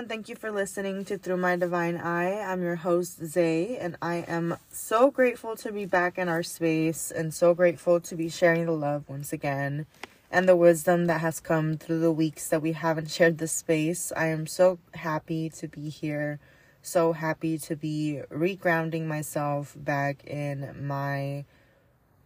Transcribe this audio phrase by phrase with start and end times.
[0.00, 2.40] and thank you for listening to Through My Divine Eye.
[2.40, 7.10] I'm your host, Zay, and I am so grateful to be back in our space
[7.10, 9.84] and so grateful to be sharing the love once again
[10.30, 14.10] and the wisdom that has come through the weeks that we haven't shared this space.
[14.16, 16.40] I am so happy to be here,
[16.80, 21.44] so happy to be regrounding myself back in my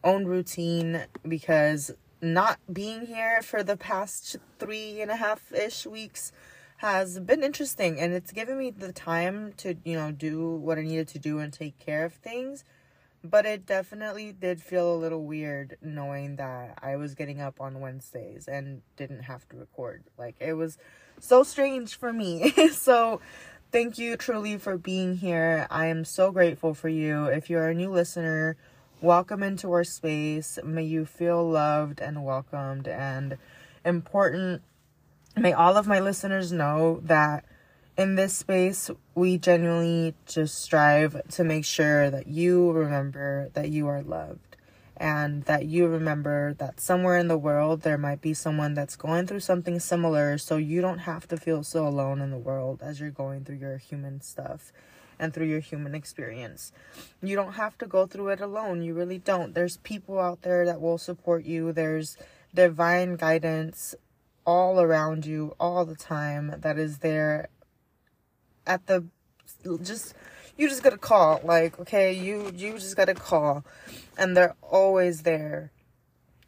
[0.05, 1.91] own routine because
[2.23, 6.31] not being here for the past three and a half ish weeks
[6.85, 10.83] has been interesting and it's given me the time to, you know, do what I
[10.83, 12.63] needed to do and take care of things.
[13.25, 17.81] But it definitely did feel a little weird knowing that I was getting up on
[17.81, 20.05] Wednesdays and didn't have to record.
[20.19, 20.77] Like it was
[21.19, 22.51] so strange for me.
[22.73, 23.23] so
[23.73, 25.67] thank you truly for being here.
[25.71, 27.25] I am so grateful for you.
[27.29, 28.59] If you're a new listener,
[29.01, 30.59] welcome into our space.
[30.63, 33.39] May you feel loved and welcomed and
[33.87, 34.61] important
[35.37, 37.45] may all of my listeners know that
[37.97, 43.87] in this space, we genuinely just strive to make sure that you remember that you
[43.87, 44.57] are loved
[44.97, 49.27] and that you remember that somewhere in the world there might be someone that's going
[49.27, 53.01] through something similar so you don't have to feel so alone in the world as
[53.01, 54.73] you're going through your human stuff
[55.19, 56.73] and through your human experience.
[57.23, 58.83] You don't have to go through it alone.
[58.83, 59.55] You really don't.
[59.55, 61.73] There's people out there that will support you.
[61.73, 62.17] There's
[62.53, 63.95] divine guidance
[64.47, 67.49] all around you all the time that is there
[68.67, 69.05] at the
[69.83, 70.15] just
[70.57, 71.41] you just gotta call.
[71.45, 73.65] Like okay you you just gotta call.
[74.17, 75.73] And they're always there.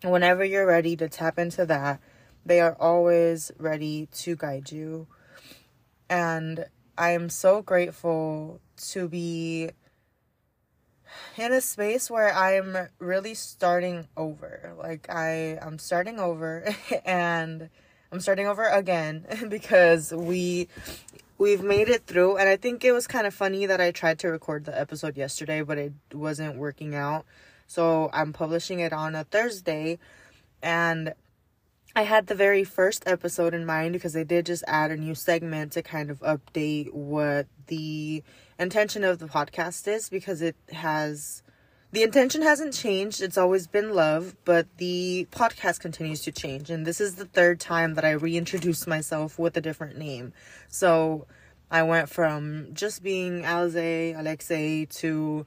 [0.02, 2.00] Whenever you're ready to tap into that
[2.44, 5.08] they are always ready to guide you.
[6.08, 6.66] And
[6.98, 9.70] i am so grateful to be
[11.36, 14.74] in a space where i'm really starting over.
[14.78, 16.64] Like i i'm starting over
[17.04, 17.68] and
[18.12, 20.68] I'm starting over again because we
[21.38, 24.18] we've made it through and I think it was kind of funny that I tried
[24.20, 27.26] to record the episode yesterday but it wasn't working out.
[27.66, 29.98] So I'm publishing it on a Thursday
[30.62, 31.14] and
[31.94, 35.14] I had the very first episode in mind because they did just add a new
[35.14, 38.22] segment to kind of update what the
[38.58, 41.42] intention of the podcast is because it has
[41.92, 43.22] the intention hasn't changed.
[43.22, 46.70] It's always been love, but the podcast continues to change.
[46.70, 50.32] And this is the third time that I reintroduced myself with a different name.
[50.68, 51.26] So
[51.70, 55.46] I went from just being Alze Alexei to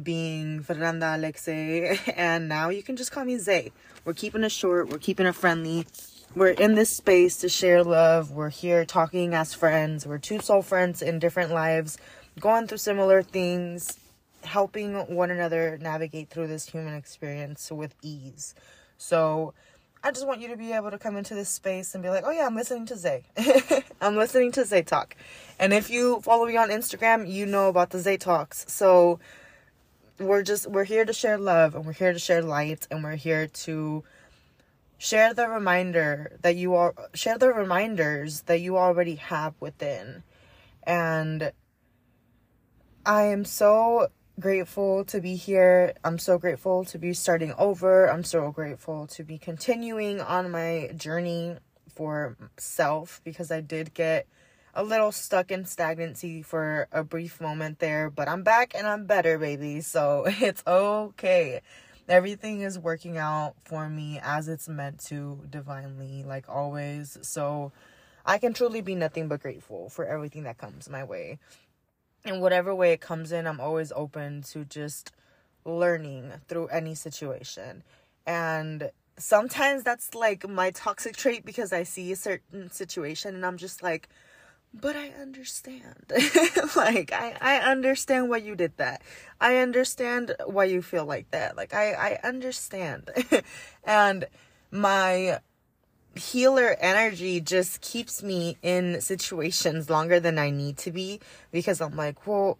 [0.00, 3.72] being Fernanda Alexei, and now you can just call me Zay.
[4.04, 5.86] We're keeping it short, we're keeping it friendly.
[6.34, 8.30] We're in this space to share love.
[8.30, 10.06] We're here talking as friends.
[10.06, 11.98] We're two soul friends in different lives,
[12.38, 13.98] going through similar things,
[14.44, 18.54] helping one another navigate through this human experience with ease.
[18.98, 19.54] So
[20.02, 22.24] I just want you to be able to come into this space and be like,
[22.26, 23.24] oh yeah, I'm listening to Zay.
[24.00, 25.14] I'm listening to Zay Talk.
[25.58, 28.64] And if you follow me on Instagram, you know about the Zay Talks.
[28.72, 29.20] So
[30.18, 33.16] we're just we're here to share love and we're here to share light and we're
[33.16, 34.04] here to
[34.96, 40.22] share the reminder that you are share the reminders that you already have within.
[40.82, 41.52] And
[43.04, 44.08] I am so
[44.40, 45.92] grateful to be here.
[46.02, 48.10] I'm so grateful to be starting over.
[48.10, 51.56] I'm so grateful to be continuing on my journey
[51.94, 54.26] for self because I did get
[54.74, 59.06] a little stuck in stagnancy for a brief moment there, but I'm back and I'm
[59.06, 59.80] better, baby.
[59.82, 61.60] So it's okay.
[62.08, 67.18] Everything is working out for me as it's meant to divinely, like always.
[67.22, 67.72] So
[68.26, 71.38] I can truly be nothing but grateful for everything that comes my way
[72.24, 75.12] in whatever way it comes in, I'm always open to just
[75.64, 77.82] learning through any situation.
[78.26, 83.56] And sometimes that's like my toxic trait because I see a certain situation and I'm
[83.56, 84.08] just like,
[84.72, 86.04] but I understand.
[86.76, 89.02] like I, I understand why you did that.
[89.40, 91.56] I understand why you feel like that.
[91.56, 93.10] Like I, I understand.
[93.84, 94.26] and
[94.70, 95.40] my
[96.14, 101.20] healer energy just keeps me in situations longer than I need to be
[101.50, 102.58] because I'm like, well,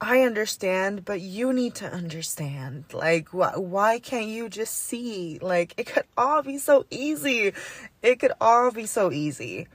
[0.00, 2.84] I understand, but you need to understand.
[2.92, 5.38] Like, wh- why can't you just see?
[5.42, 7.52] Like, it could all be so easy.
[8.00, 9.66] It could all be so easy.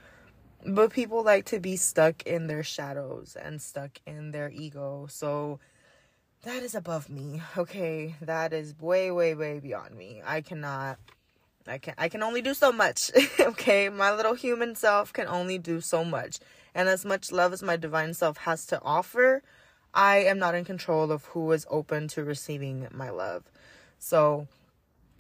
[0.66, 5.08] But people like to be stuck in their shadows and stuck in their ego.
[5.10, 5.60] So,
[6.44, 7.42] that is above me.
[7.58, 8.16] Okay.
[8.22, 10.22] That is way, way, way beyond me.
[10.26, 11.00] I cannot
[11.68, 13.12] I can I can only do so much.
[13.40, 16.40] okay, my little human self can only do so much.
[16.76, 19.44] And as much love as my divine self has to offer,
[19.94, 23.44] I am not in control of who is open to receiving my love.
[24.00, 24.48] So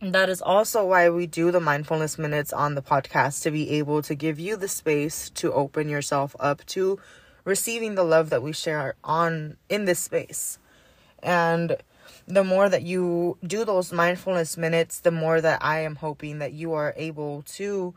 [0.02, 4.02] that is also why we do the mindfulness minutes on the podcast to be able
[4.02, 7.00] to give you the space to open yourself up to
[7.46, 10.58] receiving the love that we share on in this space.
[11.22, 11.78] And
[12.28, 16.54] the more that you do those mindfulness minutes, the more that I am hoping that
[16.54, 17.94] you are able to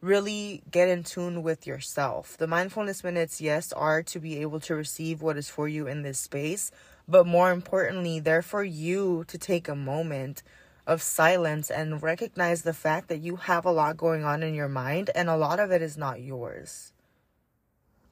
[0.00, 2.36] really get in tune with yourself.
[2.36, 6.02] The mindfulness minutes, yes, are to be able to receive what is for you in
[6.02, 6.70] this space,
[7.08, 10.42] but more importantly, they're for you to take a moment
[10.86, 14.68] of silence and recognize the fact that you have a lot going on in your
[14.68, 16.92] mind and a lot of it is not yours.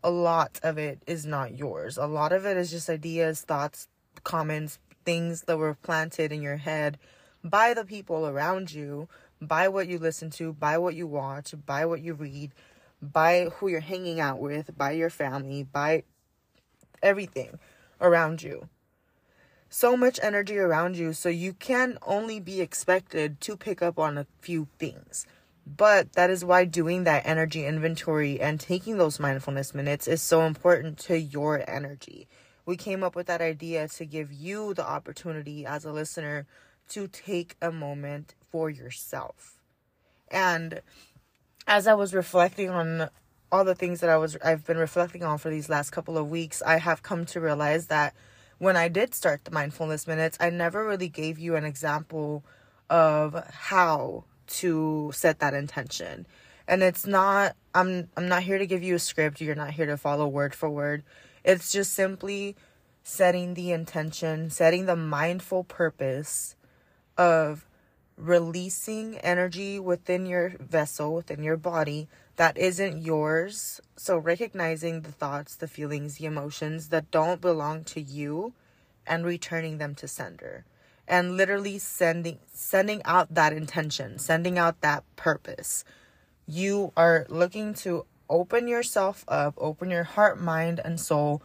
[0.03, 1.99] A lot of it is not yours.
[1.99, 3.89] A lot of it is just ideas, thoughts,
[4.23, 6.99] comments, things that were planted in your head
[7.43, 9.09] by the people around you,
[9.41, 12.53] by what you listen to, by what you watch, by what you read,
[13.01, 16.03] by who you're hanging out with, by your family, by
[17.03, 17.59] everything
[18.01, 18.69] around you
[19.71, 24.19] so much energy around you, so you can only be expected to pick up on
[24.19, 25.27] a few things.
[25.65, 30.43] But that is why doing that energy inventory and taking those mindfulness minutes is so
[30.43, 32.27] important to your energy.
[32.67, 36.47] We came up with that idea to give you the opportunity as a listener
[36.91, 39.61] to take a moment for yourself.
[40.31, 40.83] And
[41.67, 43.09] as I was reflecting on
[43.53, 46.31] all the things that I was I've been reflecting on for these last couple of
[46.31, 48.15] weeks, I have come to realize that
[48.59, 52.45] when I did start the mindfulness minutes, I never really gave you an example
[52.89, 56.27] of how to set that intention.
[56.69, 59.41] And it's not I'm I'm not here to give you a script.
[59.41, 61.03] You're not here to follow word for word.
[61.45, 62.57] It's just simply
[63.03, 66.55] setting the intention, setting the mindful purpose
[67.17, 67.67] of
[68.17, 73.81] releasing energy within your vessel, within your body that isn't yours.
[73.97, 78.55] So, recognizing the thoughts, the feelings, the emotions that don't belong to you
[79.07, 80.65] and returning them to sender.
[81.09, 85.85] And literally sending sending out that intention, sending out that purpose.
[86.47, 91.43] You are looking to open yourself up, open your heart, mind, and soul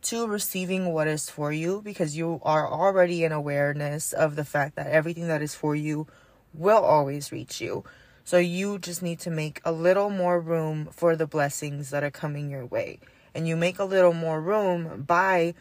[0.00, 4.76] to receiving what is for you because you are already in awareness of the fact
[4.76, 6.06] that everything that is for you
[6.54, 7.84] will always reach you.
[8.24, 12.10] So you just need to make a little more room for the blessings that are
[12.10, 13.00] coming your way.
[13.34, 15.54] And you make a little more room by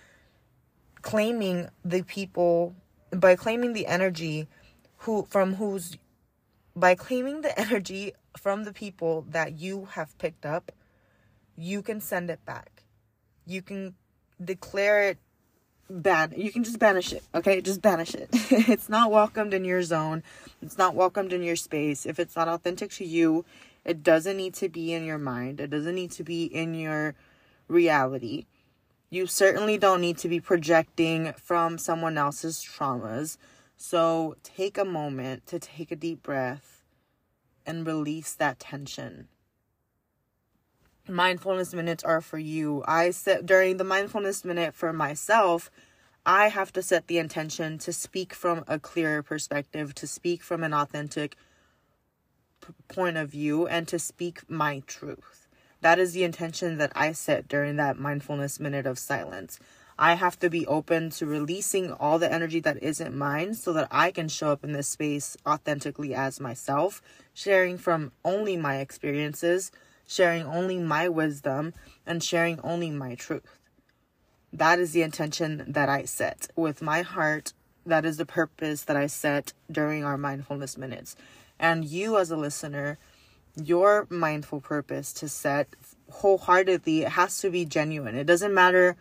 [1.02, 2.76] claiming the people
[3.12, 4.48] by claiming the energy
[4.98, 5.98] who from whose
[6.78, 10.72] by claiming the energy from the people that you have picked up,
[11.58, 12.84] you can send it back.
[13.46, 13.96] You can
[14.44, 15.18] declare it
[15.90, 17.62] ban you can just banish it okay?
[17.62, 18.30] Just banish it.
[18.70, 20.22] It's not welcomed in your zone.
[20.62, 22.06] It's not welcomed in your space.
[22.06, 23.46] If it's not authentic to you
[23.86, 25.62] it doesn't need to be in your mind.
[25.62, 27.16] It doesn't need to be in your
[27.70, 28.46] reality.
[29.10, 33.38] You certainly don't need to be projecting from someone else's traumas
[33.78, 36.84] so take a moment to take a deep breath
[37.66, 39.28] and release that tension
[41.10, 42.84] mindfulness minutes are for you.
[42.88, 45.72] I set during the mindfulness minute for myself,
[46.26, 50.64] I have to set the intention to speak from a clearer perspective, to speak from
[50.64, 51.38] an authentic
[52.60, 55.48] p- point of view, and to speak my truth.
[55.80, 59.60] That is the intention that I set during that mindfulness minute of silence.
[60.00, 63.88] I have to be open to releasing all the energy that isn't mine so that
[63.90, 67.02] I can show up in this space authentically as myself,
[67.34, 69.72] sharing from only my experiences
[70.08, 71.74] sharing only my wisdom,
[72.06, 73.60] and sharing only my truth.
[74.54, 77.54] That is the intention that I set with my heart.
[77.86, 81.16] That is the purpose that I set during our mindfulness minutes.
[81.60, 82.98] And you, as a listener,
[83.62, 85.68] your mindful purpose to set
[86.10, 88.16] wholeheartedly, it has to be genuine.
[88.16, 88.96] It doesn't matter.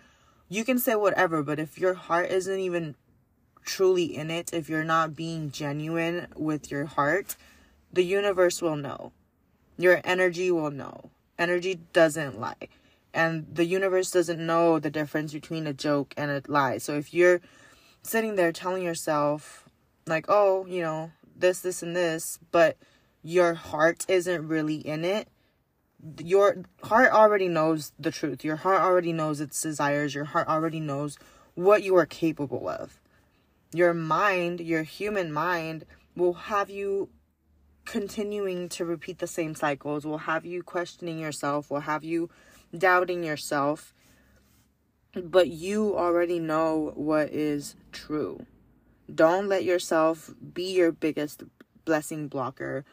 [0.48, 2.94] You can say whatever, but if your heart isn't even
[3.64, 7.36] truly in it, if you're not being genuine with your heart,
[7.92, 9.12] the universe will know
[9.76, 11.10] your energy will know.
[11.38, 12.68] Energy doesn't lie.
[13.12, 16.78] And the universe doesn't know the difference between a joke and a lie.
[16.78, 17.40] So if you're
[18.02, 19.68] sitting there telling yourself,
[20.06, 22.76] like, oh, you know, this, this, and this, but
[23.22, 25.28] your heart isn't really in it,
[26.22, 28.44] your heart already knows the truth.
[28.44, 30.14] Your heart already knows its desires.
[30.14, 31.18] Your heart already knows
[31.54, 33.00] what you are capable of.
[33.72, 35.84] Your mind, your human mind,
[36.14, 37.08] will have you
[37.86, 42.28] continuing to repeat the same cycles will have you questioning yourself, will have you
[42.76, 43.94] doubting yourself.
[45.14, 48.44] But you already know what is true.
[49.12, 51.44] Don't let yourself be your biggest
[51.86, 52.84] blessing blocker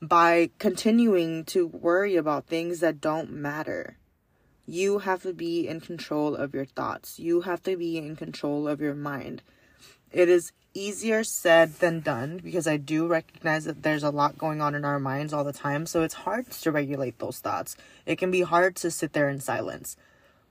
[0.00, 3.96] by continuing to worry about things that don't matter.
[4.66, 7.18] You have to be in control of your thoughts.
[7.18, 9.42] You have to be in control of your mind.
[10.12, 14.60] It is easier said than done because I do recognize that there's a lot going
[14.60, 15.86] on in our minds all the time.
[15.86, 17.76] So it's hard to regulate those thoughts.
[18.04, 19.96] It can be hard to sit there in silence.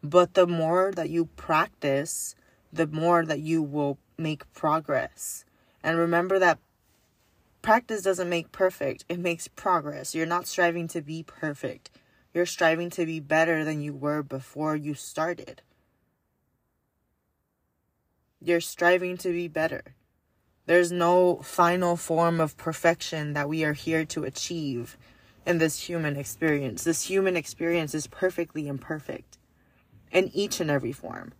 [0.03, 2.35] But the more that you practice,
[2.73, 5.45] the more that you will make progress.
[5.83, 6.59] And remember that
[7.65, 10.13] practice doesn't make perfect, it makes progress.
[10.13, 11.89] You're not striving to be perfect,
[12.31, 15.63] you're striving to be better than you were before you started.
[18.39, 19.81] You're striving to be better.
[20.67, 24.95] There's no final form of perfection that we are here to achieve
[25.43, 26.83] in this human experience.
[26.83, 29.39] This human experience is perfectly imperfect
[30.11, 31.33] in each and every form.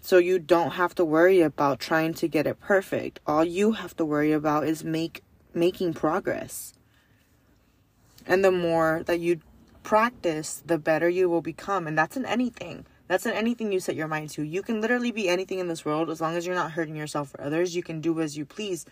[0.00, 3.18] So you don't have to worry about trying to get it perfect.
[3.26, 5.23] All you have to worry about is make
[5.54, 6.72] making progress.
[8.26, 9.40] And the more that you
[9.82, 11.86] practice, the better you will become.
[11.86, 12.86] And that's in anything.
[13.06, 14.42] That's in anything you set your mind to.
[14.42, 17.34] You can literally be anything in this world as long as you're not hurting yourself
[17.34, 17.76] or others.
[17.76, 18.86] You can do as you please.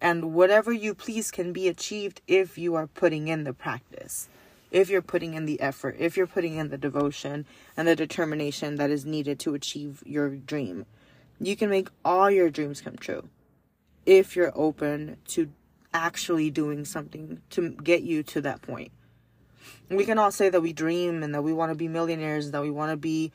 [0.00, 4.28] And whatever you please can be achieved if you are putting in the practice,
[4.70, 8.76] if you're putting in the effort, if you're putting in the devotion and the determination
[8.76, 10.84] that is needed to achieve your dream.
[11.40, 13.28] You can make all your dreams come true
[14.04, 15.50] if you're open to
[15.94, 18.92] actually doing something to get you to that point.
[19.88, 22.62] We can all say that we dream and that we want to be millionaires, that
[22.62, 23.32] we want to be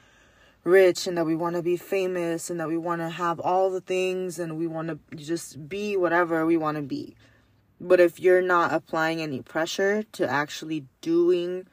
[0.63, 3.69] rich and that we want to be famous and that we want to have all
[3.69, 7.15] the things and we want to just be whatever we want to be.
[7.79, 11.65] But if you're not applying any pressure to actually doing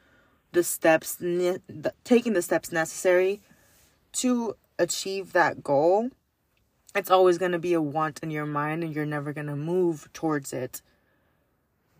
[0.53, 1.59] the steps, ne-
[2.05, 3.41] taking the steps necessary
[4.13, 6.09] to achieve that goal,
[6.97, 9.55] it's always going to be a want in your mind and you're never going to
[9.55, 10.81] move towards it.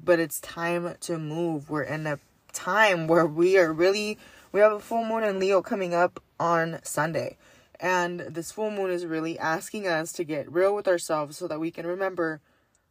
[0.04, 1.70] But it's time to move.
[1.70, 2.20] We're in a
[2.52, 4.18] time where we are really
[4.52, 7.38] we have a full moon in Leo coming up on Sunday.
[7.80, 11.60] And this full moon is really asking us to get real with ourselves so that
[11.60, 12.42] we can remember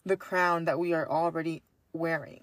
[0.05, 2.43] the crown that we are already wearing.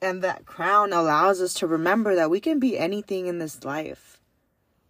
[0.00, 4.18] And that crown allows us to remember that we can be anything in this life.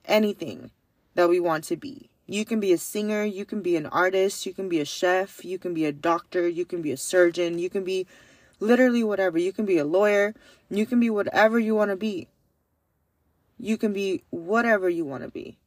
[0.04, 0.70] Anything
[1.14, 2.10] that we want to be.
[2.30, 5.42] You can be a singer, you can be an artist, you can be a chef,
[5.46, 8.06] you can be a doctor, you can be a surgeon, you can be
[8.60, 9.38] literally whatever.
[9.38, 10.34] You can be a lawyer,
[10.68, 12.28] you can be whatever you want to be.
[13.58, 15.58] You can be whatever you want to be.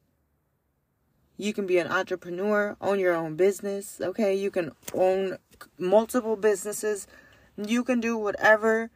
[1.36, 4.32] You can be an entrepreneur, own your own business, okay?
[4.32, 5.38] You can own
[5.76, 7.08] multiple businesses.
[7.56, 8.90] You can do whatever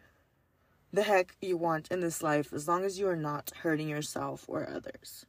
[0.93, 4.45] the heck you want in this life as long as you are not hurting yourself
[4.47, 5.27] or others.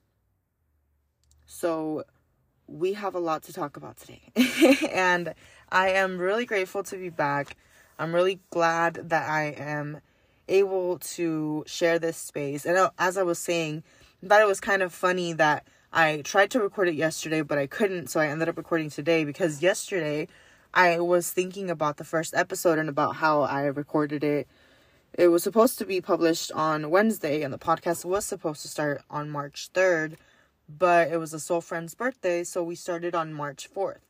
[1.45, 2.03] So,
[2.67, 4.21] we have a lot to talk about today.
[4.91, 5.33] and
[5.71, 7.55] I am really grateful to be back.
[7.99, 10.01] I'm really glad that I am
[10.47, 12.65] able to share this space.
[12.65, 13.83] And as I was saying,
[14.23, 17.57] I thought it was kind of funny that I tried to record it yesterday, but
[17.57, 18.07] I couldn't.
[18.07, 20.27] So I ended up recording today because yesterday
[20.73, 24.47] I was thinking about the first episode and about how I recorded it.
[25.13, 29.01] It was supposed to be published on Wednesday, and the podcast was supposed to start
[29.09, 30.17] on March 3rd,
[30.69, 34.01] but it was a soul friend's birthday, so we started on March 4th,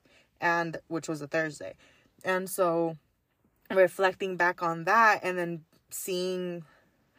[0.41, 1.75] and which was a Thursday.
[2.23, 2.97] And so
[3.69, 6.63] reflecting back on that and then seeing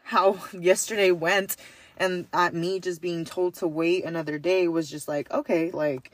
[0.05, 1.57] how yesterday went
[1.97, 6.13] and at me just being told to wait another day was just like okay like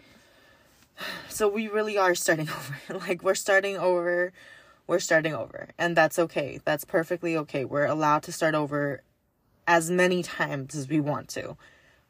[1.29, 2.49] so we really are starting
[2.91, 2.99] over.
[3.07, 4.33] Like we're starting over
[4.87, 6.61] we're starting over and that's okay.
[6.65, 7.65] That's perfectly okay.
[7.65, 9.03] We're allowed to start over
[9.67, 11.57] as many times as we want to.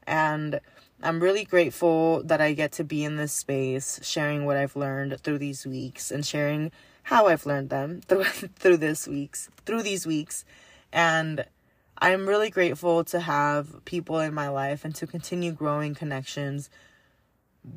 [0.06, 0.60] And
[1.02, 5.20] i'm really grateful that i get to be in this space sharing what i've learned
[5.20, 6.70] through these weeks and sharing
[7.04, 10.44] how I've learned them through through this weeks through these weeks.
[10.92, 11.44] And
[11.98, 16.68] I'm really grateful to have people in my life and to continue growing connections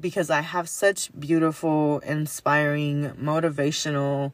[0.01, 4.33] because I have such beautiful, inspiring, motivational,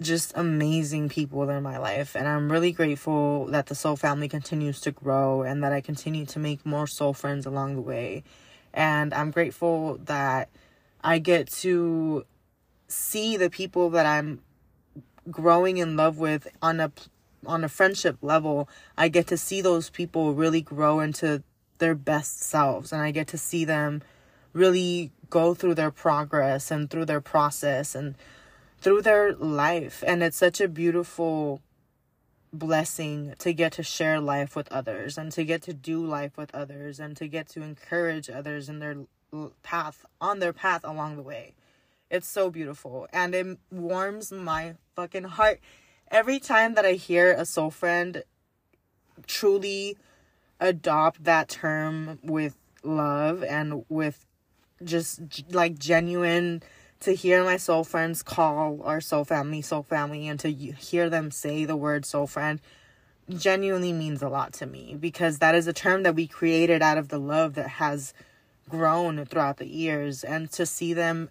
[0.00, 2.16] just amazing people in my life.
[2.16, 6.26] And I'm really grateful that the soul family continues to grow and that I continue
[6.26, 8.24] to make more soul friends along the way.
[8.72, 10.48] And I'm grateful that
[11.02, 12.24] I get to
[12.88, 14.40] see the people that I'm
[15.30, 16.92] growing in love with on a
[17.46, 21.42] on a friendship level, I get to see those people really grow into
[21.78, 24.02] their best selves and I get to see them
[24.52, 28.14] really go through their progress and through their process and
[28.84, 31.62] through their life and it's such a beautiful
[32.52, 36.54] blessing to get to share life with others and to get to do life with
[36.54, 38.96] others and to get to encourage others in their
[39.62, 41.54] path on their path along the way.
[42.10, 45.60] It's so beautiful and it warms my fucking heart.
[46.10, 48.22] Every time that I hear a soul friend
[49.26, 49.96] truly
[50.60, 54.26] adopt that term with love and with
[54.84, 56.62] just like genuine
[57.04, 61.30] to hear my soul friends call our soul family soul family and to hear them
[61.30, 62.62] say the word soul friend
[63.28, 66.96] genuinely means a lot to me because that is a term that we created out
[66.96, 68.14] of the love that has
[68.70, 70.24] grown throughout the years.
[70.24, 71.28] And to see them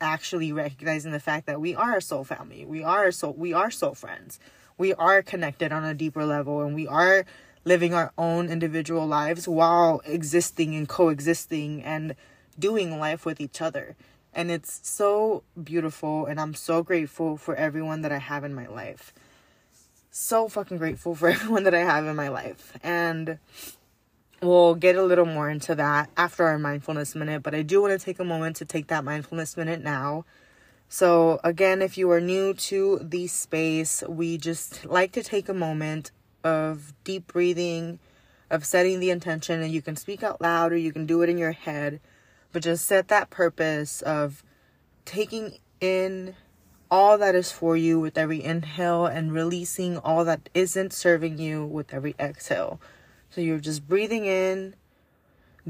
[0.00, 3.70] actually recognizing the fact that we are a soul family we are soul we are
[3.70, 4.40] soul friends
[4.76, 7.24] we are connected on a deeper level and we are
[7.64, 12.16] living our own individual lives while existing and coexisting and
[12.58, 13.94] doing life with each other
[14.34, 18.66] and it's so beautiful and i'm so grateful for everyone that i have in my
[18.66, 19.12] life
[20.14, 22.72] so fucking grateful for everyone that I have in my life.
[22.82, 23.38] And
[24.40, 27.98] we'll get a little more into that after our mindfulness minute, but I do want
[27.98, 30.24] to take a moment to take that mindfulness minute now.
[30.88, 35.54] So, again, if you are new to the space, we just like to take a
[35.54, 36.12] moment
[36.44, 37.98] of deep breathing,
[38.50, 41.28] of setting the intention, and you can speak out loud or you can do it
[41.28, 42.00] in your head,
[42.54, 44.44] but just set that purpose of
[45.04, 46.36] taking in
[46.88, 51.64] all that is for you with every inhale and releasing all that isn't serving you
[51.66, 52.80] with every exhale.
[53.30, 54.76] So you're just breathing in,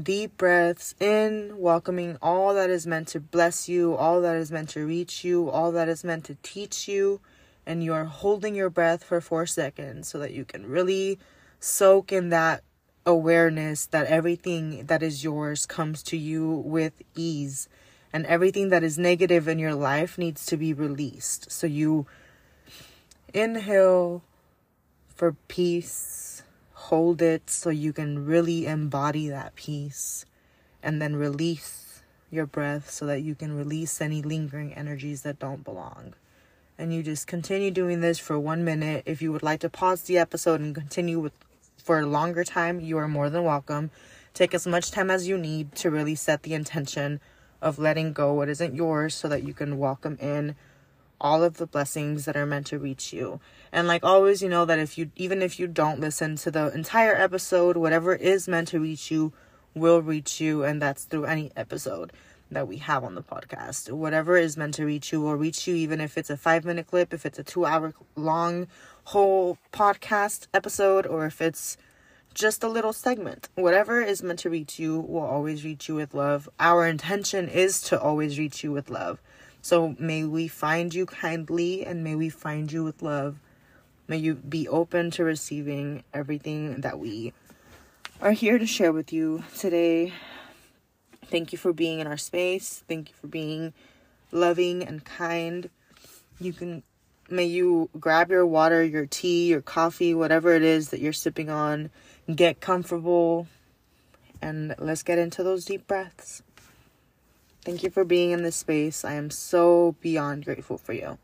[0.01, 4.69] deep breaths in, welcoming all that is meant to bless you, all that is meant
[4.69, 7.19] to reach you, all that is meant to teach you.
[7.65, 11.17] And you are holding your breath for four seconds so that you can really
[11.59, 12.63] soak in that
[13.05, 17.69] awareness that everything that is yours comes to you with ease
[18.11, 21.51] and everything that is negative in your life needs to be released.
[21.51, 22.07] So you
[23.33, 24.23] inhale
[25.07, 26.43] for peace,
[26.73, 30.25] hold it so you can really embody that peace,
[30.81, 35.63] and then release your breath so that you can release any lingering energies that don't
[35.63, 36.13] belong.
[36.77, 39.03] And you just continue doing this for one minute.
[39.05, 41.33] If you would like to pause the episode and continue with
[41.85, 43.91] for a longer time, you are more than welcome.
[44.33, 47.19] Take as much time as you need to really set the intention
[47.61, 50.55] of letting go what isn't yours so that you can welcome in
[51.21, 53.39] all of the blessings that are meant to reach you.
[53.71, 56.73] And like always, you know that if you even if you don't listen to the
[56.73, 59.31] entire episode, whatever is meant to reach you
[59.75, 62.11] will reach you and that's through any episode
[62.51, 63.91] that we have on the podcast.
[63.91, 67.13] Whatever is meant to reach you will reach you even if it's a 5-minute clip,
[67.13, 68.67] if it's a 2-hour long
[69.05, 71.77] whole podcast episode or if it's
[72.33, 73.49] just a little segment.
[73.55, 76.49] Whatever is meant to reach you will always reach you with love.
[76.59, 79.21] Our intention is to always reach you with love.
[79.61, 83.39] So may we find you kindly and may we find you with love.
[84.07, 87.33] May you be open to receiving everything that we
[88.21, 90.13] are here to share with you today.
[91.29, 92.83] Thank you for being in our space.
[92.87, 93.73] Thank you for being
[94.31, 95.69] loving and kind.
[96.39, 96.83] You can
[97.29, 101.49] may you grab your water, your tea, your coffee, whatever it is that you're sipping
[101.49, 101.89] on
[102.33, 103.47] get comfortable,
[104.41, 106.41] and let's get into those deep breaths.
[107.63, 109.03] Thank you for being in this space.
[109.03, 111.17] I am so beyond grateful for you.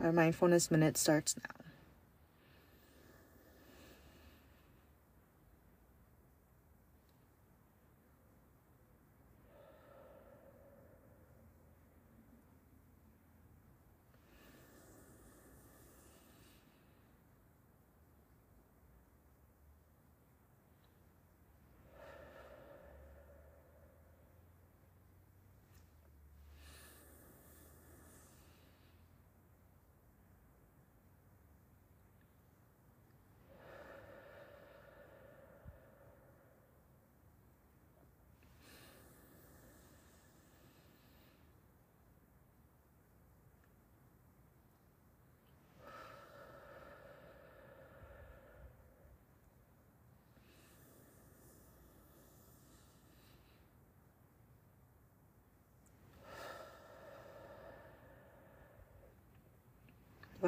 [0.00, 1.59] Our mindfulness minute starts now.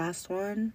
[0.03, 0.73] Last one.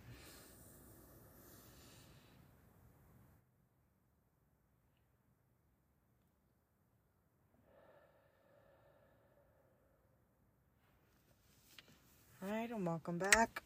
[12.41, 13.63] All right, and welcome back.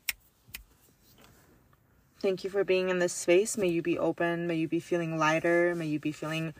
[2.21, 3.55] Thank you for being in this space.
[3.55, 4.47] May you be open.
[4.47, 5.75] May you be feeling lighter.
[5.75, 6.55] May you be feeling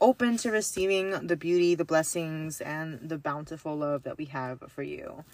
[0.00, 4.84] open to receiving the beauty, the blessings, and the bountiful love that we have for
[4.84, 5.24] you.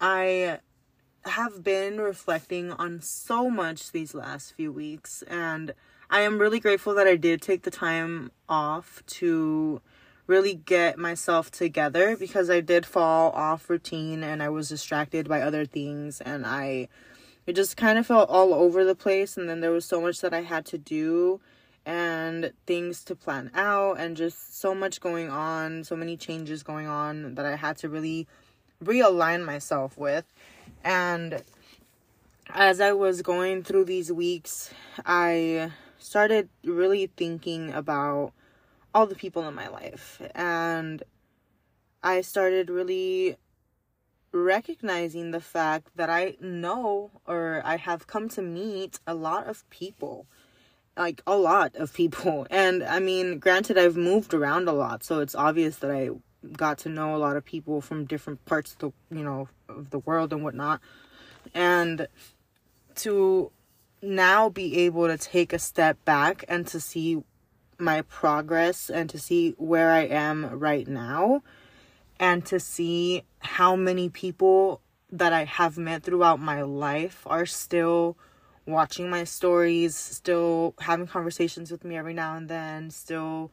[0.00, 0.60] I
[1.24, 5.74] have been reflecting on so much these last few weeks and
[6.08, 9.80] I am really grateful that I did take the time off to
[10.26, 15.42] really get myself together because I did fall off routine and I was distracted by
[15.42, 16.88] other things and I
[17.46, 20.20] it just kind of felt all over the place and then there was so much
[20.20, 21.40] that I had to do
[21.84, 26.86] and things to plan out and just so much going on, so many changes going
[26.86, 28.26] on that I had to really
[28.84, 30.24] realign myself with.
[30.84, 31.42] And
[32.48, 34.72] as I was going through these weeks,
[35.04, 38.32] I started really thinking about
[38.94, 41.02] all the people in my life and
[42.02, 43.36] I started really
[44.32, 49.68] recognizing the fact that I know or I have come to meet a lot of
[49.70, 50.26] people.
[50.96, 52.46] Like a lot of people.
[52.50, 56.10] And I mean, granted, I've moved around a lot, so it's obvious that I
[56.52, 59.90] got to know a lot of people from different parts of the, you know, of
[59.90, 60.80] the world and whatnot.
[61.54, 62.06] And
[62.96, 63.50] to
[64.02, 67.22] now be able to take a step back and to see
[67.78, 71.42] my progress and to see where I am right now
[72.18, 78.16] and to see how many people that I have met throughout my life are still
[78.66, 83.50] watching my stories, still having conversations with me every now and then, still,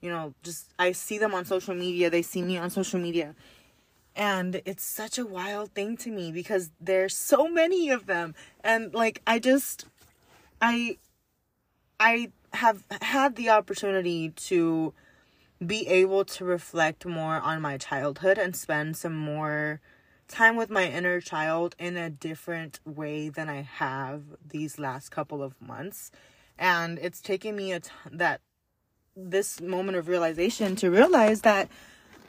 [0.00, 3.34] you know, just I see them on social media, they see me on social media.
[4.14, 8.34] And it's such a wild thing to me because there's so many of them.
[8.64, 9.86] And like I just
[10.60, 10.96] I
[12.00, 14.94] I have had the opportunity to
[15.64, 19.80] be able to reflect more on my childhood and spend some more
[20.28, 25.42] time with my inner child in a different way than I have these last couple
[25.42, 26.10] of months.
[26.58, 28.40] And it's taken me a t- that
[29.16, 31.68] this moment of realization to realize that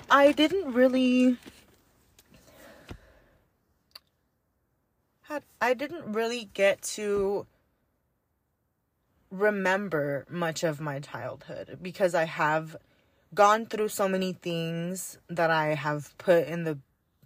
[0.10, 1.38] I didn't really
[5.24, 7.46] had I didn't really get to
[9.30, 12.78] remember much of my childhood because I have
[13.34, 16.78] gone through so many things that I have put in the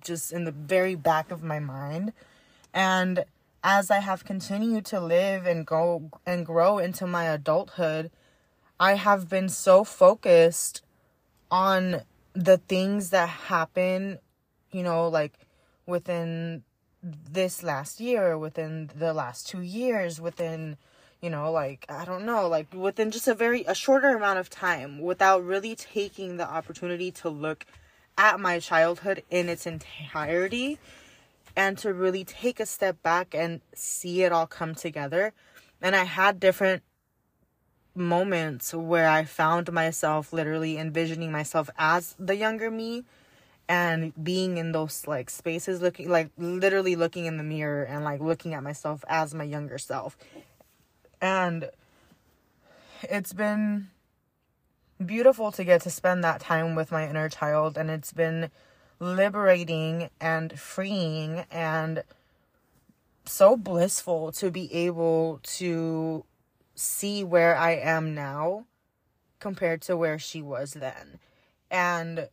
[0.04, 2.14] just in the very back of my mind.
[2.74, 3.26] And
[3.64, 8.10] as I have continued to live and go and grow into my adulthood,
[8.82, 10.82] I have been so focused
[11.52, 12.02] on
[12.34, 14.18] the things that happen,
[14.72, 15.34] you know, like
[15.86, 16.64] within
[17.04, 20.78] this last year, within the last two years, within
[21.22, 24.50] you know like i don't know like within just a very a shorter amount of
[24.50, 27.64] time without really taking the opportunity to look
[28.18, 30.80] at my childhood in its entirety
[31.56, 35.32] and to really take a step back and see it all come together.
[35.80, 36.82] And i had different
[37.94, 43.04] moments where i found myself literally envisioning myself as the younger me
[43.68, 48.22] and being in those like spaces looking like literally looking in the mirror and like
[48.22, 50.18] looking at myself as my younger self
[51.22, 51.70] and
[53.04, 53.88] it's been
[55.06, 57.78] beautiful to get to spend that time with my inner child.
[57.78, 58.50] And it's been
[59.00, 62.04] liberating and freeing and
[63.26, 66.26] so blissful to be able to
[66.82, 68.66] see where I am now
[69.40, 71.20] compared to where she was then.
[71.70, 72.30] And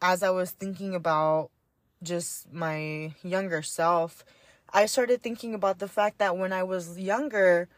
[0.00, 1.50] as I was thinking about
[2.02, 4.24] just my younger self,
[4.72, 7.68] I started thinking about the fact that when I was younger,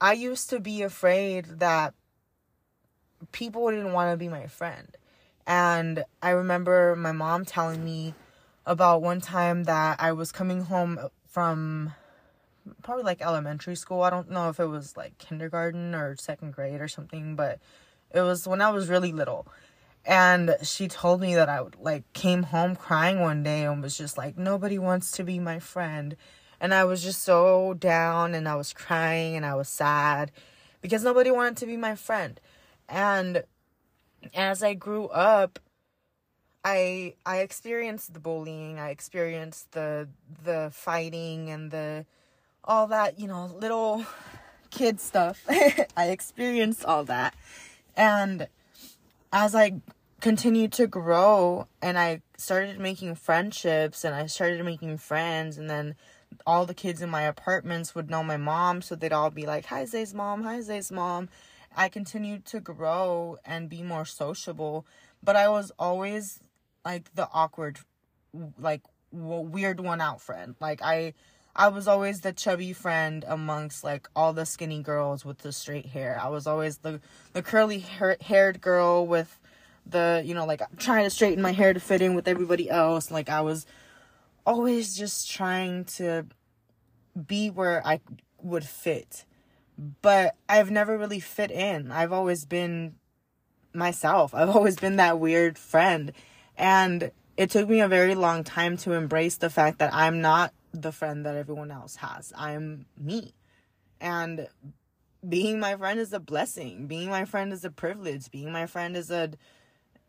[0.00, 1.94] I used to be afraid that
[3.32, 4.96] people didn't want to be my friend.
[5.46, 8.14] And I remember my mom telling me
[8.66, 11.94] about one time that I was coming home from
[12.82, 14.02] probably like elementary school.
[14.02, 17.58] I don't know if it was like kindergarten or second grade or something, but
[18.10, 19.46] it was when I was really little.
[20.04, 23.96] And she told me that I would like came home crying one day and was
[23.96, 26.16] just like nobody wants to be my friend.
[26.60, 30.32] And I was just so down and I was crying and I was sad
[30.80, 32.40] because nobody wanted to be my friend.
[32.88, 33.44] And
[34.34, 35.58] as I grew up,
[36.64, 40.08] I I experienced the bullying, I experienced the
[40.44, 42.06] the fighting and the
[42.68, 44.04] all that, you know, little
[44.70, 45.42] kid stuff.
[45.96, 47.34] I experienced all that.
[47.96, 48.46] And
[49.32, 49.80] as I
[50.20, 55.96] continued to grow and I started making friendships and I started making friends and then
[56.46, 59.66] all the kids in my apartments would know my mom, so they'd all be like,
[59.66, 61.28] Hi, Zay's mom, hi, Zay's mom.
[61.74, 64.86] I continued to grow and be more sociable,
[65.22, 66.40] but I was always
[66.84, 67.78] like the awkward,
[68.58, 70.54] like weird one out friend.
[70.60, 71.14] Like, I.
[71.58, 75.86] I was always the chubby friend amongst like all the skinny girls with the straight
[75.86, 76.16] hair.
[76.22, 77.00] I was always the
[77.32, 79.40] the curly haired girl with
[79.84, 83.10] the you know like trying to straighten my hair to fit in with everybody else.
[83.10, 83.66] Like I was
[84.46, 86.26] always just trying to
[87.26, 88.00] be where I
[88.40, 89.24] would fit.
[90.00, 91.90] But I've never really fit in.
[91.90, 92.94] I've always been
[93.74, 94.32] myself.
[94.32, 96.12] I've always been that weird friend.
[96.56, 100.52] And it took me a very long time to embrace the fact that I'm not
[100.72, 102.32] the friend that everyone else has.
[102.36, 103.34] I'm me.
[104.00, 104.48] And
[105.26, 106.86] being my friend is a blessing.
[106.86, 108.30] Being my friend is a privilege.
[108.30, 109.30] Being my friend is a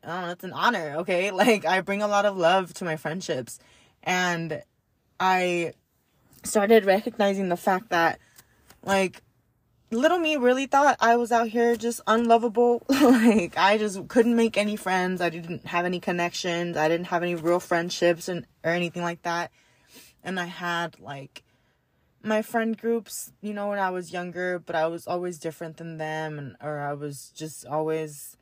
[0.04, 1.32] I don't know, it's an honor, okay?
[1.40, 3.60] Like I bring a lot of love to my friendships.
[4.04, 4.64] And
[5.20, 5.74] I
[6.44, 8.20] started recognizing the fact that
[8.84, 9.22] like
[9.92, 12.84] little me really thought I was out here just unlovable.
[12.90, 15.22] like I just couldn't make any friends.
[15.22, 16.78] I didn't have any connections.
[16.78, 19.52] I didn't have any real friendships and or anything like that.
[20.24, 21.44] And I had like
[22.24, 25.98] my friend groups, you know, when I was younger, but I was always different than
[25.98, 28.38] them and or I was just always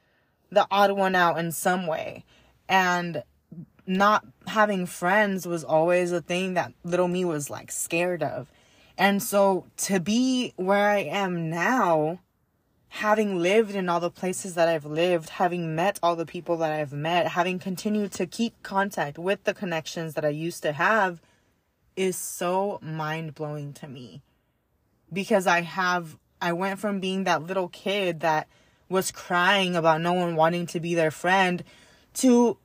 [0.52, 2.24] the odd one out in some way.
[2.68, 3.24] And
[3.86, 8.52] not having friends was always a thing that little me was like scared of.
[8.98, 12.20] And so to be where I am now,
[12.90, 16.72] having lived in all the places that I've lived, having met all the people that
[16.72, 21.22] I've met, having continued to keep contact with the connections that I used to have
[21.98, 24.22] is so mind blowing to me.
[25.12, 28.48] Because I have, I went from being that little kid that
[28.88, 31.64] was crying about no one wanting to be their friend
[32.14, 32.58] to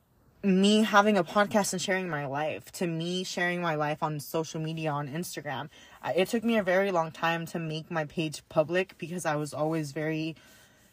[0.45, 4.61] me having a podcast and sharing my life to me sharing my life on social
[4.61, 5.68] media on Instagram.
[6.16, 9.55] It took me a very long time to make my page public because I was
[9.55, 10.35] always very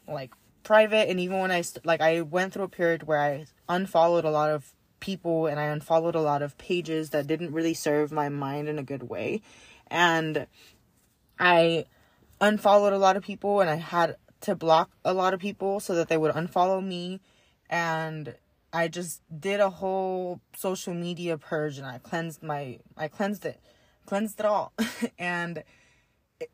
[0.08, 4.26] like private and even when I like I went through a period where I unfollowed
[4.26, 8.12] a lot of people and I unfollowed a lot of pages that didn't really serve
[8.12, 9.42] my mind in a good way.
[9.88, 10.48] And
[11.40, 11.86] I
[12.42, 15.96] unfollowed a lot of people and I had to block a lot of people so
[15.96, 17.20] that they would unfollow me
[17.70, 18.36] and
[18.72, 23.60] I just did a whole social media purge and I cleansed my I cleansed it.
[24.06, 24.74] Cleansed it all.
[25.20, 25.64] and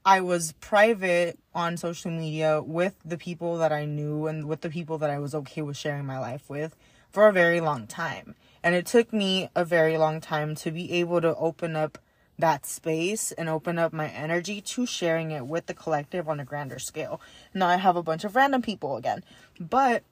[0.03, 4.69] I was private on social media with the people that I knew and with the
[4.69, 6.75] people that I was okay with sharing my life with
[7.15, 8.36] for a very long time.
[8.62, 11.97] And it took me a very long time to be able to open up
[12.38, 16.43] that space and open up my energy to sharing it with the collective on a
[16.43, 17.21] grander scale.
[17.54, 19.23] Now I have a bunch of random people again,
[19.58, 20.04] but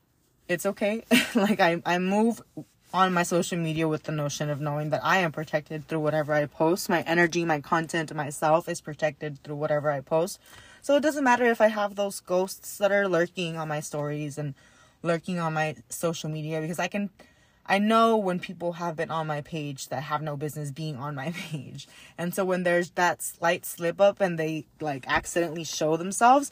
[0.47, 1.03] it's okay.
[1.35, 2.41] like I I move
[2.93, 6.33] on my social media with the notion of knowing that I am protected through whatever
[6.33, 6.87] I post.
[6.87, 10.39] My energy, my content, myself is protected through whatever I post.
[10.81, 14.37] So it doesn't matter if I have those ghosts that are lurking on my stories
[14.37, 14.53] and
[15.03, 17.09] lurking on my social media because I can
[17.65, 21.15] I know when people have been on my page that have no business being on
[21.15, 21.87] my page.
[22.17, 26.51] And so when there's that slight slip up and they like accidentally show themselves,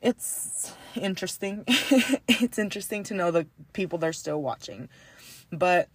[0.00, 1.64] it's interesting.
[1.66, 4.88] it's interesting to know the people they're still watching.
[5.52, 5.88] But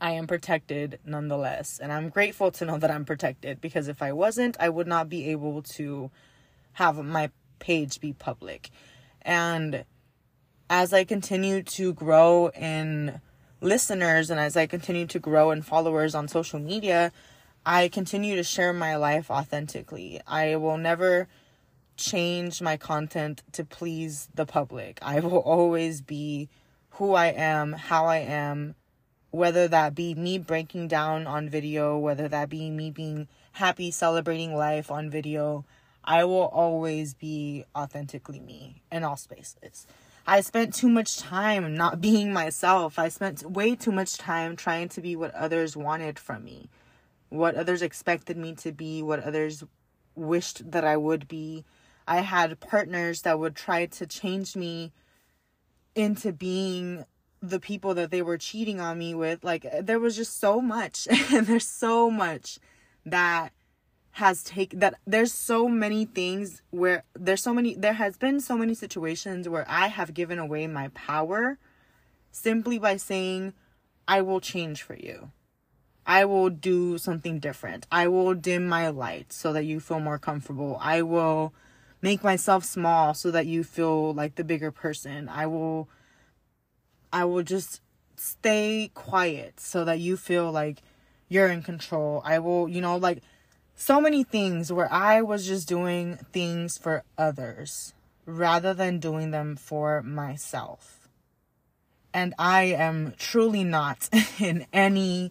[0.00, 1.80] I am protected nonetheless.
[1.80, 5.08] And I'm grateful to know that I'm protected because if I wasn't, I would not
[5.08, 6.10] be able to
[6.74, 8.70] have my page be public.
[9.22, 9.84] And
[10.68, 13.20] as I continue to grow in
[13.60, 17.12] listeners and as I continue to grow in followers on social media,
[17.64, 20.20] I continue to share my life authentically.
[20.26, 21.28] I will never
[21.96, 24.98] change my content to please the public.
[25.02, 26.48] I will always be
[26.90, 28.74] who I am, how I am,
[29.30, 34.54] whether that be me breaking down on video, whether that be me being happy celebrating
[34.54, 35.64] life on video.
[36.04, 39.86] I will always be authentically me in all spaces.
[40.26, 42.98] I spent too much time not being myself.
[42.98, 46.68] I spent way too much time trying to be what others wanted from me,
[47.28, 49.64] what others expected me to be, what others
[50.14, 51.64] wished that I would be.
[52.08, 54.92] I had partners that would try to change me
[55.94, 57.04] into being
[57.42, 59.44] the people that they were cheating on me with.
[59.44, 62.58] Like, there was just so much, and there's so much
[63.04, 63.52] that
[64.16, 68.56] has taken that there's so many things where there's so many there has been so
[68.56, 71.58] many situations where I have given away my power
[72.32, 73.52] simply by saying
[74.08, 75.32] I will change for you.
[76.06, 77.86] I will do something different.
[77.92, 80.78] I will dim my light so that you feel more comfortable.
[80.80, 81.52] I will
[82.00, 85.28] make myself small so that you feel like the bigger person.
[85.28, 85.90] I will
[87.12, 87.82] I will just
[88.16, 90.80] stay quiet so that you feel like
[91.28, 92.22] you're in control.
[92.24, 93.22] I will, you know, like
[93.76, 97.92] so many things where I was just doing things for others
[98.24, 101.08] rather than doing them for myself.
[102.12, 104.08] And I am truly not
[104.40, 105.30] in any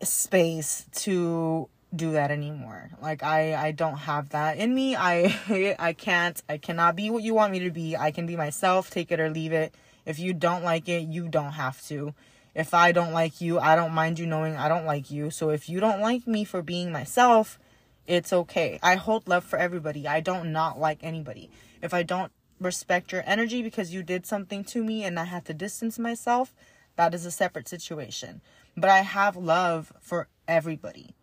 [0.00, 2.90] space to do that anymore.
[3.02, 4.94] Like I I don't have that in me.
[4.96, 7.96] I I can't I cannot be what you want me to be.
[7.96, 9.74] I can be myself, take it or leave it.
[10.06, 12.14] If you don't like it, you don't have to.
[12.54, 15.30] If I don't like you, I don't mind you knowing I don't like you.
[15.30, 17.58] So if you don't like me for being myself,
[18.06, 18.78] it's okay.
[18.82, 20.06] I hold love for everybody.
[20.06, 21.50] I don't not like anybody.
[21.80, 25.44] If I don't respect your energy because you did something to me and I have
[25.44, 26.54] to distance myself,
[26.96, 28.42] that is a separate situation.
[28.76, 31.14] But I have love for everybody.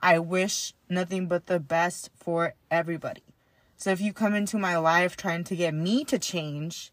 [0.00, 3.24] I wish nothing but the best for everybody.
[3.76, 6.92] So if you come into my life trying to get me to change,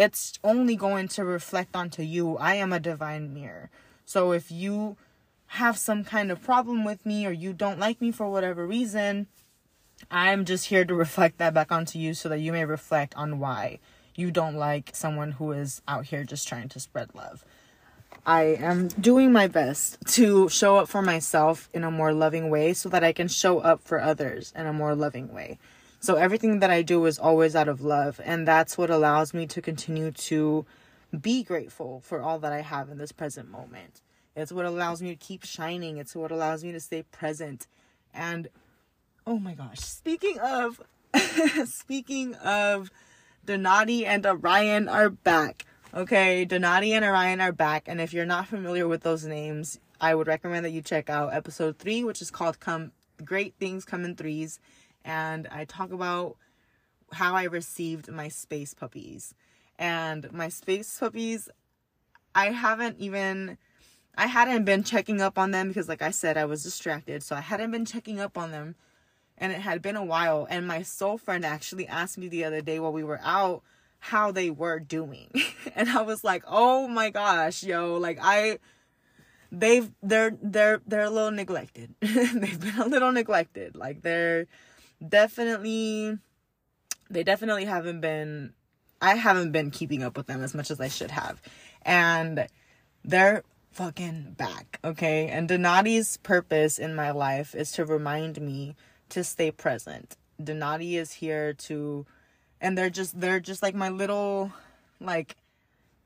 [0.00, 2.38] it's only going to reflect onto you.
[2.38, 3.68] I am a divine mirror.
[4.06, 4.96] So if you
[5.48, 9.26] have some kind of problem with me or you don't like me for whatever reason,
[10.10, 13.38] I'm just here to reflect that back onto you so that you may reflect on
[13.38, 13.78] why
[14.14, 17.44] you don't like someone who is out here just trying to spread love.
[18.24, 22.72] I am doing my best to show up for myself in a more loving way
[22.72, 25.58] so that I can show up for others in a more loving way.
[26.00, 29.46] So everything that I do is always out of love, and that's what allows me
[29.46, 30.64] to continue to
[31.18, 34.00] be grateful for all that I have in this present moment.
[34.34, 35.98] It's what allows me to keep shining.
[35.98, 37.66] It's what allows me to stay present.
[38.14, 38.48] And
[39.26, 40.80] oh my gosh, speaking of
[41.66, 42.90] speaking of
[43.44, 45.66] Donati and Orion are back.
[45.92, 50.14] Okay, Donati and Orion are back, and if you're not familiar with those names, I
[50.14, 54.04] would recommend that you check out episode three, which is called "Come Great Things Come
[54.04, 54.60] in Threes,
[55.04, 56.36] and I talk about
[57.12, 59.34] how I received my space puppies.
[59.78, 61.48] And my space puppies,
[62.34, 63.58] I haven't even
[64.16, 67.36] I hadn't been checking up on them because like I said I was distracted, so
[67.36, 68.74] I hadn't been checking up on them
[69.38, 72.60] and it had been a while and my soul friend actually asked me the other
[72.60, 73.62] day while we were out
[73.98, 75.30] how they were doing.
[75.74, 78.58] and I was like, "Oh my gosh, yo, like I
[79.52, 81.94] they've they're they're they're a little neglected.
[82.00, 83.76] they've been a little neglected.
[83.76, 84.46] Like they're
[85.06, 86.18] definitely
[87.08, 88.52] they definitely haven't been
[89.02, 91.40] I haven't been keeping up with them as much as I should have.
[91.82, 92.46] And
[93.02, 95.28] they're fucking back, okay?
[95.28, 98.76] And Donati's purpose in my life is to remind me
[99.08, 100.16] to stay present.
[100.42, 102.06] Donati is here to
[102.60, 104.52] and they're just they're just like my little
[105.00, 105.36] like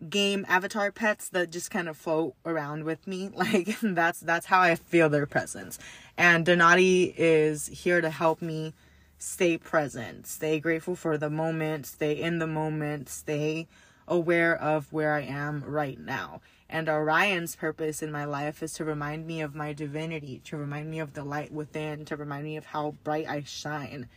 [0.08, 3.30] game avatar pets that just kind of float around with me.
[3.34, 5.78] Like that's that's how I feel their presence.
[6.16, 8.72] And Donati is here to help me
[9.18, 13.68] stay present, stay grateful for the moment, stay in the moment, stay
[14.06, 16.40] aware of where I am right now.
[16.68, 20.90] And Orion's purpose in my life is to remind me of my divinity, to remind
[20.90, 24.08] me of the light within, to remind me of how bright I shine.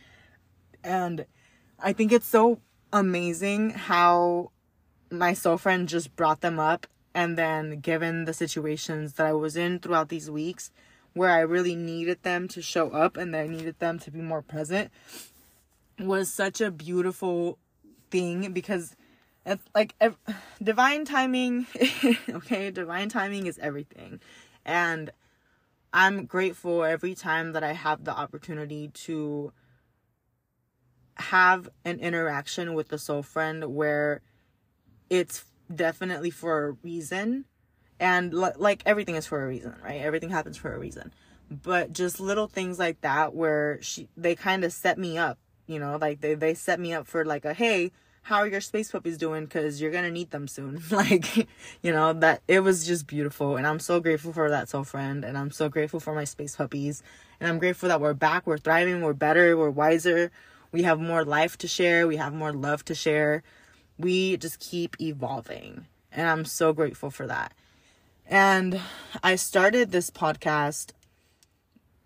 [0.82, 1.26] And
[1.78, 2.60] I think it's so
[2.92, 4.50] amazing how
[5.10, 6.86] my soul friend just brought them up.
[7.14, 10.70] And then, given the situations that I was in throughout these weeks,
[11.18, 14.20] where I really needed them to show up and that I needed them to be
[14.20, 14.90] more present
[15.98, 17.58] was such a beautiful
[18.10, 18.96] thing because
[19.44, 19.94] it's like
[20.62, 21.66] divine timing
[22.30, 24.20] okay divine timing is everything.
[24.64, 25.10] And
[25.92, 29.52] I'm grateful every time that I have the opportunity to
[31.16, 34.20] have an interaction with the soul friend where
[35.10, 37.46] it's definitely for a reason
[38.00, 40.00] and l- like everything is for a reason right?
[40.00, 41.12] Everything happens for a reason.
[41.50, 45.78] But just little things like that where she they kind of set me up you
[45.78, 45.98] know?
[46.00, 49.16] Like they they set me up for like a hey how are your space puppies
[49.16, 49.44] doing?
[49.44, 50.82] Because you're gonna need them soon.
[50.90, 51.36] Like
[51.82, 53.56] you know that it was just beautiful.
[53.56, 55.24] And i'm so grateful for that soul friend.
[55.24, 57.02] And i'm so grateful for my space puppies.
[57.38, 58.46] And i'm grateful that we're back.
[58.46, 59.02] We're thriving.
[59.02, 59.56] We're better.
[59.56, 60.32] We're wiser.
[60.72, 62.06] We have more life to share.
[62.08, 63.42] We have more love to share.
[63.98, 65.86] We just keep evolving.
[66.10, 67.52] And i'm so grateful for that
[68.28, 68.78] and
[69.22, 70.92] I started this podcast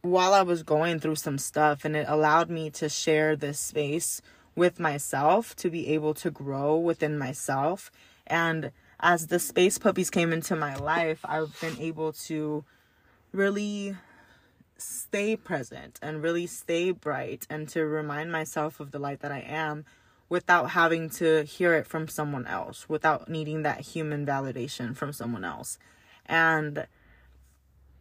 [0.03, 4.23] while I was going through some stuff, and it allowed me to share this space
[4.55, 7.91] with myself to be able to grow within myself.
[8.27, 12.65] And as the space puppies came into my life, I've been able to
[13.33, 13.97] really
[14.77, 19.41] stay present and really stay bright and to remind myself of the light that I
[19.41, 19.85] am
[20.29, 25.45] without having to hear it from someone else, without needing that human validation from someone
[25.45, 25.79] else
[26.33, 26.87] and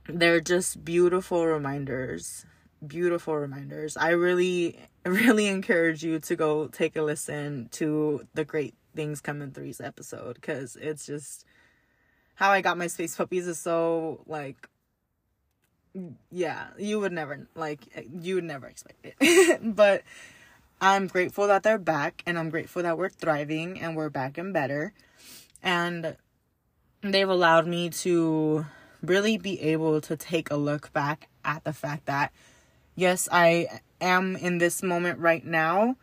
[0.08, 2.46] they're just beautiful reminders
[2.86, 3.96] beautiful reminders.
[3.98, 9.41] I really really encourage you to go take a listen to the great things come
[9.41, 11.46] in threes episode because it's just
[12.36, 14.67] how i got my space puppies is so like
[16.30, 19.62] yeah you would never like you would never expect it.
[19.76, 20.04] But
[20.82, 24.54] i'm grateful that they're back and i'm grateful that we're thriving and we're back and
[24.54, 24.94] better.
[25.63, 26.17] And
[27.02, 28.65] they've allowed me to
[29.02, 32.31] really be able to take a look back at the fact that
[32.95, 33.67] yes, I
[33.99, 35.95] am in this moment right now,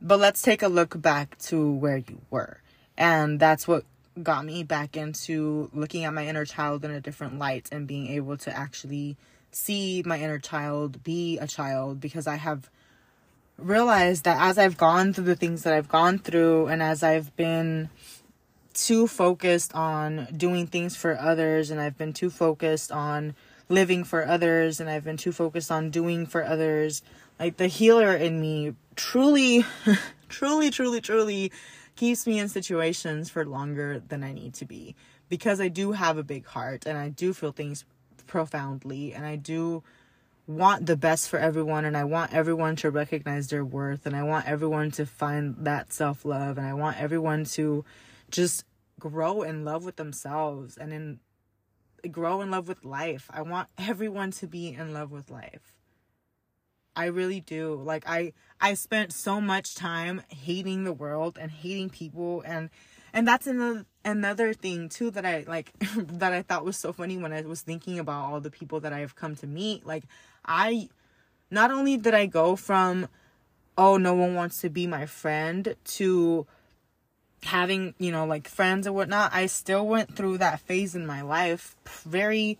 [0.00, 2.60] but let's take a look back to where you were.
[2.96, 3.84] And that's what
[4.22, 8.08] got me back into looking at my inner child in a different light and being
[8.08, 9.16] able to actually
[9.50, 12.68] see my inner child be a child because I have
[13.56, 17.34] realized that as I've gone through the things that I've gone through and as I've
[17.36, 17.90] been
[18.74, 23.34] too focused on doing things for others and I've been too focused on
[23.68, 27.02] living for others and I've been too focused on doing for others.
[27.38, 29.64] Like the healer in me truly,
[30.28, 31.52] truly, truly, truly
[31.96, 34.94] keeps me in situations for longer than I need to be
[35.28, 37.84] because I do have a big heart and I do feel things
[38.26, 39.82] profoundly and I do
[40.46, 44.22] want the best for everyone and I want everyone to recognize their worth and I
[44.22, 47.84] want everyone to find that self-love and I want everyone to
[48.30, 48.64] just
[48.98, 51.20] grow in love with themselves and in
[52.10, 53.28] grow in love with life.
[53.32, 55.74] I want everyone to be in love with life.
[56.94, 57.80] I really do.
[57.82, 62.70] Like I I spent so much time hating the world and hating people and
[63.12, 67.16] and that's another another thing too that I like that I thought was so funny
[67.16, 69.86] when I was thinking about all the people that I have come to meet.
[69.86, 70.04] Like
[70.44, 70.88] I
[71.50, 73.08] not only did I go from
[73.76, 76.46] oh no one wants to be my friend to
[77.44, 81.22] having you know like friends and whatnot i still went through that phase in my
[81.22, 82.58] life very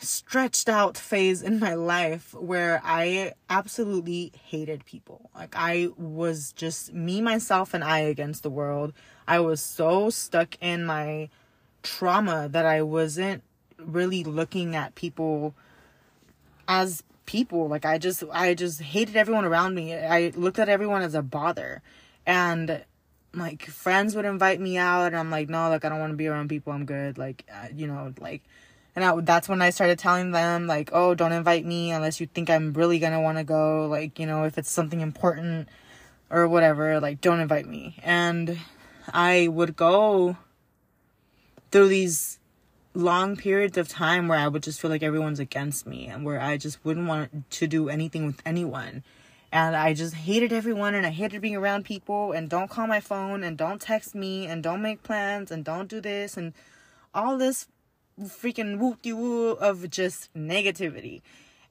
[0.00, 5.30] stretched out phase in my life where i absolutely hated people.
[5.34, 8.92] Like i was just me myself and i against the world.
[9.26, 11.28] I was so stuck in my
[11.82, 13.42] trauma that i wasn't
[13.78, 15.54] really looking at people
[16.68, 17.68] as people.
[17.68, 19.94] Like i just i just hated everyone around me.
[19.94, 21.82] I looked at everyone as a bother.
[22.26, 22.84] And
[23.36, 26.16] like friends would invite me out and i'm like no like i don't want to
[26.16, 26.72] be around people.
[26.72, 27.18] I'm good.
[27.18, 28.42] Like uh, you know like
[28.94, 32.26] and I, that's when i started telling them like oh don't invite me unless you
[32.26, 33.86] think i'm really gonna want to go.
[33.86, 35.68] Like you know if it's something important
[36.30, 37.96] or whatever like don't invite me.
[38.02, 38.58] And
[39.12, 40.36] i would go
[41.70, 42.38] through these
[42.96, 46.40] long periods of time where I would just feel like everyone's against me and where
[46.40, 49.04] I just wouldn't want to do anything with anyone.
[49.52, 53.00] And I just hated everyone and I hated being around people and don't call my
[53.00, 56.52] phone and don't text me and don't make plans and don't do this and
[57.14, 57.68] all this
[58.20, 61.22] freaking whoop de woo of just negativity.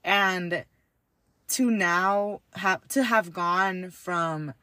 [0.04, 0.66] And
[1.50, 4.54] to now have to have gone from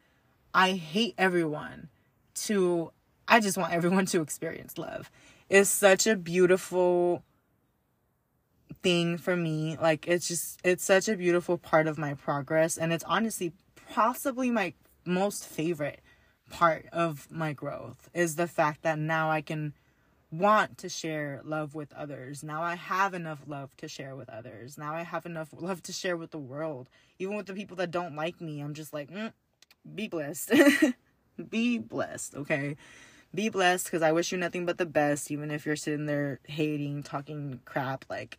[0.55, 1.89] I hate everyone
[2.35, 2.93] to
[3.29, 5.11] I just want everyone to experience love
[5.49, 7.23] is such a beautiful
[8.83, 9.77] thing for me.
[9.81, 13.53] Like it's just it's such a beautiful part of my progress and it's honestly
[13.91, 14.75] possibly my
[15.05, 16.01] most favorite
[16.51, 19.75] part of my growth is the fact that now I can
[20.31, 22.43] want to share love with others.
[22.43, 24.79] Now I have enough love to share with others.
[24.79, 26.89] Now I have enough love to share with the world.
[27.19, 29.33] Even with the people that don't like me, I'm just like, mm,
[29.95, 30.53] be blessed.
[31.51, 32.77] be blessed, okay?
[33.35, 36.41] be blessed because I wish you nothing but the best, even if you're sitting there
[36.45, 38.05] hating, talking crap.
[38.11, 38.39] Like,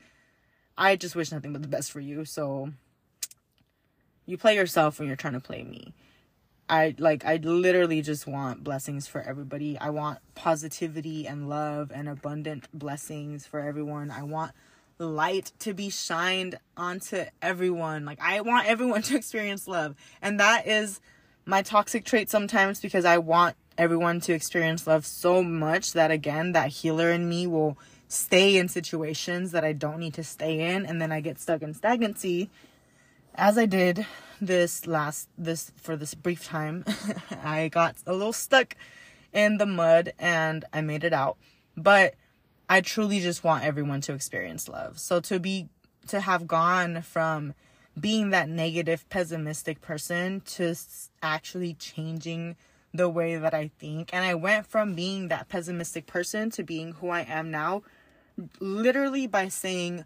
[0.77, 2.25] I just wish nothing but the best for you.
[2.25, 2.71] So,
[4.25, 5.93] you play yourself when you're trying to play me.
[6.69, 9.77] I like, I literally just want blessings for everybody.
[9.77, 14.11] I want positivity and love and abundant blessings for everyone.
[14.11, 14.53] I want
[14.97, 18.05] light to be shined onto everyone.
[18.05, 19.95] Like, I want everyone to experience love.
[20.21, 21.01] And that is
[21.45, 26.51] my toxic trait sometimes because I want everyone to experience love so much that again
[26.53, 27.77] that healer in me will
[28.13, 31.61] stay in situations that I don't need to stay in and then I get stuck
[31.61, 32.49] in stagnancy
[33.35, 34.05] as I did
[34.39, 36.85] this last this for this brief time
[37.43, 38.75] I got a little stuck
[39.31, 41.37] in the mud and I made it out
[41.75, 42.13] but
[42.69, 45.69] I truly just want everyone to experience love so to be
[46.07, 47.53] to have gone from
[47.99, 50.75] being that negative pessimistic person to
[51.21, 52.55] actually changing
[52.93, 54.13] the way that I think.
[54.13, 57.83] And I went from being that pessimistic person to being who I am now,
[58.59, 60.05] literally by saying,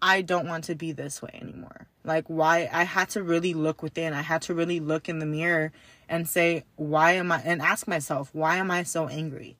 [0.00, 1.86] I don't want to be this way anymore.
[2.04, 2.68] Like, why?
[2.72, 4.12] I had to really look within.
[4.12, 5.72] I had to really look in the mirror
[6.08, 9.56] and say, why am I, and ask myself, why am I so angry?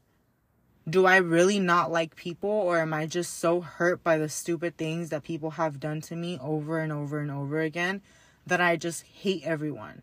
[0.89, 4.77] Do I really not like people, or am I just so hurt by the stupid
[4.77, 8.03] things that people have done to me over and over and over again
[8.45, 10.03] that I just hate everyone?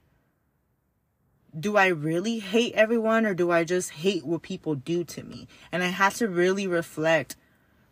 [1.57, 5.47] do I really hate everyone or do I just hate what people do to me?
[5.71, 7.35] And I had to really reflect.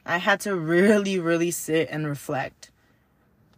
[0.08, 2.72] I had to really, really sit and reflect.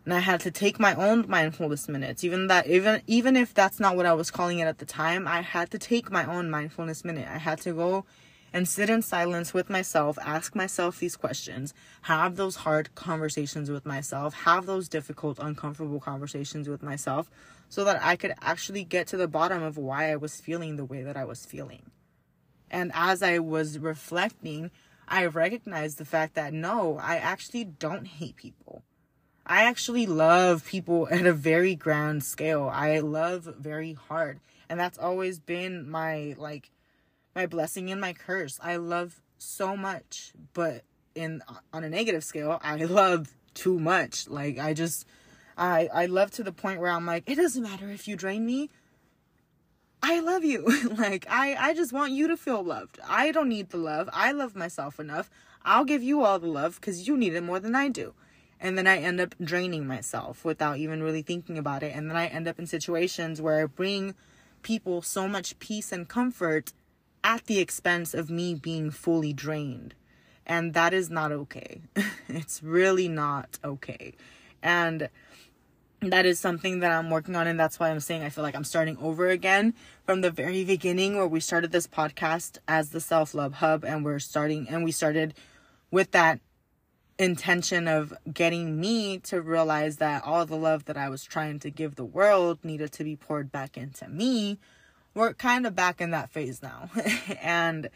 [0.06, 2.24] And I had to take my own mindfulness minutes.
[2.24, 5.28] Even that even even if that's not what I was calling it at the time,
[5.28, 7.28] I had to take my own mindfulness minute.
[7.30, 8.06] I had to go
[8.52, 11.74] and sit in silence with myself, ask myself these questions,
[12.04, 17.30] have those hard conversations with myself, have those difficult, uncomfortable conversations with myself
[17.68, 20.86] so that I could actually get to the bottom of why I was feeling the
[20.86, 21.91] way that I was feeling.
[22.72, 24.72] And as I was reflecting,
[25.10, 28.84] I have recognized the fact that no, I actually don't hate people.
[29.45, 32.70] I actually love people at a very grand scale.
[32.72, 34.39] I love very hard.
[34.70, 36.70] And that's always been my like
[37.36, 38.60] my blessing and my curse.
[38.62, 40.84] I love so much, but
[41.16, 41.41] in
[41.74, 44.28] on a negative scale, I love too much.
[44.28, 45.07] Like I just
[45.57, 48.45] I I love to the point where I'm like, it doesn't matter if you drain
[48.45, 48.70] me.
[50.02, 50.66] I love you.
[50.97, 53.00] like I I just want you to feel loved.
[53.08, 54.10] I don't need the love.
[54.14, 55.30] I love myself enough.
[55.64, 58.14] I'll give you all the love cuz you need it more than I do.
[58.62, 61.95] And then I end up draining myself without even really thinking about it.
[61.95, 64.16] And then I end up in situations where I bring
[64.64, 66.74] people so much peace and comfort
[67.24, 69.93] at the expense of me being fully drained.
[70.45, 71.82] And that is not okay.
[72.28, 74.14] it's really not okay.
[74.62, 75.10] And
[76.02, 77.47] that is something that I'm working on.
[77.47, 79.74] And that's why I'm saying I feel like I'm starting over again
[80.06, 83.84] from the very beginning where we started this podcast as the Self Love Hub.
[83.84, 85.34] And we're starting, and we started
[85.91, 86.39] with that
[87.18, 91.70] intention of getting me to realize that all the love that I was trying to
[91.70, 94.58] give the world needed to be poured back into me.
[95.14, 96.89] We're kind of back in that phase now.
[97.41, 97.89] and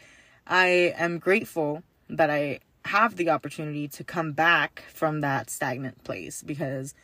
[0.46, 6.42] I am grateful that I have the opportunity to come back from that stagnant place
[6.42, 6.94] because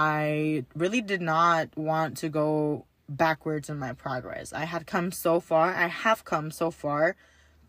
[0.00, 4.52] I really did not want to go backwards in my progress.
[4.52, 7.16] I had come so far, I have come so far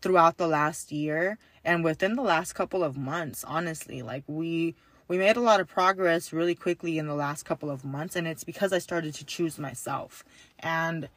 [0.00, 4.00] throughout the last year and within the last couple of months, honestly.
[4.00, 4.76] Like we
[5.08, 8.28] we made a lot of progress really quickly in the last couple of months and
[8.28, 10.22] it's because I started to choose myself.
[10.60, 11.08] And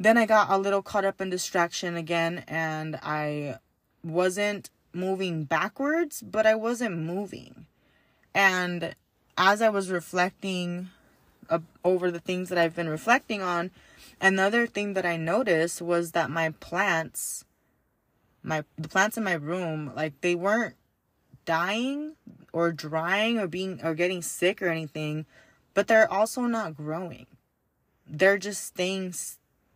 [0.00, 3.58] then I got a little caught up in distraction again and I
[4.02, 7.66] wasn't moving backwards, but I wasn't moving.
[8.34, 8.96] And
[9.36, 10.90] as I was reflecting
[11.48, 13.70] uh, over the things that I've been reflecting on,
[14.20, 17.44] another thing that I noticed was that my plants,
[18.42, 20.76] my the plants in my room, like they weren't
[21.44, 22.14] dying
[22.52, 25.26] or drying or being or getting sick or anything,
[25.74, 27.26] but they're also not growing.
[28.06, 29.14] They're just staying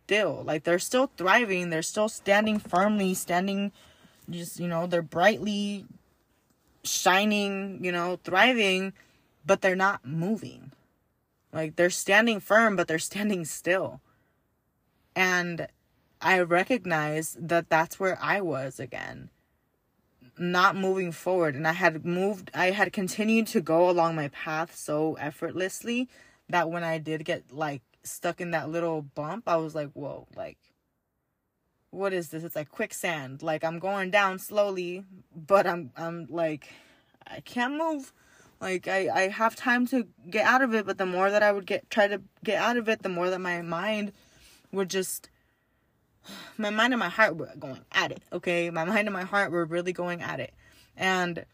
[0.07, 0.43] still.
[0.45, 3.71] Like they're still thriving, they're still standing firmly, standing
[4.29, 5.85] just, you know, they're brightly
[6.83, 8.93] shining, you know, thriving,
[9.47, 10.71] but they're not moving.
[11.53, 14.01] Like they're standing firm, but they're standing still.
[15.15, 15.67] And
[16.21, 19.29] I recognize that that's where I was again.
[20.37, 21.55] Not moving forward.
[21.55, 26.09] And I had moved, I had continued to go along my path so effortlessly
[26.49, 30.27] that when I did get like stuck in that little bump, I was like, whoa,
[30.35, 30.57] like,
[31.89, 32.43] what is this?
[32.43, 33.41] It's like quicksand.
[33.41, 36.69] Like I'm going down slowly, but I'm I'm like
[37.25, 38.13] I can't move.
[38.59, 41.51] Like I I have time to get out of it, but the more that I
[41.51, 44.13] would get try to get out of it, the more that my mind
[44.71, 45.29] would just
[46.57, 48.23] my mind and my heart were going at it.
[48.33, 50.53] Okay, my mind and my heart were really going at it,
[50.95, 51.45] and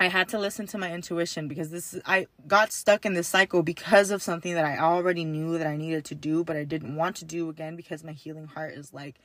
[0.00, 3.62] I had to listen to my intuition because this I got stuck in this cycle
[3.62, 6.96] because of something that I already knew that I needed to do, but I didn't
[6.96, 9.16] want to do again because my healing heart is like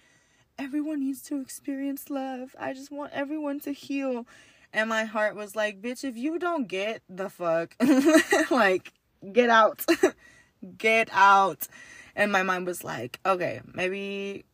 [0.59, 2.55] everyone needs to experience love.
[2.59, 4.27] I just want everyone to heal.
[4.73, 7.75] And my heart was like, bitch, if you don't get the fuck,
[8.51, 8.93] like,
[9.31, 9.85] get out.
[10.77, 11.67] get out.
[12.15, 14.45] And my mind was like, okay, maybe,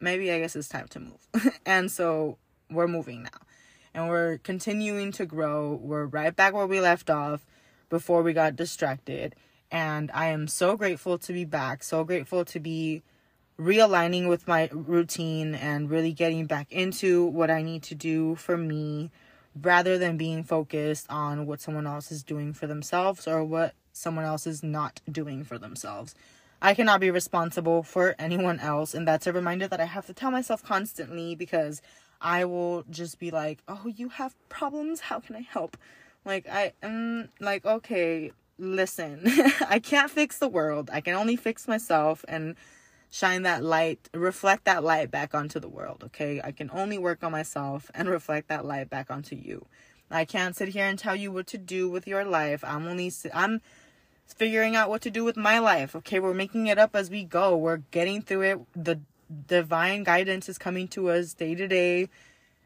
[0.00, 1.52] maybe I guess it's time to move.
[1.66, 2.38] and so
[2.70, 3.40] we're moving now.
[3.94, 5.78] And we're continuing to grow.
[5.80, 7.46] We're right back where we left off
[7.88, 9.34] before we got distracted.
[9.70, 13.02] And I am so grateful to be back, so grateful to be
[13.58, 18.58] realigning with my routine and really getting back into what I need to do for
[18.58, 19.10] me
[19.62, 24.24] rather than being focused on what someone else is doing for themselves or what someone
[24.24, 26.14] else is not doing for themselves.
[26.60, 30.14] I cannot be responsible for anyone else, and that's a reminder that I have to
[30.14, 31.82] tell myself constantly because
[32.20, 35.00] I will just be like, "Oh, you have problems?
[35.00, 35.76] How can I help?"
[36.24, 39.22] Like I am like, "Okay, listen.
[39.68, 40.90] I can't fix the world.
[40.92, 42.56] I can only fix myself and
[43.10, 46.40] shine that light, reflect that light back onto the world, okay?
[46.42, 49.66] I can only work on myself and reflect that light back onto you.
[50.10, 52.62] I can't sit here and tell you what to do with your life.
[52.62, 53.60] I'm only I'm
[54.26, 55.96] figuring out what to do with my life.
[55.96, 57.56] Okay, we're making it up as we go.
[57.56, 58.60] We're getting through it.
[58.74, 59.00] The
[59.46, 62.08] divine guidance is coming to us day to day,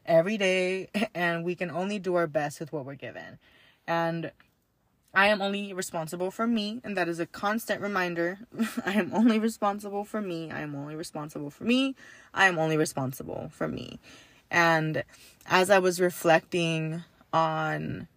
[0.05, 3.39] every day, and we can only do our best with what we're given.
[3.87, 4.31] And
[5.13, 8.39] I am only responsible for me, and that is a constant reminder.
[8.85, 10.49] I am only responsible for me.
[10.51, 11.95] I am only responsible for me.
[12.33, 13.99] I am only responsible for me.
[14.49, 15.03] And
[15.45, 17.03] as I was reflecting
[17.33, 18.07] on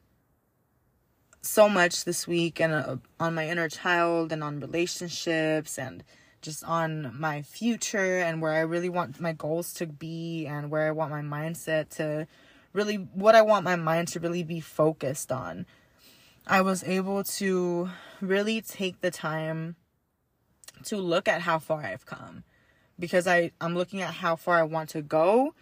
[1.43, 6.05] so much this week and uh, on my inner child and on relationships and
[6.43, 10.87] just on my future and where I really want my goals to be and where
[10.87, 12.27] I want my mindset to
[12.73, 15.67] really, what I want my mind to really be focused on
[16.47, 17.91] I was able to
[18.21, 19.77] really take the time
[20.85, 22.45] to look at how far I've come
[22.99, 25.55] because I I'm looking at how far I want to go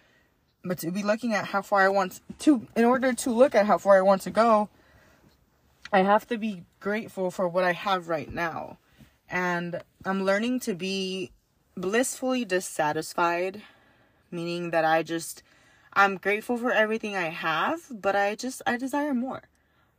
[0.64, 3.66] but to be looking at how far I want to, in order to look at
[3.66, 4.68] how far I want to go,
[5.92, 8.78] I have to be grateful for what I have right now.
[9.28, 11.32] And I'm learning to be
[11.76, 13.62] blissfully dissatisfied,
[14.30, 15.42] meaning that I just,
[15.94, 19.42] I'm grateful for everything I have, but I just, I desire more.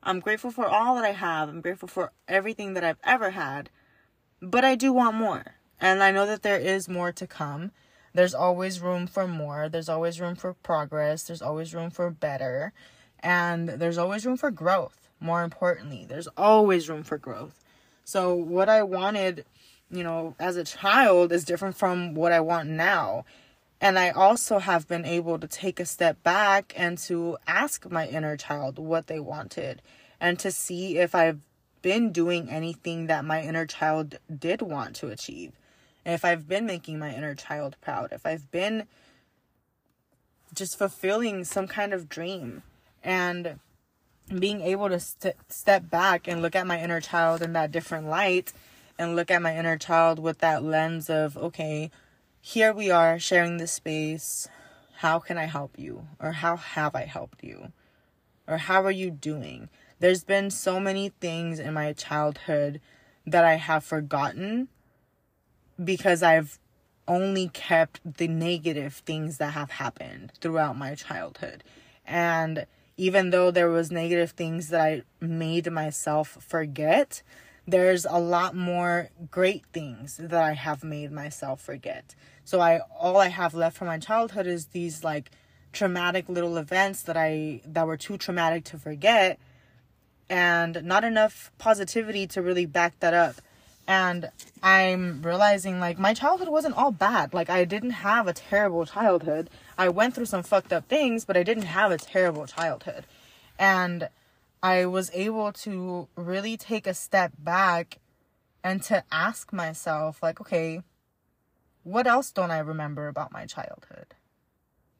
[0.04, 1.49] I'm grateful for all that I have.
[1.49, 3.70] I'm grateful for everything that I've ever had,
[4.41, 5.56] but I do want more.
[5.80, 7.72] And I know that there is more to come
[8.14, 9.70] there's always room for more.
[9.70, 11.24] There's always room for progress.
[11.24, 12.74] There's always room for better.
[13.20, 15.10] And there's always room for growth.
[15.20, 17.64] More importantly, there's always room for growth.
[18.04, 19.45] So, what I wanted,
[19.89, 23.26] you know, as a child is different from what I want now.
[23.84, 28.08] And I also have been able to take a step back and to ask my
[28.08, 29.82] inner child what they wanted
[30.22, 31.42] and to see if I've
[31.82, 35.52] been doing anything that my inner child did want to achieve.
[36.06, 38.88] If I've been making my inner child proud, if I've been
[40.56, 42.64] just fulfilling some kind of dream
[43.04, 43.60] and
[44.40, 48.08] being able to st- step back and look at my inner child in that different
[48.08, 48.54] light
[48.98, 51.92] and look at my inner child with that lens of, okay,
[52.46, 54.50] here we are sharing this space.
[54.98, 56.08] How can I help you?
[56.20, 57.72] Or how have I helped you?
[58.46, 59.70] Or how are you doing?
[60.00, 62.82] There's been so many things in my childhood
[63.26, 64.68] that I have forgotten
[65.82, 66.60] because I've
[67.08, 71.64] only kept the negative things that have happened throughout my childhood.
[72.06, 72.66] And
[72.98, 77.24] even though there was negative things that I made myself forget,
[77.66, 82.14] there's a lot more great things that I have made myself forget.
[82.46, 85.32] So I all I have left from my childhood is these like
[85.72, 89.39] traumatic little events that I that were too traumatic to forget
[90.30, 93.36] and not enough positivity to really back that up
[93.88, 94.30] and
[94.62, 97.34] I'm realizing like my childhood wasn't all bad.
[97.34, 99.50] Like I didn't have a terrible childhood.
[99.78, 103.06] I went through some fucked up things, but I didn't have a terrible childhood.
[103.60, 104.08] And
[104.62, 108.00] I was able to really take a step back
[108.64, 110.82] and to ask myself like, okay,
[111.84, 114.16] what else don't I remember about my childhood?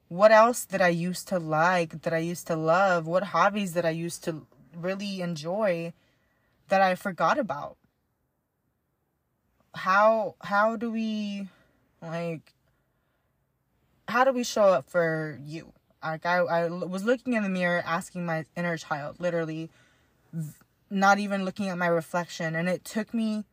[0.08, 3.06] What else did I used to like, that I used to love?
[3.06, 5.92] What hobbies that I used to really enjoy
[6.68, 7.76] that I forgot about?
[9.74, 11.48] how how do we
[12.00, 12.54] like
[14.08, 15.72] how do we show up for you
[16.02, 19.70] like I, I was looking in the mirror asking my inner child literally
[20.90, 23.44] not even looking at my reflection and it took me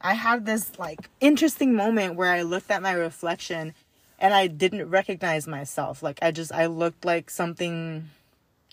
[0.00, 3.74] i had this like interesting moment where i looked at my reflection
[4.18, 6.02] and i didn't recognize myself.
[6.02, 8.10] Like i just i looked like something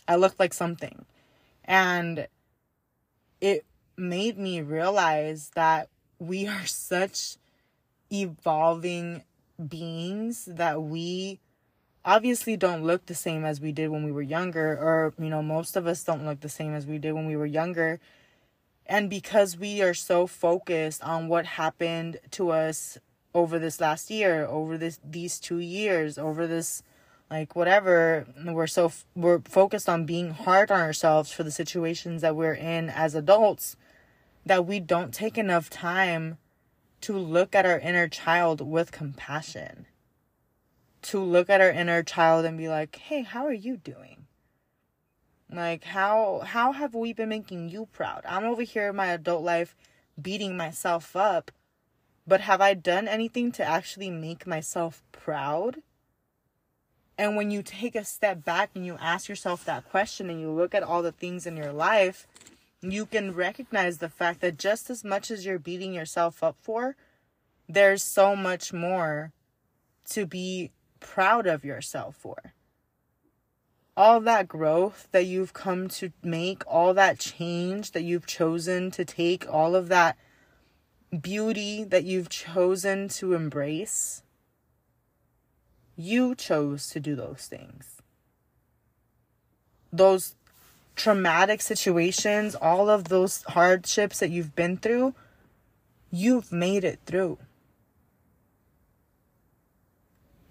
[0.08, 1.06] i looked like something.
[1.64, 2.28] And
[3.42, 3.66] it
[3.98, 7.38] made me realize that we are such
[8.12, 9.24] evolving
[9.68, 11.40] beings that we
[12.04, 15.42] obviously don't look the same as we did when we were younger or you know
[15.42, 18.00] most of us don't look the same as we did when we were younger
[18.86, 22.98] and because we are so focused on what happened to us
[23.34, 26.84] over this last year over this these 2 years over this
[27.30, 32.36] like whatever we're so we're focused on being hard on ourselves for the situations that
[32.36, 33.76] we're in as adults
[34.46, 36.38] that we don't take enough time
[37.02, 39.86] to look at our inner child with compassion.
[41.04, 44.25] To look at our inner child and be like, "Hey, how are you doing?"
[45.52, 48.24] Like, how how have we been making you proud?
[48.28, 49.76] I'm over here in my adult life
[50.20, 51.52] beating myself up,
[52.26, 55.78] but have I done anything to actually make myself proud?
[57.18, 60.52] And when you take a step back and you ask yourself that question and you
[60.52, 62.28] look at all the things in your life,
[62.82, 66.96] you can recognize the fact that just as much as you're beating yourself up for,
[67.70, 69.32] there's so much more
[70.10, 72.54] to be proud of yourself for.
[73.98, 79.06] All that growth that you've come to make, all that change that you've chosen to
[79.06, 80.18] take, all of that
[81.22, 84.22] beauty that you've chosen to embrace,
[85.96, 88.02] you chose to do those things.
[89.94, 90.36] Those
[90.96, 95.14] traumatic situations, all of those hardships that you've been through,
[96.12, 97.38] you've made it through.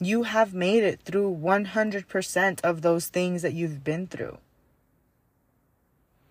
[0.04, 4.38] You have made it through 100% of those things that you've been through.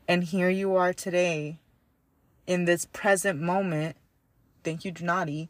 [0.08, 1.60] And here you are today
[2.46, 3.96] in this present moment.
[4.64, 5.50] Thank you, Donati.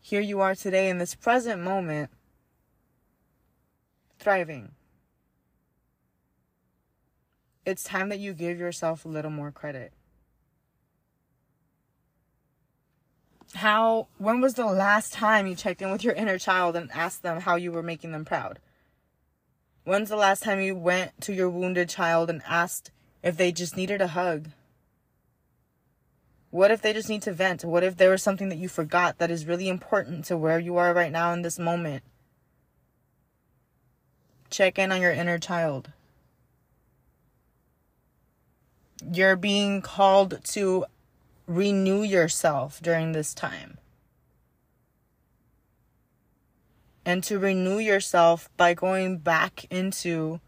[0.00, 2.10] Here you are today in this present moment,
[4.18, 4.72] thriving
[7.66, 9.92] it's time that you give yourself a little more credit.
[13.54, 17.22] How, when was the last time you checked in with your inner child and asked
[17.22, 18.58] them how you were making them proud?
[19.84, 22.90] When's the last time you went to your wounded child and asked
[23.22, 24.48] if they just needed a hug?
[26.50, 27.64] What if they just need to vent?
[27.64, 30.76] What if there was something that you forgot that is really important to where you
[30.76, 32.02] are right now in this moment?
[34.50, 35.90] Check in on your inner child.
[39.12, 40.86] You're being called to
[41.46, 43.78] renew yourself during this time.
[47.04, 50.40] And to renew yourself by going back into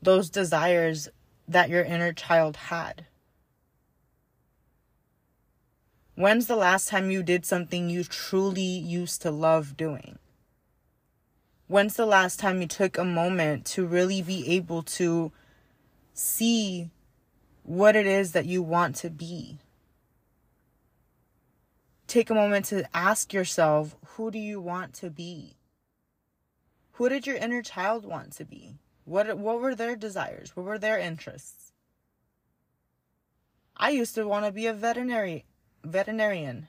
[0.00, 1.08] those desires
[1.48, 3.06] that your inner child had.
[6.14, 10.18] When's the last time you did something you truly used to love doing?
[11.66, 15.32] When's the last time you took a moment to really be able to
[16.12, 16.90] see
[17.64, 19.58] what it is that you want to be?
[22.06, 25.56] Take a moment to ask yourself, who do you want to be?
[26.92, 28.78] Who did your inner child want to be?
[29.04, 30.54] What what were their desires?
[30.54, 31.72] What were their interests?
[33.76, 35.44] I used to want to be a veterinary
[35.82, 36.68] veterinarian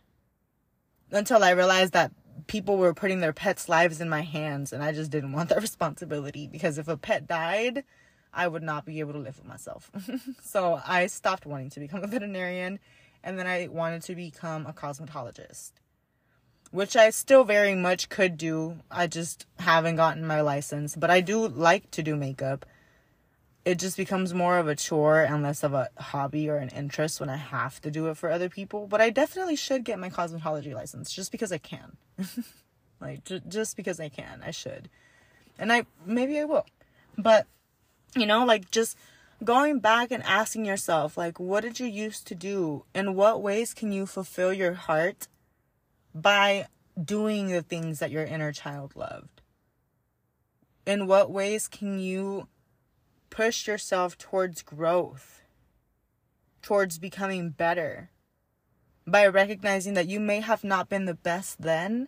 [1.12, 2.12] until I realized that
[2.48, 5.62] people were putting their pets' lives in my hands and I just didn't want that
[5.70, 7.84] responsibility because if a pet died,
[8.34, 9.90] I would not be able to live with myself.
[10.44, 12.80] so I stopped wanting to become a veterinarian
[13.26, 15.72] and then I wanted to become a cosmetologist,
[16.72, 18.78] which I still very much could do.
[18.90, 22.66] I just haven't gotten my license, but I do like to do makeup
[23.66, 27.20] it just becomes more of a chore and less of a hobby or an interest
[27.20, 28.86] when I have to do it for other people.
[28.86, 31.98] But I definitely should get my cosmetology license just because I can.
[33.02, 34.44] like, j- just because I can.
[34.46, 34.88] I should.
[35.58, 36.68] And I, maybe I will.
[37.18, 37.48] But,
[38.16, 38.98] you know, like, just
[39.46, 42.86] going back and asking yourself, like, what did you used to do?
[42.94, 45.28] In what ways can you fulfill your heart
[46.14, 46.68] by
[47.02, 49.42] doing the things that your inner child loved?
[50.86, 52.48] In what ways can you
[53.30, 55.42] push yourself towards growth,
[56.62, 58.10] towards becoming better,
[59.08, 62.08] by recognizing that you may have not been the best then,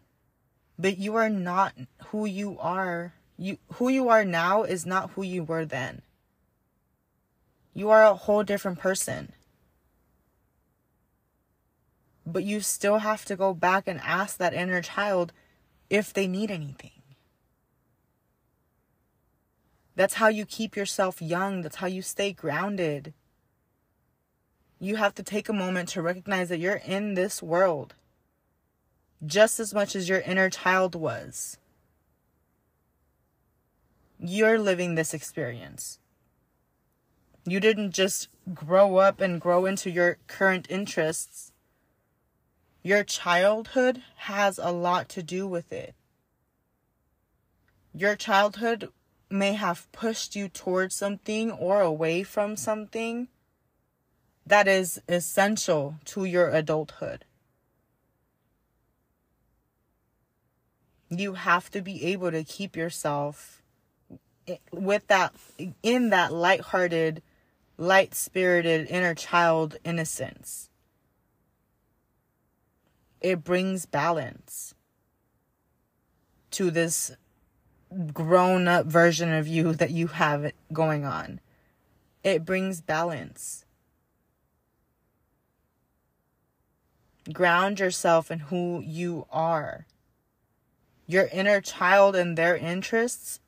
[0.79, 1.73] but you are not
[2.07, 3.13] who you are.
[3.37, 6.01] You who you are now is not who you were then.
[7.77, 9.33] You are a whole different person.
[12.25, 15.31] But you still have to go back and ask that inner child
[15.87, 17.03] if they need anything.
[19.95, 21.61] That's how you keep yourself young.
[21.61, 23.13] That's how you stay grounded.
[24.79, 27.93] You have to take a moment to recognize that you're in this world
[29.23, 31.59] just as much as your inner child was.
[34.19, 35.99] You're living this experience.
[37.47, 41.53] You didn't just grow up and grow into your current interests.
[42.83, 45.95] Your childhood has a lot to do with it.
[47.93, 48.89] Your childhood
[49.29, 53.29] may have pushed you towards something or away from something
[54.45, 57.23] that is essential to your adulthood.
[61.09, 63.61] You have to be able to keep yourself
[64.71, 65.33] with that
[65.81, 67.21] in that light-hearted,
[67.77, 70.69] light-spirited inner child innocence.
[73.21, 74.73] It brings balance
[76.51, 77.11] to this
[78.13, 81.39] grown up version of you that you have going on.
[82.23, 83.63] It brings balance.
[87.31, 89.85] Ground yourself in who you are.
[91.05, 93.39] Your inner child and their interests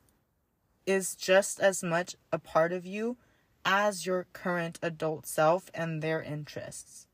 [0.86, 3.16] is just as much a part of you
[3.64, 7.06] as your current adult self and their interests.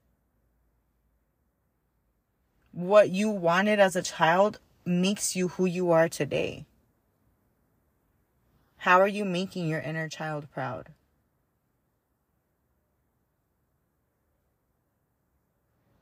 [2.72, 6.66] What you wanted as a child makes you who you are today.
[8.78, 10.90] How are you making your inner child proud?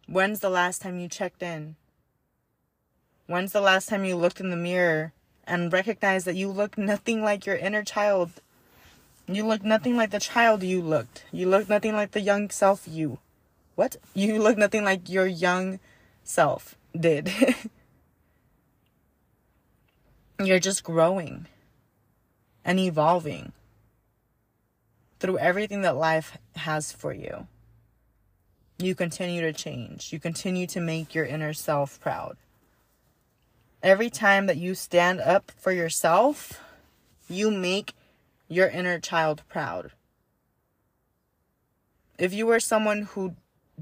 [0.06, 1.76] When's the last time you checked in?
[3.26, 5.14] When's the last time you looked in the mirror
[5.46, 8.32] and recognized that you look nothing like your inner child?
[9.26, 11.24] You look nothing like the child you looked.
[11.32, 13.18] You look nothing like the young self you.
[13.74, 13.96] What?
[14.14, 15.80] You look nothing like your young
[16.22, 17.32] self did.
[20.42, 21.46] You're just growing
[22.64, 23.52] and evolving
[25.20, 27.46] through everything that life has for you.
[28.78, 30.12] You continue to change.
[30.12, 32.36] You continue to make your inner self proud.
[33.82, 36.60] Every time that you stand up for yourself,
[37.28, 37.94] you make
[38.54, 39.92] your inner child proud.
[42.18, 43.34] If you were someone who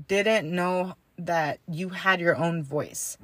[0.09, 3.19] didn't know that you had your own voice,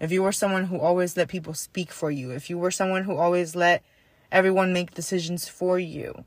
[0.00, 3.04] if you were someone who always let people speak for you, if you were someone
[3.04, 3.84] who always let
[4.32, 6.24] everyone make decisions for you.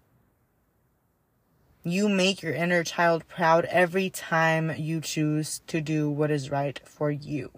[1.83, 6.79] You make your inner child proud every time you choose to do what is right
[6.85, 7.51] for you.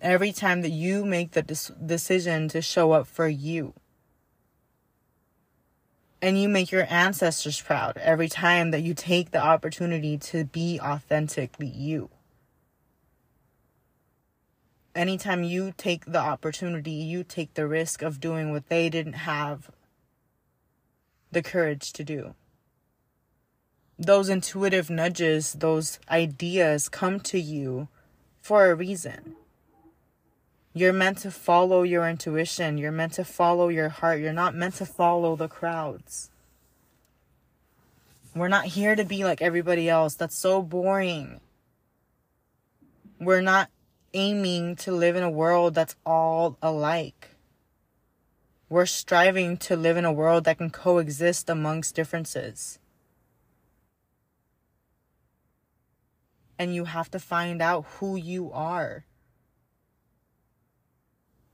[0.00, 3.74] Every time that you make the decision to show up for you.
[6.22, 10.80] And you make your ancestors proud every time that you take the opportunity to be
[10.80, 12.10] authentically you.
[14.94, 19.70] Anytime you take the opportunity, you take the risk of doing what they didn't have
[21.30, 22.34] the courage to do.
[23.98, 27.88] Those intuitive nudges, those ideas come to you
[28.40, 29.36] for a reason.
[30.76, 32.76] You're meant to follow your intuition.
[32.76, 34.20] You're meant to follow your heart.
[34.20, 36.28] You're not meant to follow the crowds.
[38.34, 40.16] We're not here to be like everybody else.
[40.16, 41.40] That's so boring.
[43.18, 43.70] We're not
[44.12, 47.30] aiming to live in a world that's all alike.
[48.68, 52.78] We're striving to live in a world that can coexist amongst differences.
[56.58, 59.06] And you have to find out who you are.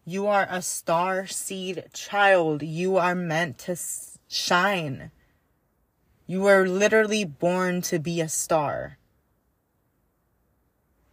[0.05, 2.63] You are a star seed child.
[2.63, 3.77] You are meant to
[4.29, 5.13] shine.
[6.27, 8.99] You were literally born to be a star.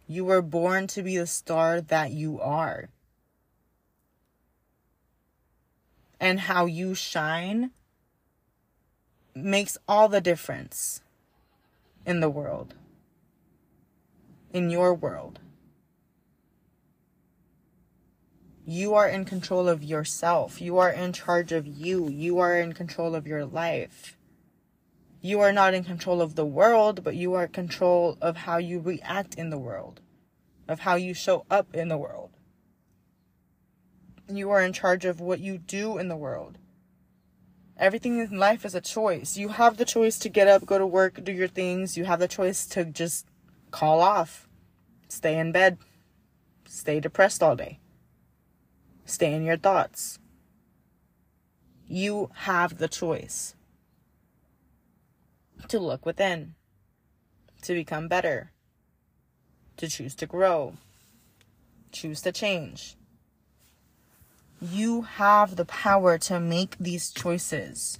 [0.08, 2.88] You were born to be the star that you are.
[6.18, 7.70] And how you shine
[9.34, 11.00] makes all the difference
[12.04, 12.74] in the world,
[14.52, 15.38] in your world.
[18.70, 20.60] You are in control of yourself.
[20.60, 22.08] You are in charge of you.
[22.08, 24.16] You are in control of your life.
[25.20, 28.58] You are not in control of the world, but you are in control of how
[28.58, 30.00] you react in the world,
[30.68, 32.30] of how you show up in the world.
[34.28, 36.56] You are in charge of what you do in the world.
[37.76, 39.36] Everything in life is a choice.
[39.36, 41.96] You have the choice to get up, go to work, do your things.
[41.96, 43.26] You have the choice to just
[43.72, 44.48] call off,
[45.08, 45.78] stay in bed,
[46.68, 47.80] stay depressed all day.
[49.10, 50.20] Stay in your thoughts.
[51.88, 53.56] You have the choice
[55.66, 56.54] to look within,
[57.62, 58.52] to become better,
[59.78, 60.74] to choose to grow,
[61.90, 62.94] choose to change.
[64.60, 67.98] You have the power to make these choices.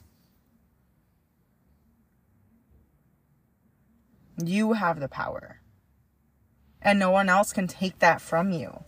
[4.37, 5.59] You have the power.
[6.81, 8.85] And no one else can take that from you.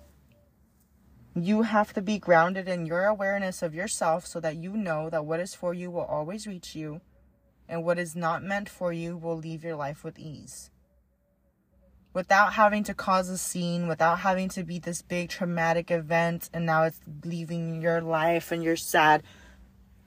[1.35, 5.25] You have to be grounded in your awareness of yourself so that you know that
[5.25, 7.01] what is for you will always reach you
[7.67, 10.71] and what is not meant for you will leave your life with ease.
[12.13, 16.67] Without having to cause a scene, without having to be this big traumatic event and
[16.67, 19.23] now it's leaving your life and you're sad.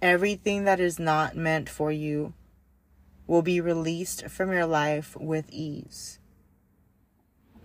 [0.04, 2.36] Everything that is not meant for you
[3.26, 6.20] will be released from your life with ease.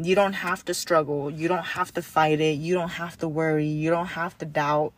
[0.02, 1.30] You don't have to struggle.
[1.30, 2.56] You don't have to fight it.
[2.56, 3.66] You don't have to worry.
[3.66, 4.94] You don't have to doubt.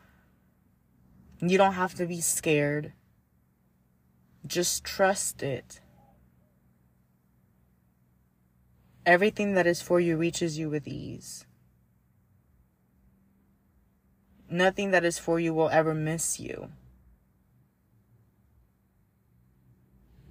[1.40, 2.92] You don't have to be scared.
[4.46, 5.80] Just trust it.
[9.04, 11.46] Everything that is for you reaches you with ease.
[14.48, 16.70] Nothing that is for you will ever miss you.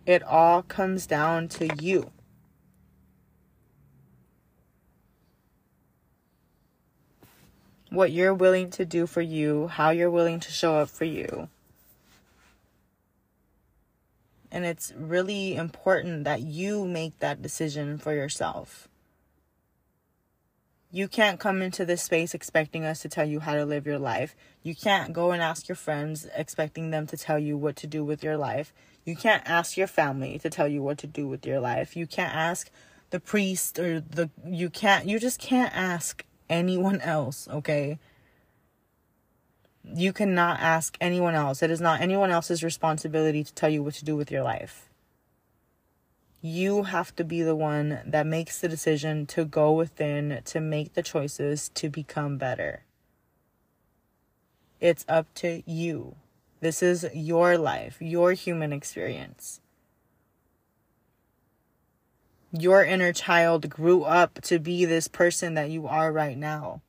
[0.06, 2.12] It all comes down to you.
[7.92, 11.50] What you're willing to do for you, how you're willing to show up for you.
[14.50, 18.88] And it's really important that you make that decision for yourself.
[20.90, 24.00] You can't come into this space expecting us to tell you how to live your
[24.00, 24.36] life.
[24.64, 28.04] You can't go and ask your friends expecting them to tell you what to do
[28.04, 28.74] with your life.
[29.06, 31.96] You can't ask your family to tell you what to do with your life.
[31.96, 32.70] You can't ask
[33.10, 37.98] the priest or the you can't you just can't ask anyone else, okay?
[39.84, 41.64] You cannot ask anyone else.
[41.64, 44.90] It is not anyone else's responsibility to tell you what to do with your life.
[46.42, 50.94] You have to be the one that makes the decision to go within, to make
[50.94, 52.84] the choices to become better.
[54.80, 56.16] It's up to you.
[56.60, 59.61] This is your life, your human experience.
[62.52, 66.82] Your inner child grew up to be this person that you are right now.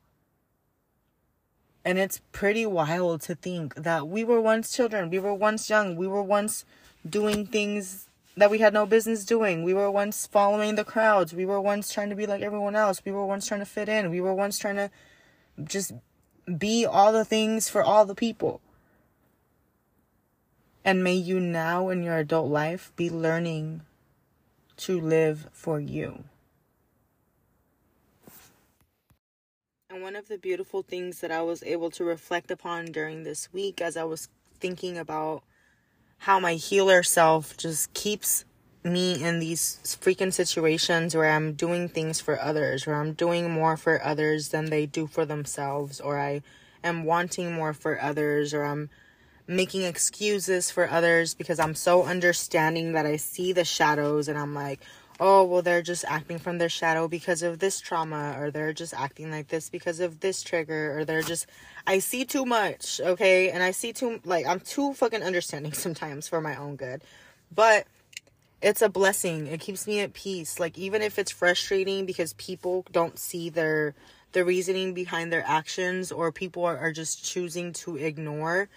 [1.85, 5.95] And it's pretty wild to think that we were once children, we were once young,
[5.95, 6.65] we were once
[7.07, 9.63] doing things that we had no business doing.
[9.63, 11.33] We were once following the crowds.
[11.33, 13.01] We were once trying to be like everyone else.
[13.05, 14.09] We were once trying to fit in.
[14.09, 14.89] We were once trying to
[15.63, 15.91] just
[16.57, 18.59] be all the things for all the people.
[20.83, 23.81] And may you now in your adult life be learning
[24.77, 26.23] to live for you.
[29.89, 33.53] And one of the beautiful things that I was able to reflect upon during this
[33.53, 34.27] week as I was
[34.59, 35.43] thinking about
[36.19, 38.45] how my healer self just keeps
[38.83, 43.77] me in these freaking situations where I'm doing things for others, where I'm doing more
[43.77, 46.41] for others than they do for themselves, or I
[46.83, 48.89] am wanting more for others, or I'm
[49.47, 54.53] making excuses for others because I'm so understanding that I see the shadows and I'm
[54.53, 54.79] like,
[55.19, 58.93] oh, well, they're just acting from their shadow because of this trauma, or they're just
[58.93, 61.45] acting like this because of this trigger, or they're just,
[61.85, 63.49] I see too much, okay?
[63.49, 67.03] And I see too, like, I'm too fucking understanding sometimes for my own good.
[67.53, 67.85] But
[68.61, 69.47] it's a blessing.
[69.47, 70.59] It keeps me at peace.
[70.59, 73.93] Like, even if it's frustrating because people don't see their,
[74.31, 78.67] the reasoning behind their actions, or people are, are just choosing to ignore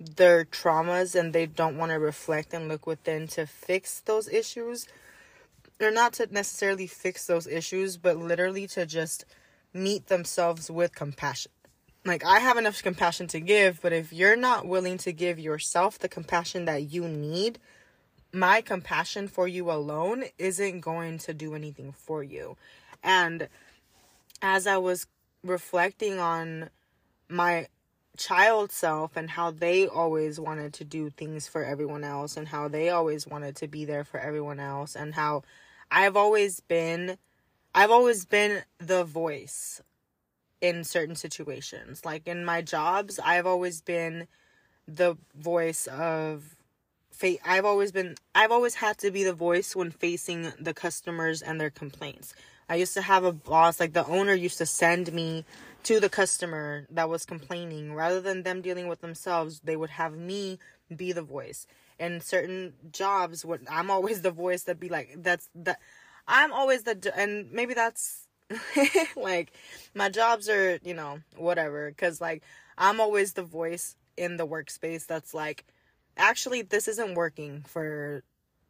[0.00, 4.88] their traumas and they don't want to reflect and look within to fix those issues
[5.80, 9.24] or not to necessarily fix those issues, but literally to just
[9.72, 11.52] meet themselves with compassion.
[12.04, 15.98] Like, I have enough compassion to give, but if you're not willing to give yourself
[15.98, 17.58] the compassion that you need,
[18.32, 22.56] my compassion for you alone isn't going to do anything for you.
[23.02, 23.48] And
[24.40, 25.06] as I was
[25.44, 26.70] reflecting on
[27.28, 27.66] my
[28.16, 32.68] child self and how they always wanted to do things for everyone else and how
[32.68, 35.42] they always wanted to be there for everyone else and how
[35.90, 37.16] I've always been
[37.74, 39.80] I've always been the voice
[40.60, 42.04] in certain situations.
[42.04, 44.26] Like in my jobs, I've always been
[44.86, 46.56] the voice of
[47.10, 47.40] fate.
[47.44, 51.60] I've always been I've always had to be the voice when facing the customers and
[51.60, 52.34] their complaints.
[52.68, 55.44] I used to have a boss like the owner used to send me
[55.84, 60.16] to the customer that was complaining rather than them dealing with themselves, they would have
[60.16, 60.58] me
[60.94, 61.66] be the voice.
[61.98, 65.78] And certain jobs what i'm always the voice that be like that's that
[66.26, 68.26] i'm always the and maybe that's
[69.16, 69.52] like
[69.94, 71.90] my jobs are you know whatever.
[71.90, 72.42] Because like
[72.78, 75.66] i'm always the voice in the workspace that's like
[76.16, 78.22] actually this isn't working for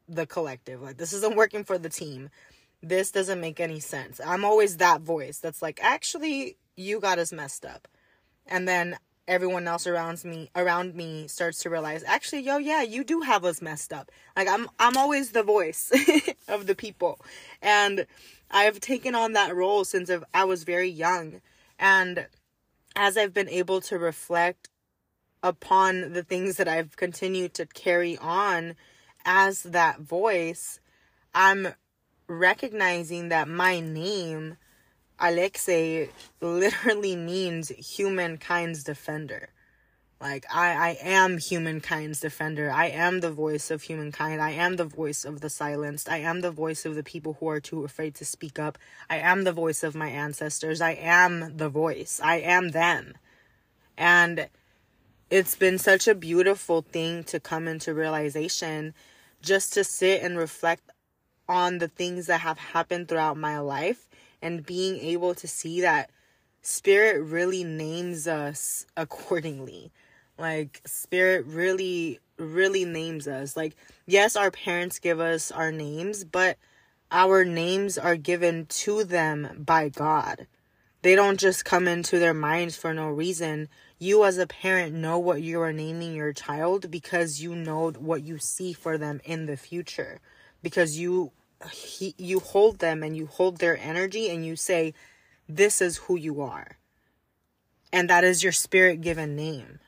[0.09, 0.83] the collective.
[0.83, 2.31] Like this isn't working for the team.
[2.83, 4.21] This doesn't make any sense.
[4.25, 7.87] I'm always that voice that's like actually you got us messed up.
[8.47, 8.97] And then
[9.29, 13.45] everyone else around me around me starts to realize actually yo yeah you do have
[13.45, 14.11] us messed up.
[14.37, 15.93] Like i'm i'm always the voice
[16.49, 17.21] of the people.
[17.63, 18.07] And
[18.51, 21.41] i've taken on that role since i was very young.
[21.79, 22.27] And
[22.97, 24.69] as i've been able to reflect
[25.43, 28.75] upon the things that i've continued to carry on
[29.25, 30.81] as that voice
[31.35, 31.69] i'm
[32.27, 34.57] recognizing that my name
[35.21, 36.09] Alexei
[36.41, 39.51] literally means humankind's defender.
[40.21, 42.71] Like I, I am humankind's defender.
[42.71, 44.43] I am the voice of humankind.
[44.43, 46.11] I am the voice of the silenced.
[46.11, 48.77] I am the voice of the people who are too afraid to speak up.
[49.09, 50.83] I am the voice of my ancestors.
[50.83, 52.21] I am the voice.
[52.23, 53.15] I am them.
[53.97, 54.49] And
[55.31, 58.93] it's been such a beautiful thing to come into realization
[59.41, 60.83] just to sit and reflect
[61.49, 64.07] on the things that have happened throughout my life
[64.43, 66.11] and being able to see that
[66.63, 69.91] spirit really names us accordingly.
[70.39, 73.57] Like spirit really really names us.
[73.57, 73.77] Like
[74.07, 76.57] yes our parents give us our names but
[77.13, 80.47] our names are given to them by god.
[81.03, 83.69] They don't just come into their minds for no reason.
[83.99, 88.23] You as a parent know what you are naming your child because you know what
[88.23, 90.21] you see for them in the future.
[90.63, 91.33] Because you
[91.69, 94.95] he, you hold them and you hold their energy and you say,
[95.49, 96.79] This is who you are.
[97.93, 99.81] And that is your spirit given name.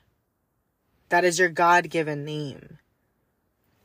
[1.09, 2.79] That is your God given name.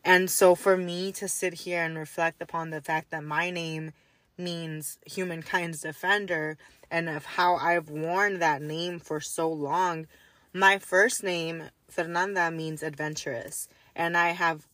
[0.05, 3.93] And so for me to sit here and reflect upon the fact that my name
[4.39, 6.57] means humankind's defender
[6.91, 10.07] and of how I've worn that name for so long,
[10.53, 13.68] my first name, Fernanda, means adventurous.
[13.95, 14.66] And I have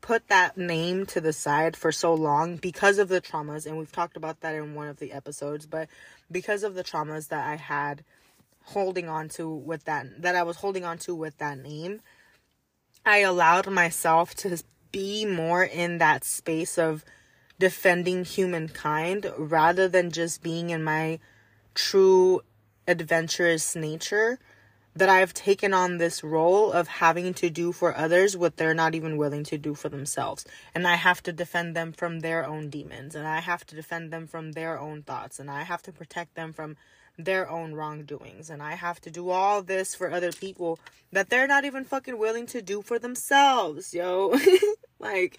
[0.00, 3.92] put that name to the side for so long because of the traumas and we've
[3.92, 5.88] talked about that in one of the episodes but
[6.30, 8.04] because of the traumas that I had
[8.64, 12.00] holding on to with that that I was holding on to with that name
[13.04, 17.04] I allowed myself to be more in that space of
[17.58, 21.18] defending humankind rather than just being in my
[21.74, 22.40] true
[22.86, 24.38] adventurous nature
[24.98, 28.96] that I've taken on this role of having to do for others what they're not
[28.96, 30.44] even willing to do for themselves.
[30.74, 34.12] And I have to defend them from their own demons, and I have to defend
[34.12, 36.76] them from their own thoughts, and I have to protect them from
[37.16, 38.50] their own wrongdoings.
[38.50, 40.80] And I have to do all this for other people
[41.12, 44.36] that they're not even fucking willing to do for themselves, yo.
[44.98, 45.38] like,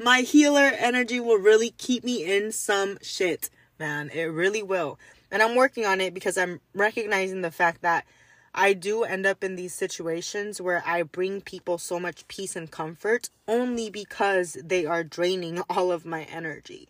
[0.00, 4.10] my healer energy will really keep me in some shit, man.
[4.12, 4.98] It really will.
[5.30, 8.04] And I'm working on it because I'm recognizing the fact that
[8.58, 12.70] I do end up in these situations where I bring people so much peace and
[12.70, 16.88] comfort only because they are draining all of my energy.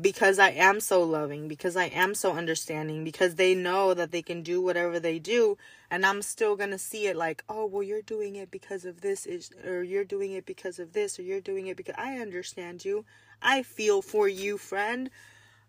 [0.00, 4.22] Because I am so loving, because I am so understanding, because they know that they
[4.22, 5.58] can do whatever they do,
[5.90, 9.26] and I'm still gonna see it like, oh, well, you're doing it because of this,
[9.66, 13.04] or you're doing it because of this, or you're doing it because I understand you.
[13.42, 15.10] I feel for you, friend.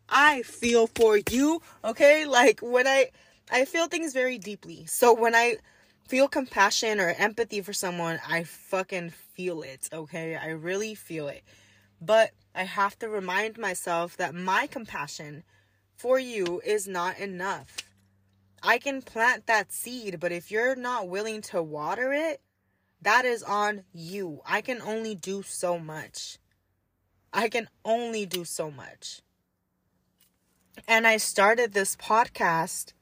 [0.08, 2.26] I feel for you, okay?
[2.28, 3.10] Like when I
[3.52, 4.86] I feel things very deeply.
[4.86, 5.58] So when I
[6.08, 10.36] feel compassion or empathy for someone, I fucking feel it, okay?
[10.36, 11.44] I really feel it.
[12.02, 15.44] But I have to remind myself that my compassion
[15.96, 17.78] for you is not enough.
[18.62, 22.42] I can plant that seed, but if you're not willing to water it,
[23.02, 24.42] that is on you.
[24.46, 26.38] I can only do so much.
[27.32, 29.22] I can only do so much.
[30.88, 32.94] And I started this podcast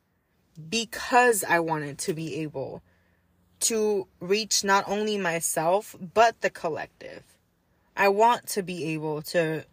[0.70, 2.82] because I wanted to be able
[3.60, 7.24] to reach not only myself, but the collective.
[7.95, 9.66] I want to be able to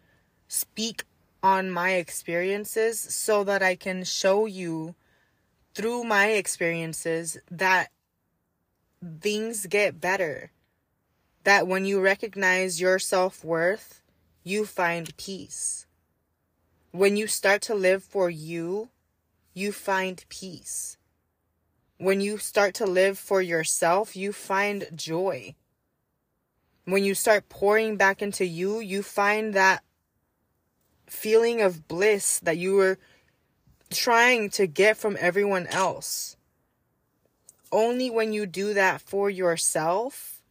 [0.47, 1.03] speak
[1.43, 4.95] on my experiences so that I can show you
[5.75, 7.89] through my experiences that
[9.21, 10.51] things get better.
[11.43, 14.01] That when you recognize your self worth,
[14.43, 15.85] you find peace.
[16.91, 18.89] When you start to live for you,
[19.55, 20.97] you find peace.
[21.97, 25.55] When you start to live for yourself, you find joy.
[26.83, 29.81] When you start pouring back into you, you find that
[31.07, 32.99] feeling of bliss that you were
[33.89, 36.35] trying to get from everyone else.
[37.71, 40.41] Only when you do that for yourself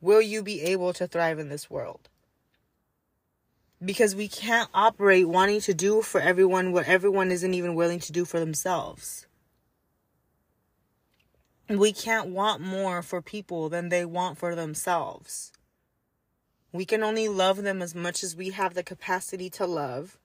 [0.00, 2.08] will you be able to thrive in this world
[3.84, 8.12] because we can't operate wanting to do for everyone what everyone isn't even willing to
[8.12, 9.26] do for themselves.
[11.68, 15.52] We can't want more for people than they want for themselves.
[16.72, 20.18] We can only love them as much as we have the capacity to love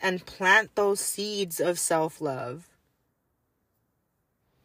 [0.00, 2.68] and plant those seeds of self love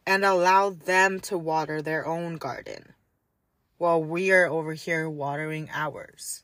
[0.05, 2.93] and allow them to water their own garden
[3.77, 6.42] while we are over here watering ours.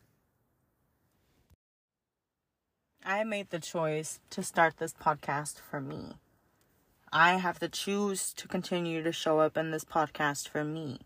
[3.10, 6.18] I made the choice to start this podcast for me.
[7.12, 10.99] I have to choose to continue to show up in this podcast for me.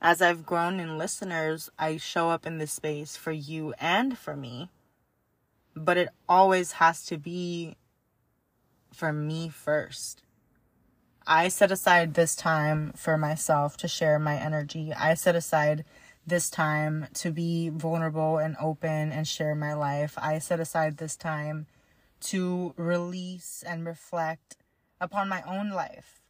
[0.00, 4.36] As I've grown in listeners, I show up in this space for you and for
[4.36, 4.70] me.
[5.74, 7.74] But it always has to be
[8.92, 10.22] for me first.
[11.26, 14.92] I set aside this time for myself to share my energy.
[14.96, 15.84] I set aside
[16.30, 20.14] this time to be vulnerable and open and share my life.
[20.16, 21.66] I set aside this time
[22.20, 24.56] to release and reflect
[25.00, 26.22] upon my own life,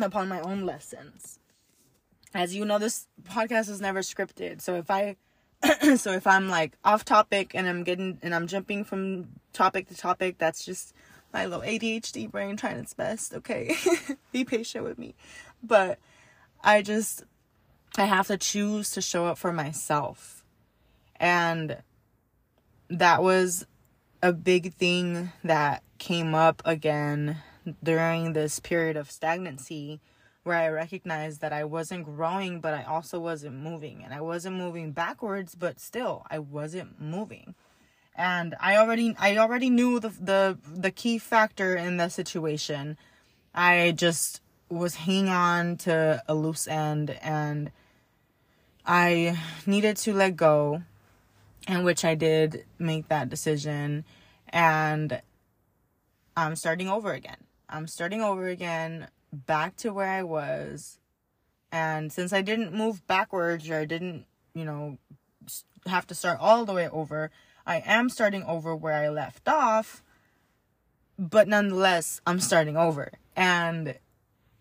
[0.00, 1.38] upon my own lessons.
[2.34, 4.60] As you know, this podcast is never scripted.
[4.60, 5.16] So if I
[5.96, 9.96] so if I'm like off topic and I'm getting and I'm jumping from topic to
[9.96, 10.94] topic, that's just
[11.32, 13.76] my little ADHD brain trying its best, okay?
[14.32, 15.14] Be patient with me.
[15.62, 15.98] But
[16.62, 17.24] I just
[17.96, 20.42] I have to choose to show up for myself.
[21.16, 21.78] And
[22.88, 23.66] that was
[24.22, 27.38] a big thing that came up again
[27.82, 30.00] during this period of stagnancy
[30.42, 34.02] where I recognized that I wasn't growing, but I also wasn't moving.
[34.04, 37.54] And I wasn't moving backwards, but still I wasn't moving.
[38.14, 42.96] And I already I already knew the the the key factor in the situation.
[43.54, 47.70] I just was hanging on to a loose end and
[48.86, 50.82] I needed to let go,
[51.66, 54.04] and which I did make that decision,
[54.50, 55.22] and
[56.36, 57.38] I'm starting over again.
[57.68, 60.98] I'm starting over again, back to where I was.
[61.72, 64.98] And since I didn't move backwards or I didn't, you know,
[65.86, 67.30] have to start all the way over,
[67.66, 70.02] I am starting over where I left off.
[71.18, 73.12] But nonetheless, I'm starting over.
[73.34, 73.96] And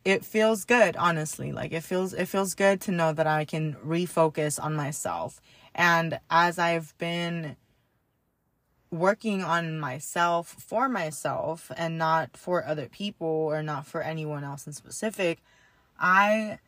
[0.05, 3.73] it feels good honestly like it feels it feels good to know that i can
[3.85, 5.39] refocus on myself
[5.73, 7.55] and as i've been
[8.93, 14.67] working on myself for myself and not for other people or not for anyone else
[14.67, 15.41] in specific,
[15.99, 16.59] I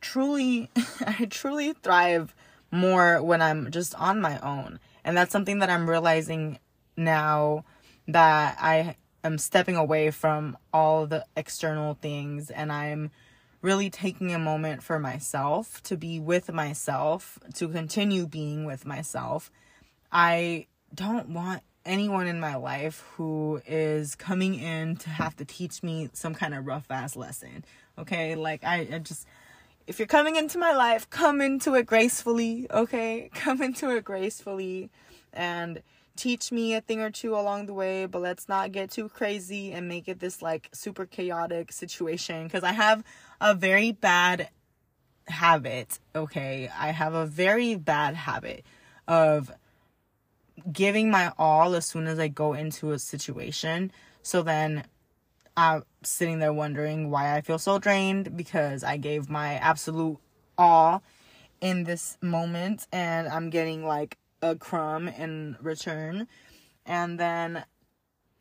[0.00, 0.68] truly
[1.06, 2.34] I truly thrive
[2.70, 4.80] more when I'm just on my own.
[5.04, 6.58] And that's something that I'm realizing
[6.96, 7.64] now
[8.08, 13.10] that I am stepping away from all the external things and I'm
[13.60, 19.50] really taking a moment for myself to be with myself, to continue being with myself.
[20.10, 25.82] I don't want anyone in my life who is coming in to have to teach
[25.82, 27.64] me some kind of rough ass lesson.
[27.98, 28.34] Okay?
[28.34, 29.26] Like I, I just
[29.86, 33.30] if you're coming into my life, come into it gracefully, okay?
[33.34, 34.90] Come into it gracefully
[35.32, 35.82] and
[36.16, 39.72] teach me a thing or two along the way, but let's not get too crazy
[39.72, 43.02] and make it this like super chaotic situation because I have
[43.40, 44.48] a very bad
[45.28, 46.70] habit, okay?
[46.78, 48.64] I have a very bad habit
[49.08, 49.50] of
[50.70, 53.90] giving my all as soon as I go into a situation.
[54.22, 54.84] So then
[55.56, 60.18] I'm sitting there wondering why I feel so drained because I gave my absolute
[60.56, 61.02] all
[61.60, 66.26] in this moment and I'm getting like a crumb in return.
[66.84, 67.64] And then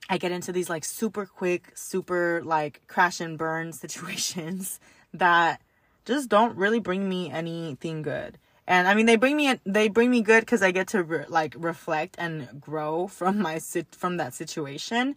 [0.10, 4.80] I get into these like super quick, super like crash and burn situations
[5.14, 5.61] that
[6.06, 8.38] just don't really bring me anything good.
[8.68, 11.26] And I mean they bring me they bring me good cuz I get to re-
[11.28, 15.15] like reflect and grow from my sit from that situation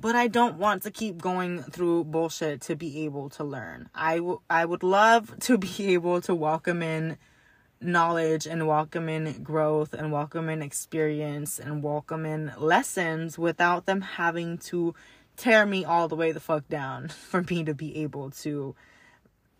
[0.00, 3.88] but I don't want to keep going through bullshit to be able to learn.
[3.94, 7.18] I, w- I would love to be able to welcome in
[7.80, 14.00] knowledge and welcome in growth and welcome in experience and welcome in lessons without them
[14.00, 14.94] having to
[15.36, 18.74] tear me all the way the fuck down for me to be able to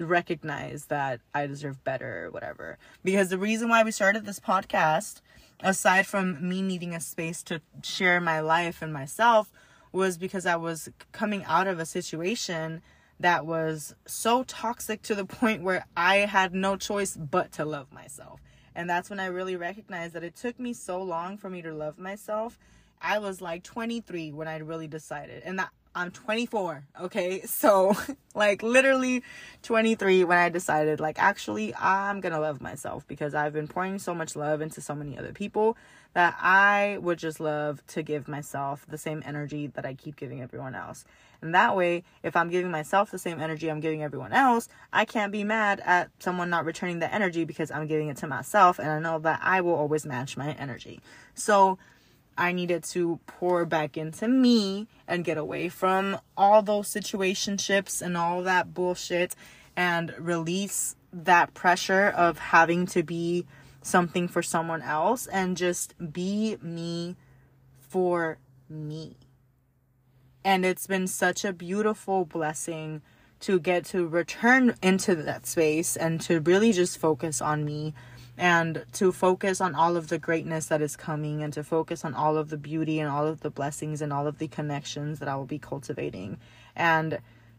[0.01, 2.79] recognize that I deserve better or whatever.
[3.05, 5.21] Because the reason why we started this podcast,
[5.61, 9.51] aside from me needing a space to share my life and myself,
[9.93, 12.83] was because I was coming out of a situation
[13.21, 17.93] that was so toxic to the point where I had no choice but to love
[17.93, 18.41] myself.
[18.75, 21.73] And that's when I really recognized that it took me so long for me to
[21.73, 22.59] love myself.
[23.01, 25.43] I was like 23 when I really decided.
[25.45, 27.43] And that I'm 24, okay?
[27.47, 27.97] So,
[28.35, 29.25] like, literally
[29.63, 34.15] 23 when I decided, like, actually, I'm gonna love myself because I've been pouring so
[34.15, 35.77] much love into so many other people
[36.15, 40.41] that I would just love to give myself the same energy that I keep giving
[40.41, 41.05] everyone else.
[41.41, 45.05] And that way, if I'm giving myself the same energy I'm giving everyone else, I
[45.05, 48.79] can't be mad at someone not returning the energy because I'm giving it to myself
[48.79, 51.01] and I know that I will always match my energy.
[51.35, 51.79] So,
[52.39, 58.17] I needed to pour back into me and get away from all those situationships and
[58.17, 59.35] all that bullshit
[59.77, 63.45] and release that pressure of having to be
[63.83, 67.17] something for someone else and just be me
[67.81, 68.39] for
[68.69, 69.17] me.
[70.49, 73.03] And it's been such a beautiful blessing
[73.41, 77.93] to get to return into that space and to really just focus on me
[78.39, 82.15] and to focus on all of the greatness that is coming and to focus on
[82.15, 85.29] all of the beauty and all of the blessings and all of the connections that
[85.29, 86.39] I will be cultivating
[86.75, 87.19] and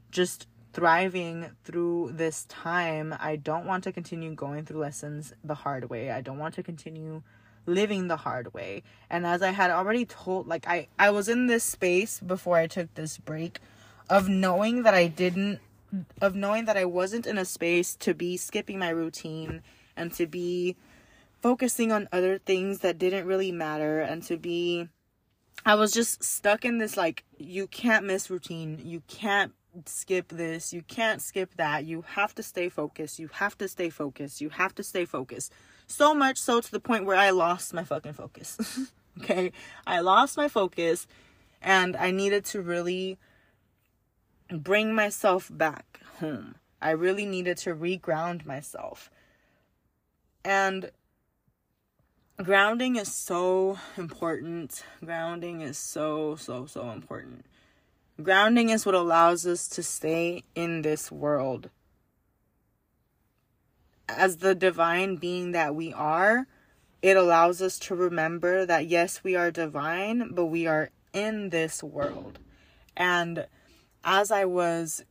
[0.09, 3.13] just thriving through this time.
[3.19, 6.09] I don't want to continue going through lessons the hard way.
[6.09, 7.21] I don't want to continue
[7.69, 8.83] living the hard way.
[9.09, 12.67] And as I had already told like I I was in this space before I
[12.67, 13.59] took this break
[14.09, 15.59] of knowing that I didn't
[16.21, 19.61] of knowing that I wasn't in a space to be skipping my routine
[19.95, 20.75] and to be
[21.41, 24.89] focusing on other things that didn't really matter and to be
[25.65, 28.81] I was just stuck in this like you can't miss routine.
[28.83, 29.53] You can't
[29.85, 30.73] skip this.
[30.73, 31.85] You can't skip that.
[31.85, 33.19] You have to stay focused.
[33.19, 34.41] You have to stay focused.
[34.41, 35.51] You have to stay focused.
[35.89, 38.87] So much so to the point where I lost my fucking focus.
[39.19, 39.51] okay?
[39.87, 41.07] I lost my focus
[41.63, 43.17] and I needed to really
[44.51, 46.55] bring myself back home.
[46.79, 49.09] I really needed to reground myself.
[50.45, 50.91] And
[52.37, 54.83] grounding is so important.
[55.03, 57.45] Grounding is so, so, so important.
[58.21, 61.71] Grounding is what allows us to stay in this world.
[64.17, 66.47] As the divine being that we are,
[67.01, 71.83] it allows us to remember that yes, we are divine, but we are in this
[71.83, 72.39] world.
[72.97, 73.47] And
[74.03, 75.05] as I was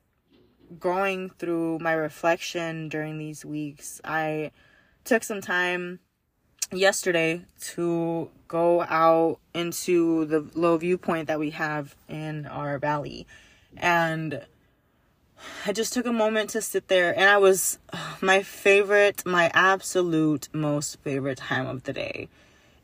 [0.79, 4.51] going through my reflection during these weeks, I
[5.05, 6.01] took some time
[6.73, 13.27] yesterday to go out into the low viewpoint that we have in our valley
[13.77, 14.45] and
[15.67, 17.79] I just took a moment to sit there and I was
[18.21, 22.29] my favorite my absolute most favorite time of the day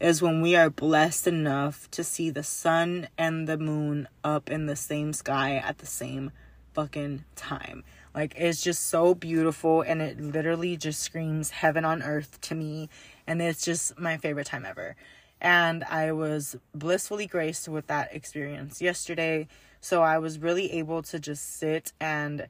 [0.01, 4.66] is when we are blessed enough to see the sun and the moon up in
[4.66, 6.31] the same sky at the same
[6.74, 7.85] fucking time.
[8.14, 12.89] Like it's just so beautiful and it literally just screams heaven on earth to me
[13.26, 14.97] and it's just my favorite time ever.
[15.40, 19.48] And I was blissfully graced with that experience yesterday.
[19.85, 22.48] So I was really able to just sit and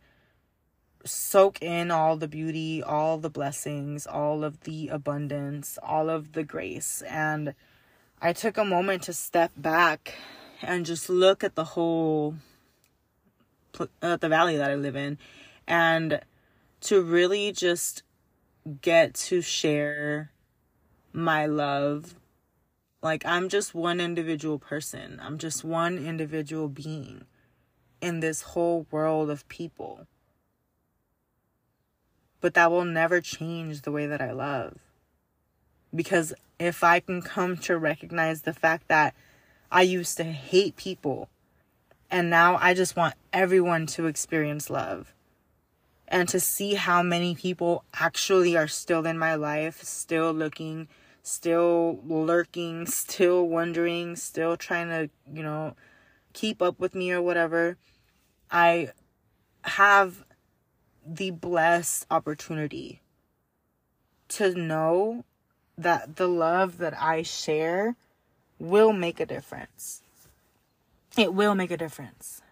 [1.04, 6.44] soak in all the beauty, all the blessings, all of the abundance, all of the
[6.44, 7.02] grace.
[7.02, 7.54] And
[8.22, 10.14] I took a moment to step back
[10.62, 12.36] and just look at the whole
[14.00, 15.18] uh, the valley that I live in
[15.66, 16.20] and
[16.82, 18.04] to really just
[18.80, 20.30] get to share
[21.12, 22.14] my love
[23.04, 25.20] like I'm just one individual person.
[25.22, 27.26] I'm just one individual being
[28.00, 30.08] in this whole world of people
[32.44, 34.74] but that will never change the way that I love.
[35.94, 39.14] Because if I can come to recognize the fact that
[39.72, 41.30] I used to hate people
[42.10, 45.14] and now I just want everyone to experience love
[46.06, 50.86] and to see how many people actually are still in my life, still looking,
[51.24, 55.74] still lurking, still wondering, still trying to, you know,
[56.34, 57.78] keep up with me or whatever.
[58.50, 58.92] I
[59.62, 60.24] have
[61.04, 63.00] the blessed opportunity
[64.28, 65.24] to know
[65.76, 67.96] that the love that I share
[68.58, 70.02] will make a difference.
[71.16, 72.42] It will make a difference.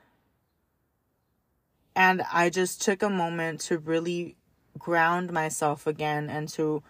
[1.95, 4.37] And I just took a moment to really
[4.79, 6.83] ground myself again and to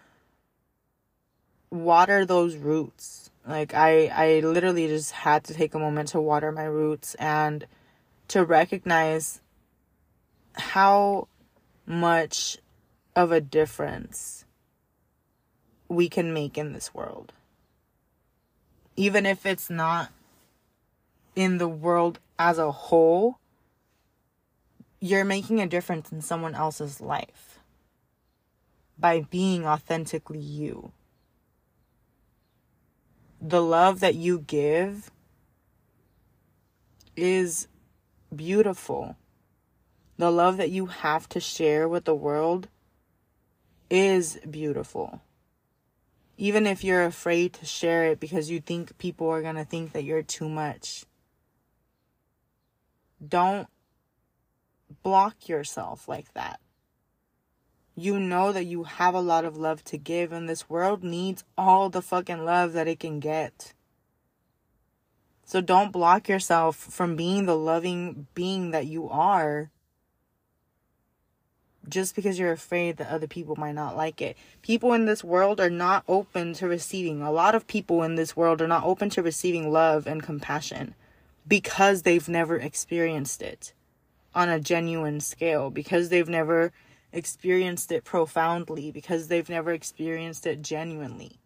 [1.73, 3.31] water those roots.
[3.45, 7.65] Like I I literally just had to take a moment to water my roots and
[8.29, 9.41] to recognize
[10.53, 11.27] how
[11.85, 12.57] much
[13.15, 14.45] of a difference
[15.89, 17.33] we can make in this world.
[18.95, 20.11] Even if it's not
[21.35, 23.39] in the world as a whole,
[24.99, 27.59] you're making a difference in someone else's life
[28.97, 30.91] by being authentically you.
[33.43, 35.11] The love that you give
[37.15, 37.67] is
[38.35, 39.15] beautiful
[40.17, 42.67] the love that you have to share with the world
[43.89, 45.21] is beautiful.
[46.37, 49.91] Even if you're afraid to share it because you think people are going to think
[49.93, 51.05] that you're too much,
[53.25, 53.67] don't
[55.03, 56.59] block yourself like that.
[57.95, 61.43] You know that you have a lot of love to give, and this world needs
[61.57, 63.73] all the fucking love that it can get.
[65.45, 69.69] So don't block yourself from being the loving being that you are
[71.87, 74.37] just because you're afraid that other people might not like it.
[74.61, 77.21] People in this world are not open to receiving.
[77.21, 80.95] A lot of people in this world are not open to receiving love and compassion
[81.47, 83.73] because they've never experienced it
[84.33, 86.71] on a genuine scale, because they've never
[87.13, 91.39] experienced it profoundly, because they've never experienced it genuinely.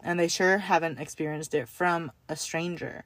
[0.00, 3.04] And they sure haven't experienced it from a stranger.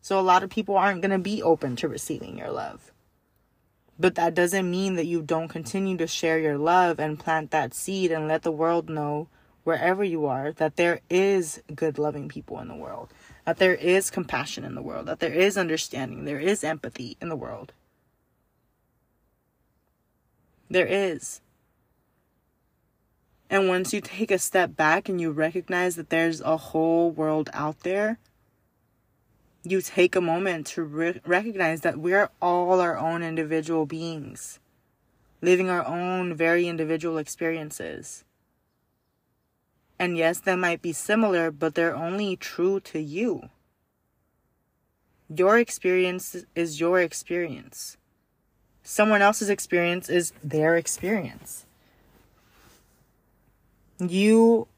[0.00, 2.92] So a lot of people aren't going to be open to receiving your love.
[3.98, 7.74] But that doesn't mean that you don't continue to share your love and plant that
[7.74, 9.28] seed and let the world know
[9.64, 13.12] wherever you are that there is good loving people in the world,
[13.44, 17.28] that there is compassion in the world, that there is understanding, there is empathy in
[17.28, 17.72] the world.
[20.68, 21.40] There is.
[23.48, 27.48] And once you take a step back and you recognize that there's a whole world
[27.52, 28.18] out there,
[29.62, 34.58] you take a moment to re- recognize that we're all our own individual beings,
[35.40, 38.24] living our own very individual experiences.
[39.98, 43.48] And yes, they might be similar, but they're only true to you.
[45.28, 47.96] Your experience is your experience.
[48.88, 51.66] Someone else's experience is their experience.
[53.98, 54.68] You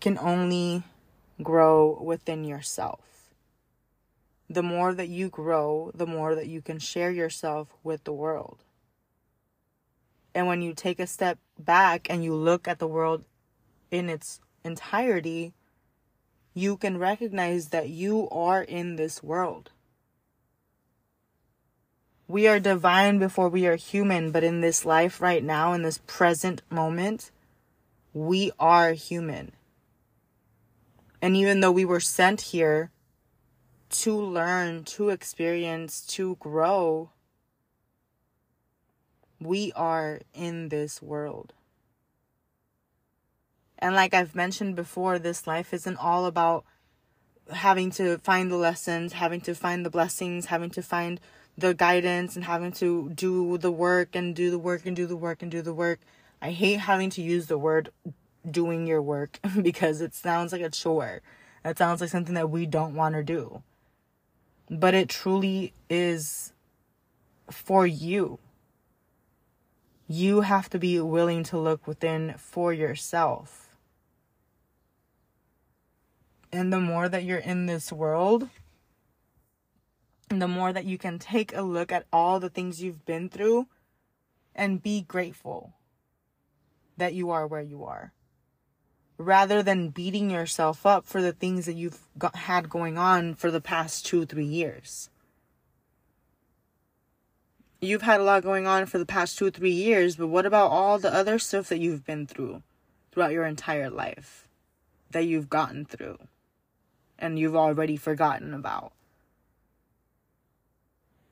[0.00, 0.82] can only
[1.42, 3.00] grow within yourself
[4.50, 8.64] the more that you grow, the more that you can share yourself with the world.
[10.34, 13.24] And when you take a step back and you look at the world
[13.90, 15.54] in its entirety,
[16.52, 19.70] you can recognize that you are in this world.
[22.34, 25.98] We are divine before we are human, but in this life right now, in this
[25.98, 27.30] present moment,
[28.12, 29.52] we are human.
[31.22, 32.90] And even though we were sent here
[33.90, 37.10] to learn, to experience, to grow,
[39.38, 41.52] we are in this world.
[43.78, 46.64] And like I've mentioned before, this life isn't all about
[47.52, 51.20] having to find the lessons, having to find the blessings, having to find
[51.56, 55.16] the guidance, and having to do the work and do the work and do the
[55.16, 56.00] work and do the work.
[56.42, 57.90] I hate having to use the word
[58.48, 61.20] doing your work because it sounds like a chore.
[61.64, 63.62] It sounds like something that we don't want to do.
[64.68, 66.52] But it truly is
[67.50, 68.38] for you.
[70.06, 73.64] You have to be willing to look within for yourself
[76.54, 78.48] and the more that you're in this world,
[80.28, 83.66] the more that you can take a look at all the things you've been through
[84.54, 85.74] and be grateful
[86.96, 88.12] that you are where you are.
[89.16, 93.50] Rather than beating yourself up for the things that you've got, had going on for
[93.50, 95.08] the past two, three years.
[97.80, 100.70] You've had a lot going on for the past two, three years, but what about
[100.70, 102.62] all the other stuff that you've been through
[103.12, 104.48] throughout your entire life
[105.10, 106.18] that you've gotten through?
[107.18, 108.92] and you've already forgotten about.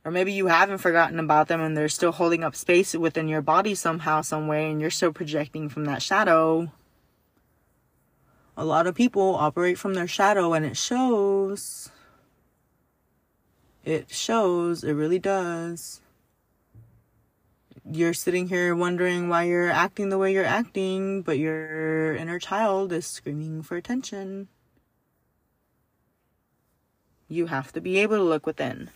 [0.05, 3.43] Or maybe you haven't forgotten about them and they're still holding up space within your
[3.43, 6.73] body somehow, some way, and you're still projecting from that shadow.
[8.57, 11.91] A lot of people operate from their shadow and it shows.
[13.85, 16.01] It shows, it really does.
[17.85, 22.93] You're sitting here wondering why you're acting the way you're acting, but your inner child
[22.93, 24.49] is screaming for attention
[27.33, 28.91] you have to be able to look within.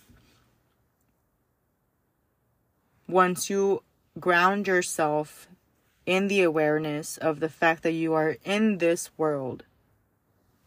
[3.09, 3.83] Once you
[4.19, 5.47] ground yourself
[6.07, 9.65] in the awareness of the fact that you are in this world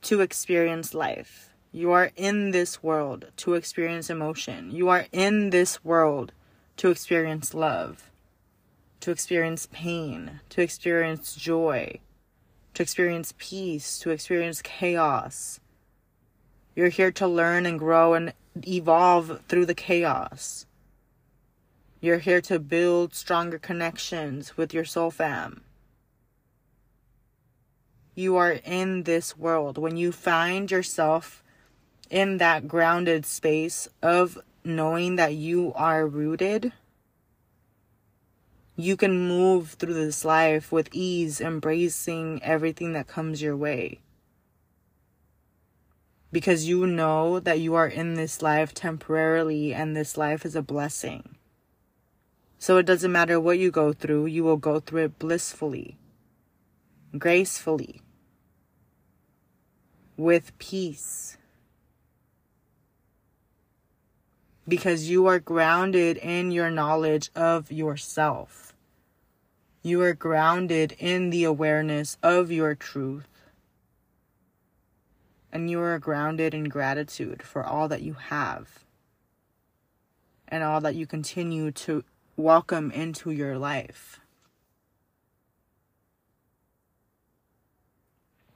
[0.01, 5.83] to experience life, you are in this world to experience emotion, you are in this
[5.83, 6.31] world
[6.77, 8.09] to experience love,
[9.01, 11.99] to experience pain, to experience joy,
[12.73, 15.59] to experience peace, to experience chaos.
[16.73, 18.33] You're here to learn and grow and
[18.65, 20.65] evolve through the chaos.
[22.01, 25.61] You're here to build stronger connections with your soul fam.
[28.15, 29.77] You are in this world.
[29.77, 31.43] When you find yourself
[32.09, 36.71] in that grounded space of knowing that you are rooted,
[38.75, 43.99] you can move through this life with ease, embracing everything that comes your way
[46.31, 50.61] because you know that you are in this life temporarily and this life is a
[50.61, 51.35] blessing.
[52.59, 55.97] So it doesn't matter what you go through, you will go through it blissfully,
[57.17, 58.01] gracefully,
[60.17, 61.37] with peace.
[64.67, 68.73] Because you are grounded in your knowledge of yourself.
[69.81, 73.39] You are grounded in the awareness of your truth
[75.51, 78.79] and you are grounded in gratitude for all that you have
[80.47, 82.03] and all that you continue to
[82.39, 84.21] welcome into your life.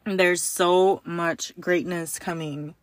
[0.06, 2.76] There's so much greatness coming.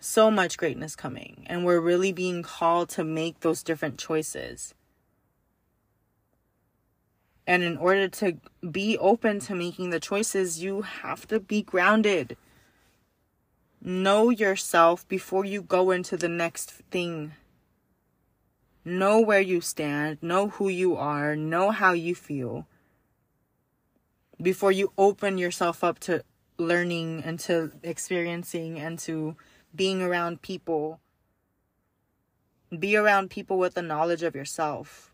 [0.00, 1.44] So much greatness coming.
[1.46, 4.74] And we're really being called to make those different choices.
[7.46, 8.38] And in order to
[8.68, 12.36] be open to making the choices, you have to be grounded.
[13.80, 17.34] Know yourself before you go into the next thing.
[18.84, 22.66] Know where you stand, know who you are, know how you feel
[24.40, 26.24] before you open yourself up to
[26.58, 29.36] learning and to experiencing and to
[29.74, 31.00] being around people.
[32.76, 35.12] Be around people with the knowledge of yourself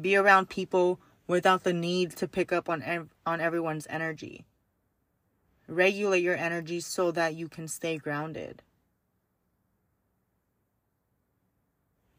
[0.00, 4.46] be around people without the need to pick up on ev- on everyone's energy.
[5.66, 8.62] Regulate your energy so that you can stay grounded.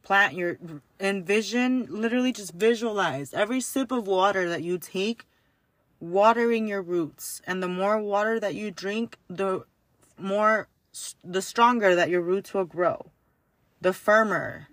[0.10, 0.58] Plant your
[1.00, 5.28] envision, literally just visualize every sip of water that you take
[6.00, 9.66] watering your roots and the more water that you drink the
[10.18, 10.68] more
[11.24, 13.12] the stronger that your roots will grow
[13.82, 14.70] the firmer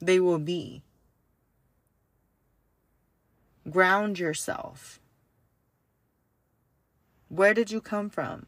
[0.00, 0.82] they will be
[3.68, 5.00] Ground yourself.
[7.28, 8.46] Where did you come from?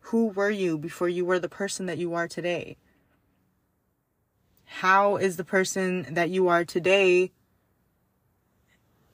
[0.00, 2.78] Who were you before you were the person that you are today?
[4.66, 7.32] How is the person that you are today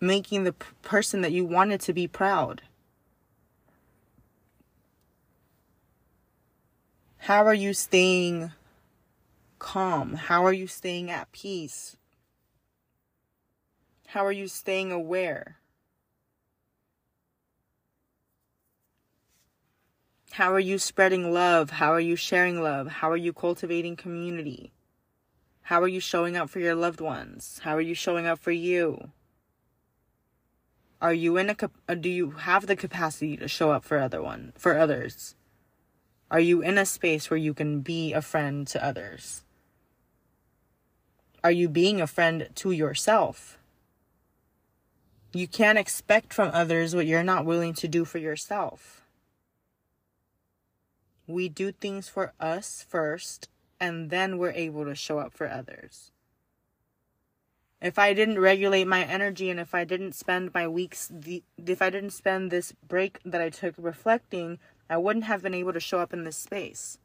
[0.01, 2.63] making the p- person that you wanted to be proud?
[7.19, 8.51] How are you staying
[9.61, 10.15] calm?
[10.15, 11.97] How are you staying at peace?
[14.09, 15.59] How are you staying aware?
[20.33, 21.71] How are you spreading love?
[21.71, 22.89] How are you sharing love?
[22.89, 24.73] How are you cultivating community?
[25.73, 27.63] How are you showing up for your loved ones?
[27.63, 29.09] How are you showing up for you?
[31.01, 31.57] Are you in a
[31.89, 35.35] uh, do you have the capacity to show up for other one for others?
[36.31, 39.45] Are you in a space where you can be a friend to others?
[41.43, 43.57] Are you being a friend to yourself?
[45.33, 49.07] You can't expect from others what you're not willing to do for yourself.
[51.27, 53.49] We do things for us first,
[53.83, 56.13] and then we're able to show up for others.
[57.81, 61.83] If I didn't regulate my energy and if I didn't spend my weeks, the, if
[61.83, 65.81] I didn't spend this break that I took reflecting, I wouldn't have been able to
[65.81, 66.99] show up in this space.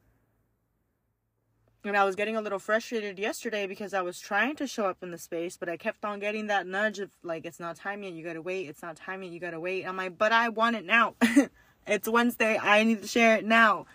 [1.84, 4.98] And I was getting a little frustrated yesterday because I was trying to show up
[5.02, 8.04] in the space, but I kept on getting that nudge of like, it's not time
[8.04, 9.88] yet, you gotta wait, it's not time yet, you gotta wait.
[9.88, 11.16] I'm like, but I want it now.
[11.88, 13.88] it's Wednesday, I need to share it now.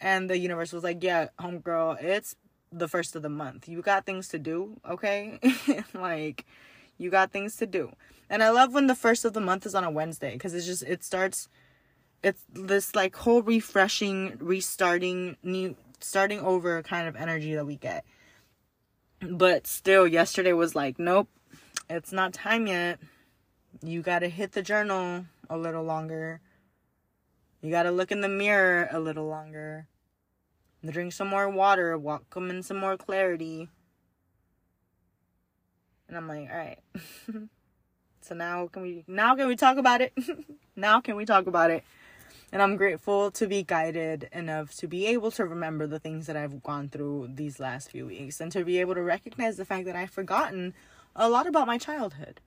[0.00, 2.36] And the universe was like, yeah, homegirl, it's
[2.72, 3.68] the first of the month.
[3.68, 5.38] You got things to do, okay?
[5.94, 6.44] like,
[6.98, 7.92] you got things to do.
[8.28, 10.66] And I love when the first of the month is on a Wednesday because it's
[10.66, 11.48] just, it starts,
[12.22, 18.04] it's this like whole refreshing, restarting, new starting over kind of energy that we get.
[19.20, 21.28] But still, yesterday was like, nope,
[21.88, 22.98] it's not time yet.
[23.82, 26.40] You got to hit the journal a little longer.
[27.64, 29.86] You got to look in the mirror a little longer.
[30.84, 33.70] Drink some more water, welcome in some more clarity.
[36.06, 36.78] And I'm like, all right.
[38.20, 40.12] so now can we now can we talk about it?
[40.76, 41.84] now can we talk about it?
[42.52, 46.36] And I'm grateful to be guided enough to be able to remember the things that
[46.36, 49.86] I've gone through these last few weeks and to be able to recognize the fact
[49.86, 50.74] that I've forgotten
[51.16, 52.42] a lot about my childhood.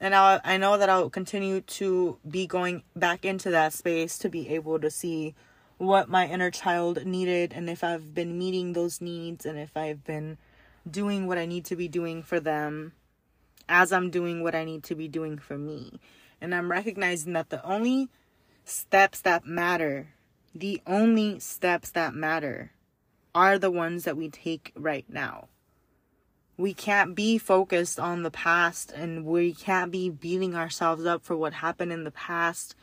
[0.00, 4.28] And I, I know that I'll continue to be going back into that space to
[4.28, 5.34] be able to see
[5.76, 10.04] what my inner child needed and if I've been meeting those needs and if I've
[10.04, 10.38] been
[10.88, 12.92] doing what I need to be doing for them
[13.68, 16.00] as I'm doing what I need to be doing for me.
[16.40, 18.08] And I'm recognizing that the only
[18.64, 20.08] steps that matter,
[20.54, 22.72] the only steps that matter,
[23.34, 25.48] are the ones that we take right now.
[26.58, 31.36] We can't be focused on the past and we can't be beating ourselves up for
[31.36, 32.74] what happened in the past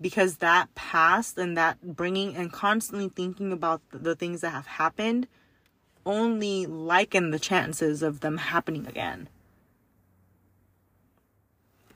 [0.00, 5.26] because that past and that bringing and constantly thinking about the things that have happened
[6.04, 9.28] only liken the chances of them happening again.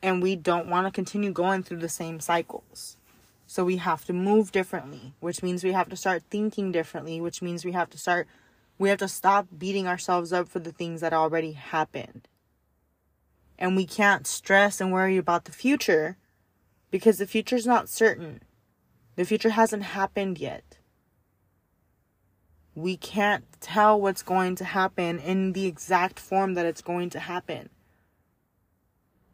[0.03, 2.97] And we don't want to continue going through the same cycles.
[3.47, 7.43] So we have to move differently, which means we have to start thinking differently, which
[7.43, 8.27] means we have to start
[8.79, 12.29] we have to stop beating ourselves up for the things that already happened.
[13.59, 16.19] And we can't stress and worry about the future
[16.91, 18.43] because the future's not certain.
[19.17, 20.79] The future hasn't happened yet.
[22.75, 27.21] We can't tell what's going to happen in the exact form that it's going to
[27.21, 27.71] happen.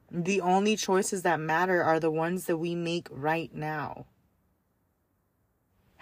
[0.09, 4.07] The only choices that matter are the ones that we make right now.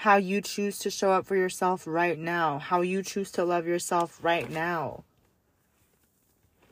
[0.00, 2.58] How you choose to show up for yourself right now.
[2.58, 5.04] How you choose to love yourself right now.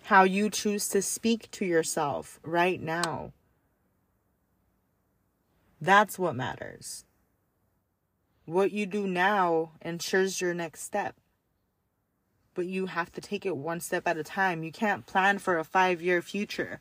[0.05, 3.32] How you choose to speak to yourself right now.
[5.78, 7.05] That's what matters.
[8.46, 11.14] What you do now ensures your next step
[12.59, 14.64] but you have to take it one step at a time.
[14.64, 16.80] You can't plan for a five year future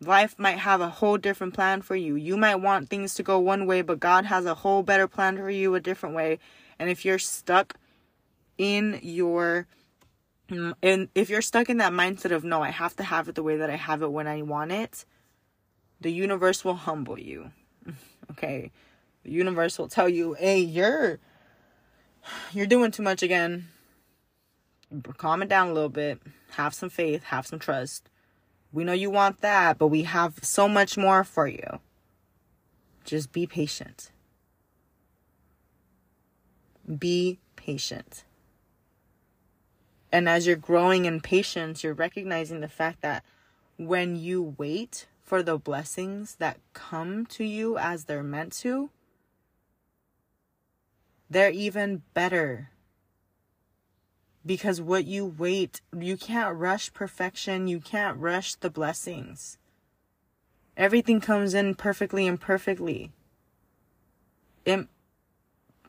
[0.00, 2.16] life might have a whole different plan for you.
[2.16, 5.36] You might want things to go one way, but God has a whole better plan
[5.36, 6.38] for you a different way.
[6.78, 7.74] And if you're stuck
[8.58, 9.66] in your
[10.48, 13.34] mm, and if you're stuck in that mindset of no, I have to have it
[13.34, 15.04] the way that I have it when I want it,
[16.00, 17.50] the universe will humble you.
[18.30, 18.70] okay.
[19.24, 21.18] The universe will tell you, "Hey, you're
[22.52, 23.68] you're doing too much again.
[25.16, 26.20] Calm it down a little bit.
[26.52, 28.10] Have some faith, have some trust."
[28.74, 31.78] We know you want that, but we have so much more for you.
[33.04, 34.10] Just be patient.
[36.98, 38.24] Be patient.
[40.10, 43.22] And as you're growing in patience, you're recognizing the fact that
[43.76, 48.90] when you wait for the blessings that come to you as they're meant to,
[51.30, 52.70] they're even better
[54.46, 59.58] because what you wait, you can't rush perfection, you can't rush the blessings.
[60.76, 63.12] Everything comes in perfectly and perfectly.
[64.64, 64.88] Im-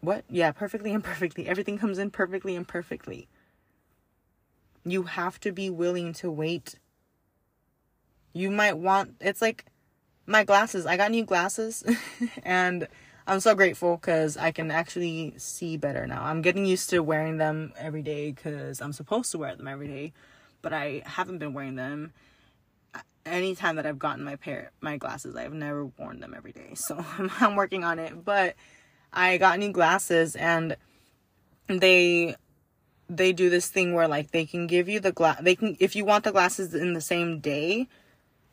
[0.02, 0.26] what?
[0.30, 1.48] Yeah, perfectly and perfectly.
[1.48, 3.28] Everything comes in perfectly and perfectly.
[4.84, 6.76] You have to be willing to wait
[8.34, 9.66] You might want it's like
[10.28, 10.86] my glasses.
[10.86, 11.84] I got new glasses
[12.44, 12.88] and
[13.28, 16.24] I'm so grateful cuz I can actually see better now.
[16.24, 19.88] I'm getting used to wearing them every day cuz I'm supposed to wear them every
[19.88, 20.14] day,
[20.62, 22.14] but I haven't been wearing them
[22.94, 25.36] uh, anytime that I've gotten my pair my glasses.
[25.36, 26.76] I've never worn them every day.
[26.76, 27.04] So
[27.40, 28.56] I'm working on it, but
[29.12, 30.78] I got new glasses and
[31.68, 32.36] they
[33.10, 35.96] they do this thing where like they can give you the glass they can if
[35.96, 37.88] you want the glasses in the same day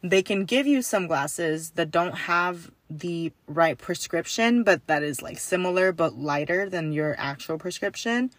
[0.03, 5.23] they can give you some glasses that don't have the right prescription but that is
[5.23, 8.31] like similar but lighter than your actual prescription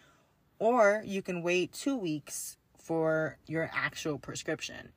[0.59, 4.93] or you can wait 2 weeks for your actual prescription.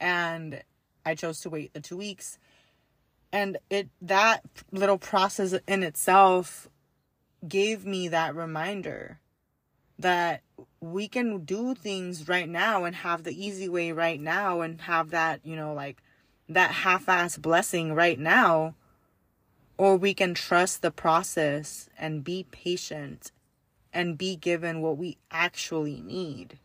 [0.00, 0.62] And
[1.04, 2.38] I chose to wait the 2 weeks.
[3.32, 6.68] And it that little process in itself
[7.46, 9.20] gave me that reminder
[9.98, 10.42] that
[10.80, 15.10] we can do things right now and have the easy way right now and have
[15.10, 16.02] that, you know, like
[16.54, 18.74] that half ass blessing right now.
[19.78, 23.32] Or we can trust the process and be patient
[23.92, 26.58] and be given what we actually need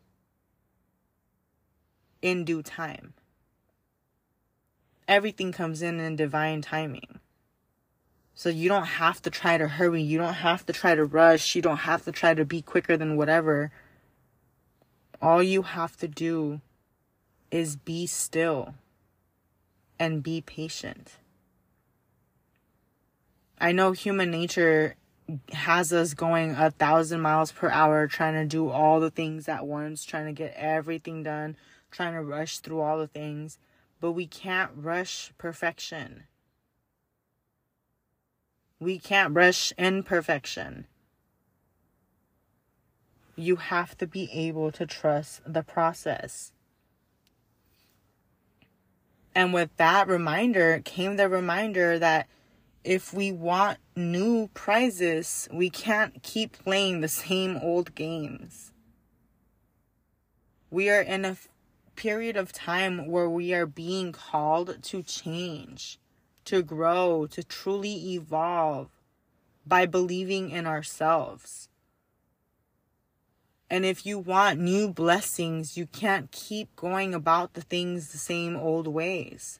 [2.21, 3.13] in due time.
[5.07, 7.19] Everything comes in in divine timing.
[8.33, 10.01] So you don't have to try to hurry.
[10.01, 11.55] You don't have to try to rush.
[11.55, 13.71] You don't have to try to be quicker than whatever.
[15.21, 16.61] All you have to do
[17.49, 18.75] is be still
[19.99, 21.17] and be patient.
[23.59, 24.95] I know human nature
[25.51, 29.65] has us going a thousand miles per hour trying to do all the things at
[29.65, 31.57] once, trying to get everything done,
[31.91, 33.57] trying to rush through all the things,
[33.99, 36.23] but we can't rush perfection.
[38.79, 40.85] We can't rush imperfection.
[43.35, 46.51] You have to be able to trust the process.
[49.37, 52.27] And with that reminder came the reminder that
[52.83, 58.71] if we want new prizes, we can't keep playing the same old games.
[60.71, 61.37] We are in a
[61.95, 65.99] period of time where we are being called to change
[66.45, 68.89] to grow, to truly evolve
[69.67, 71.66] by believing in ourselves.
[73.69, 78.55] And if you want new blessings, you can't keep going about the things the same
[78.55, 79.59] old ways.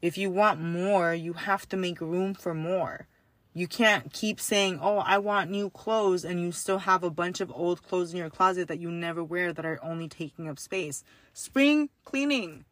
[0.00, 3.06] If you want more, you have to make room for more.
[3.54, 7.40] You can't keep saying, Oh, I want new clothes, and you still have a bunch
[7.40, 10.58] of old clothes in your closet that you never wear that are only taking up
[10.58, 11.04] space.
[11.34, 12.64] Spring cleaning.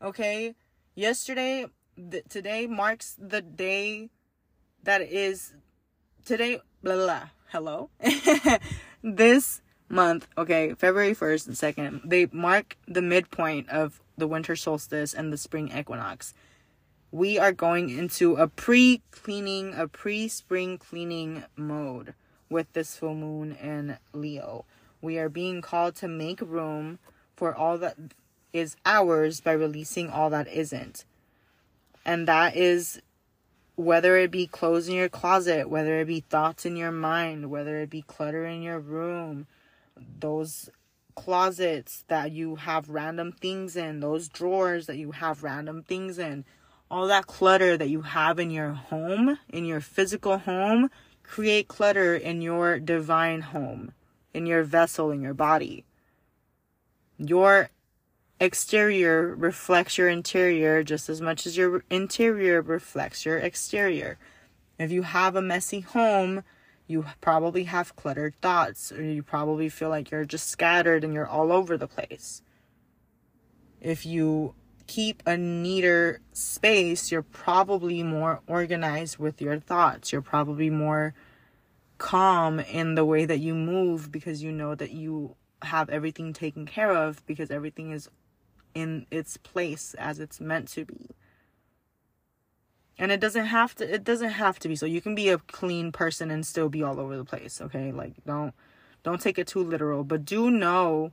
[0.00, 0.54] Okay?
[0.96, 1.66] yesterday
[2.10, 4.10] th- today marks the day
[4.82, 5.52] that is
[6.24, 7.28] today blah blah, blah.
[7.56, 7.88] Hello?
[9.02, 15.14] This month okay february 1st and 2nd they mark the midpoint of the winter solstice
[15.14, 16.34] and the spring equinox.
[17.10, 22.12] We are going into a pre-cleaning a pre-spring cleaning mode
[22.50, 24.66] with this full moon in leo.
[25.00, 26.98] We are being called to make room
[27.36, 27.96] for all that
[28.52, 31.06] is ours by releasing all that isn't.
[32.04, 33.00] And that is
[33.76, 37.80] whether it be clothes in your closet, whether it be thoughts in your mind, whether
[37.80, 39.46] it be clutter in your room,
[40.18, 40.70] those
[41.14, 46.44] closets that you have random things in, those drawers that you have random things in,
[46.90, 50.90] all that clutter that you have in your home, in your physical home,
[51.22, 53.92] create clutter in your divine home,
[54.32, 55.84] in your vessel, in your body.
[57.18, 57.70] Your
[58.38, 64.18] exterior reflects your interior just as much as your interior reflects your exterior.
[64.78, 66.44] If you have a messy home,
[66.86, 71.26] you probably have cluttered thoughts, or you probably feel like you're just scattered and you're
[71.26, 72.42] all over the place.
[73.80, 74.54] If you
[74.86, 80.12] keep a neater space, you're probably more organized with your thoughts.
[80.12, 81.14] You're probably more
[81.98, 86.66] calm in the way that you move because you know that you have everything taken
[86.66, 88.08] care of because everything is
[88.76, 91.08] in its place as it's meant to be.
[92.98, 95.38] And it doesn't have to it doesn't have to be so you can be a
[95.38, 97.90] clean person and still be all over the place, okay?
[97.90, 98.52] Like don't
[99.02, 101.12] don't take it too literal, but do know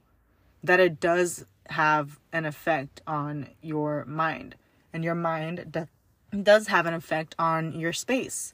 [0.62, 4.56] that it does have an effect on your mind.
[4.92, 8.54] And your mind do- does have an effect on your space.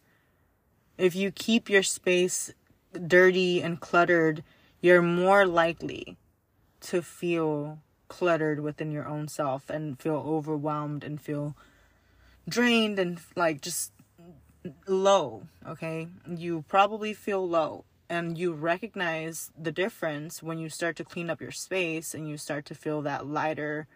[1.00, 2.54] If you keep your space
[3.08, 4.44] dirty and cluttered,
[4.82, 6.18] you're more likely
[6.82, 7.80] to feel
[8.10, 11.56] cluttered within your own self and feel overwhelmed and feel
[12.48, 13.94] drained and like just
[14.88, 16.08] low, okay?
[16.28, 21.40] You probably feel low and you recognize the difference when you start to clean up
[21.40, 23.88] your space and you start to feel that lighter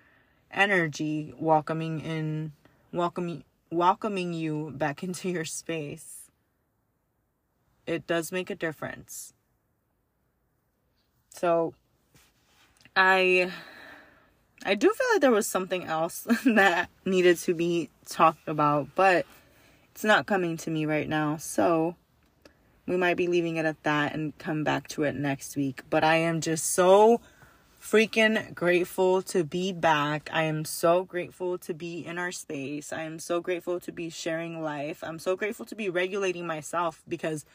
[0.52, 2.52] energy welcoming in
[2.92, 6.30] welcoming welcoming you back into your space
[7.88, 9.34] it does make a difference
[11.30, 11.74] so
[12.96, 13.52] i
[14.66, 19.26] i do feel like there was something else that needed to be talked about but
[19.92, 21.96] it's not coming to me right now so
[22.86, 26.04] we might be leaving it at that and come back to it next week but
[26.04, 27.20] i am just so
[27.84, 30.30] freaking grateful to be back.
[30.32, 32.94] I am so grateful to be in our space.
[32.94, 35.04] I am so grateful to be sharing life.
[35.04, 37.46] I'm so grateful to be regulating myself because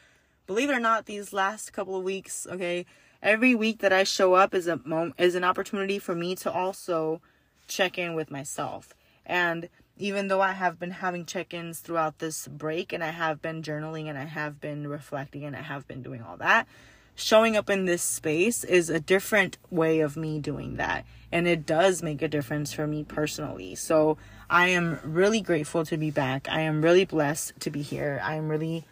[0.45, 2.85] believe it or not, these last couple of weeks, okay,
[3.21, 6.51] every week that I show up is a moment is an opportunity for me to
[6.51, 7.21] also
[7.67, 8.93] check in with myself.
[9.25, 13.61] And even though I have been having check-ins throughout this break and I have been
[13.61, 16.67] journaling and I have been reflecting and I have been doing all that,
[17.15, 21.05] showing up in this space is a different way of me doing that.
[21.31, 23.75] And it does make a difference for me personally.
[23.75, 24.17] So
[24.49, 26.47] I am really grateful to be back.
[26.49, 28.21] I am really blessed to be here.
[28.23, 28.85] I am really,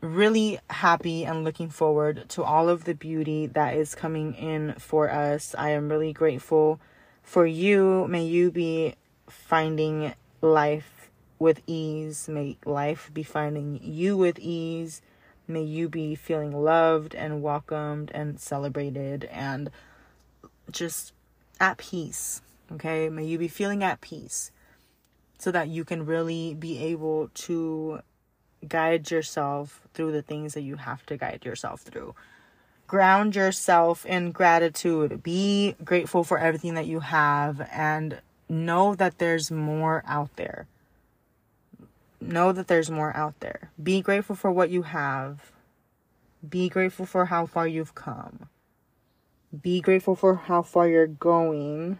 [0.00, 5.10] really happy and looking forward to all of the beauty that is coming in for
[5.10, 5.54] us.
[5.58, 6.80] I am really grateful
[7.22, 8.06] for you.
[8.08, 8.94] May you be
[9.28, 12.28] finding life with ease.
[12.28, 15.02] May life be finding you with ease
[15.50, 19.70] May you be feeling loved and welcomed and celebrated and
[20.70, 21.14] just
[21.58, 22.42] at peace.
[22.70, 23.08] Okay?
[23.08, 24.52] May you be feeling at peace
[25.38, 28.02] so that you can really be able to
[28.66, 32.14] guide yourself through the things that you have to guide yourself through.
[32.86, 35.22] Ground yourself in gratitude.
[35.22, 40.66] Be grateful for everything that you have and know that there's more out there
[42.20, 43.70] know that there's more out there.
[43.82, 45.52] Be grateful for what you have.
[46.46, 48.48] Be grateful for how far you've come.
[49.62, 51.98] Be grateful for how far you're going.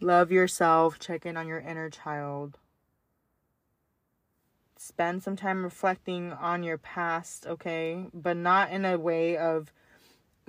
[0.00, 0.98] Love yourself.
[0.98, 2.58] Check in on your inner child.
[4.82, 8.06] Spend some time reflecting on your past, okay?
[8.14, 9.70] But not in a way of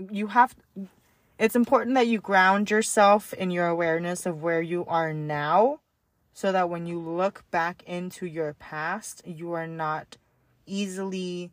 [0.10, 0.56] you have
[1.38, 5.82] it's important that you ground yourself in your awareness of where you are now
[6.34, 10.16] so that when you look back into your past, you are not
[10.66, 11.52] easily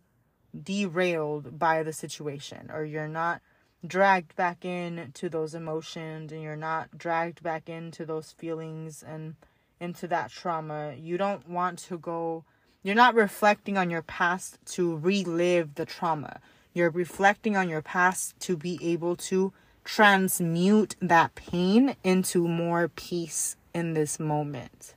[0.63, 3.43] derailed by the situation or you're not
[3.85, 9.35] dragged back into those emotions and you're not dragged back into those feelings and
[9.81, 10.95] into that trauma.
[10.97, 12.45] You don't want to go,
[12.83, 16.41] you're not reflecting on your past to relive the trauma.
[16.73, 19.53] You're reflecting on your past to be able to
[19.85, 24.95] transmute that pain into more peace in this moment.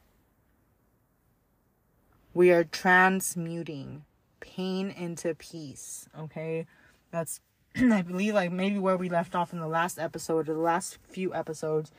[2.34, 4.03] We are transmuting
[4.40, 6.66] pain into peace, okay?
[7.10, 7.40] That's,
[7.76, 10.98] I believe, like maybe where we left off in the last episode or the last
[11.10, 11.91] few episodes.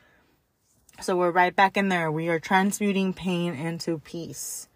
[1.01, 2.11] So we're right back in there.
[2.11, 4.69] We are transmuting pain into peace.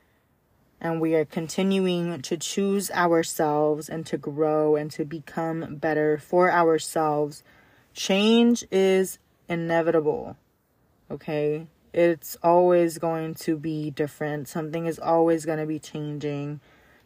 [0.79, 6.51] And we are continuing to choose ourselves and to grow and to become better for
[6.51, 7.43] ourselves.
[7.93, 9.17] Change is
[9.49, 10.37] inevitable.
[11.09, 11.67] Okay?
[11.97, 14.47] it's always going to be different.
[14.47, 16.59] Something is always going to be changing.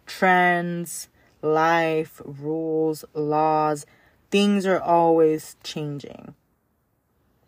[0.06, 1.08] Trends,
[1.42, 3.86] life, rules, laws,
[4.32, 6.36] things are always changing.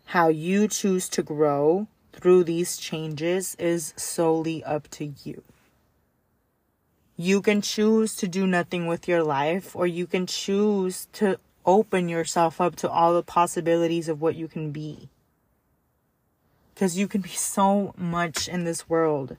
[0.06, 5.42] How you choose to grow through these changes is solely up to you.
[7.16, 12.08] You can choose to do nothing with your life, or you can choose to open
[12.08, 15.08] yourself up to all the possibilities of what you can be.
[16.74, 19.36] Because you can be so much in this world.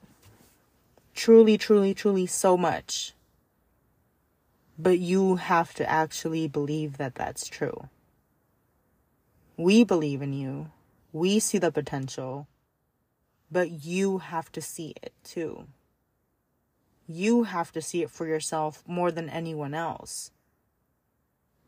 [1.14, 3.14] Truly, truly, truly, so much.
[4.80, 7.90] But you have to actually believe that that's true.
[9.58, 10.72] We believe in you.
[11.12, 12.48] We see the potential.
[13.52, 15.68] But you have to see it too.
[17.08, 20.32] You have to see it for yourself more than anyone else.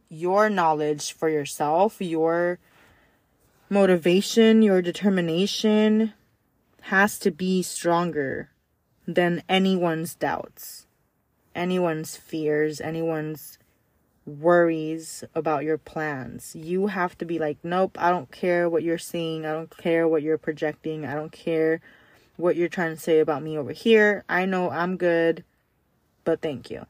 [0.09, 2.59] Your knowledge for yourself, your
[3.69, 6.13] motivation, your determination
[6.83, 8.49] has to be stronger
[9.05, 10.87] than anyone's doubts,
[11.53, 13.57] anyone's fears, anyone's
[14.25, 16.55] worries about your plans.
[16.55, 19.45] You have to be like, nope, I don't care what you're seeing.
[19.45, 21.05] I don't care what you're projecting.
[21.05, 21.81] I don't care
[22.37, 24.23] what you're trying to say about me over here.
[24.29, 25.43] I know I'm good,
[26.23, 26.85] but thank you.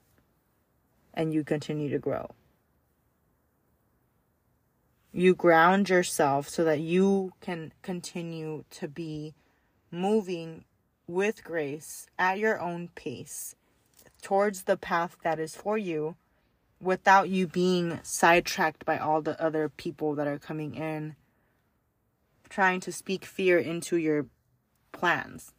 [1.14, 2.30] And you continue to grow
[5.18, 9.34] you ground yourself so that you can continue to be
[9.90, 10.64] moving
[11.08, 13.56] with grace at your own pace
[14.22, 16.16] towards the path that is for you
[16.80, 21.16] without you being sidetracked by all the other people that are coming in
[22.48, 24.28] trying to speak fear into your
[24.92, 25.54] plans.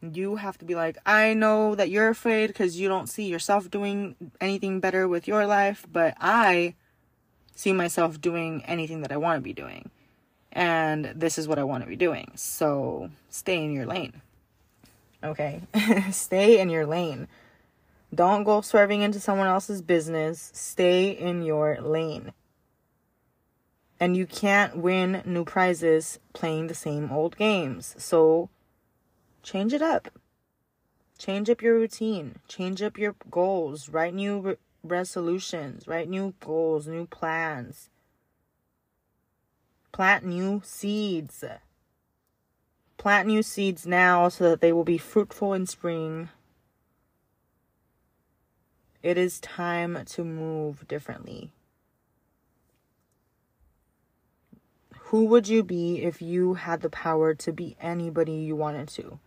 [0.00, 3.70] You have to be like, I know that you're afraid because you don't see yourself
[3.70, 6.74] doing anything better with your life, but I
[7.56, 9.90] see myself doing anything that I want to be doing.
[10.52, 12.30] And this is what I want to be doing.
[12.36, 14.22] So stay in your lane.
[15.22, 15.62] Okay?
[16.12, 17.26] stay in your lane.
[18.14, 20.50] Don't go swerving into someone else's business.
[20.54, 22.32] Stay in your lane.
[24.00, 27.94] And you can't win new prizes playing the same old games.
[27.98, 28.48] So
[29.42, 30.08] change it up.
[31.18, 32.36] Change up your routine.
[32.46, 33.88] Change up your goals.
[33.88, 35.88] Write new re- resolutions.
[35.88, 37.90] Write new goals, new plans.
[39.90, 41.42] Plant new seeds.
[42.98, 46.28] Plant new seeds now so that they will be fruitful in spring.
[49.02, 51.52] It is time to move differently.
[55.08, 59.18] Who would you be if you had the power to be anybody you wanted to?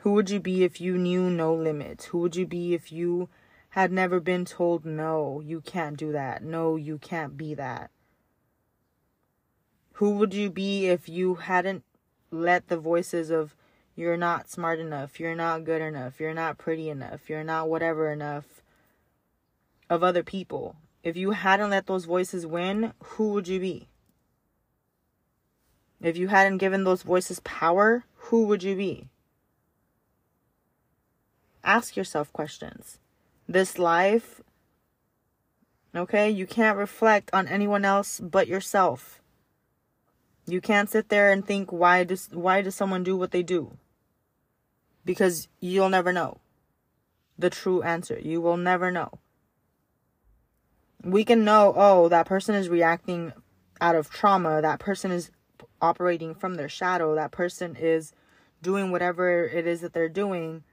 [0.00, 2.06] Who would you be if you knew no limits?
[2.06, 3.28] Who would you be if you
[3.68, 6.42] had never been told, no, you can't do that?
[6.42, 7.92] No, you can't be that?
[9.92, 11.84] Who would you be if you hadn't
[12.32, 13.54] let the voices of
[13.94, 18.10] you're not smart enough, you're not good enough, you're not pretty enough, you're not whatever
[18.10, 18.60] enough
[19.88, 20.74] of other people?
[21.04, 23.89] If you hadn't let those voices win, who would you be?
[26.00, 29.08] If you hadn't given those voices power, who would you be?
[31.62, 32.98] Ask yourself questions.
[33.46, 34.40] This life,
[35.94, 39.20] okay, you can't reflect on anyone else but yourself.
[40.46, 43.76] You can't sit there and think why does why does someone do what they do?
[45.04, 46.38] Because you'll never know
[47.38, 48.18] the true answer.
[48.18, 49.10] You will never know.
[51.02, 53.32] We can know, oh, that person is reacting
[53.80, 54.60] out of trauma.
[54.60, 55.30] That person is
[55.80, 58.12] operating from their shadow, that person is
[58.62, 60.64] doing whatever it is that they're doing,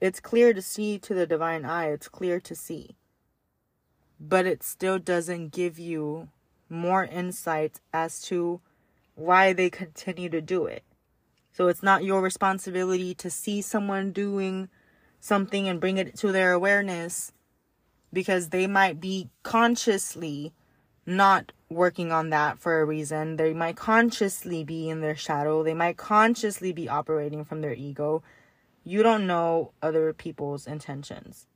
[0.00, 1.90] it's clear to see to the divine eye.
[1.90, 2.96] It's clear to see.
[4.18, 6.28] But it still doesn't give you
[6.68, 8.60] more insight as to
[9.14, 10.82] why they continue to do it.
[11.52, 14.68] So it's not your responsibility to see someone doing
[15.20, 17.32] something and bring it to their awareness
[18.12, 20.52] because they might be consciously
[21.04, 23.36] not working on that for a reason.
[23.36, 25.62] They might consciously be in their shadow.
[25.62, 28.22] They might consciously be operating from their ego.
[28.84, 31.46] You don't know other people's intentions.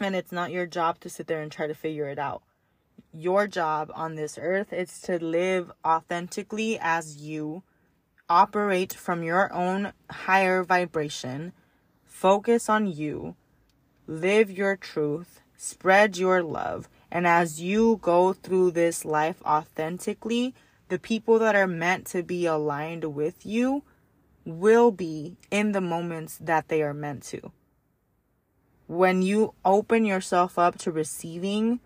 [0.00, 2.42] And it's not your job to sit there and try to figure it out.
[3.12, 7.62] Your job on this earth is to live authentically as you,
[8.28, 11.52] operate from your own higher vibration,
[12.04, 13.36] focus on you,
[14.06, 20.54] live your truth, spread your love, and as you go through this life authentically,
[20.88, 23.82] the people that are meant to be aligned with you
[24.46, 27.52] will be in the moments that they are meant to.
[28.86, 31.80] When you open yourself up to receiving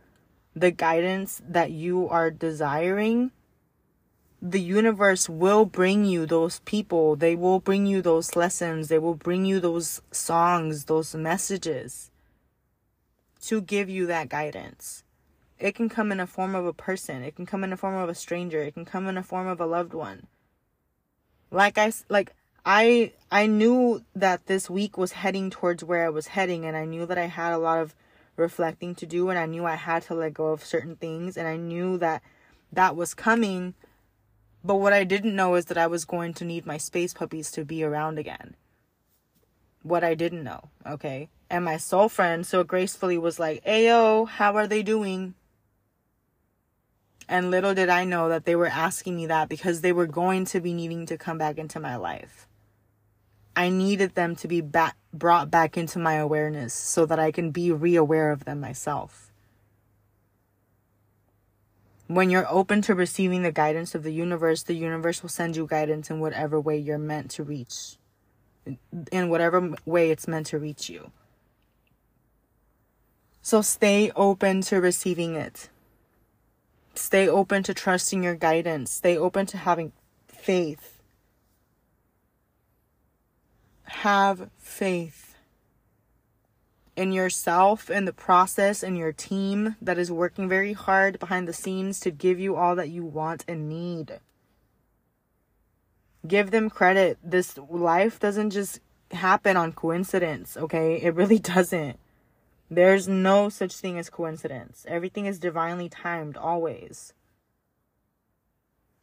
[0.55, 3.33] the guidance that you are desiring,
[4.41, 7.17] the universe will bring you those people.
[7.17, 8.87] They will bring you those lessons.
[8.87, 12.13] They will bring you those songs, those messages
[13.41, 15.03] to give you that guidance.
[15.59, 17.23] It can come in a form of a person.
[17.23, 18.61] It can come in a form of a stranger.
[18.61, 20.27] It can come in a form of a loved one.
[21.51, 22.35] Like I like
[22.65, 26.85] I I knew that this week was heading towards where I was heading and I
[26.85, 27.95] knew that I had a lot of
[28.37, 31.49] reflecting to do and I knew I had to let go of certain things and
[31.49, 32.23] I knew that
[32.73, 33.75] that was coming.
[34.63, 37.51] But what I didn't know is that I was going to need my space puppies
[37.53, 38.57] to be around again.
[39.83, 41.29] What I didn't know, okay?
[41.49, 45.35] And my soul friend so gracefully was like, Ayo, how are they doing?
[47.29, 50.45] And little did I know that they were asking me that because they were going
[50.47, 52.47] to be needing to come back into my life.
[53.57, 57.51] I needed them to be back, brought back into my awareness so that I can
[57.51, 59.33] be re-aware of them myself.
[62.07, 65.67] When you're open to receiving the guidance of the universe, the universe will send you
[65.67, 67.97] guidance in whatever way you're meant to reach.
[69.11, 71.11] In whatever way it's meant to reach you.
[73.43, 75.69] So stay open to receiving it.
[76.99, 78.91] Stay open to trusting your guidance.
[78.91, 79.93] Stay open to having
[80.27, 81.01] faith.
[83.85, 85.27] Have faith
[86.97, 91.53] in yourself, in the process, in your team that is working very hard behind the
[91.53, 94.19] scenes to give you all that you want and need.
[96.27, 97.19] Give them credit.
[97.23, 98.81] This life doesn't just
[99.13, 101.01] happen on coincidence, okay?
[101.01, 101.99] It really doesn't.
[102.71, 104.85] There's no such thing as coincidence.
[104.89, 107.13] Everything is divinely timed always.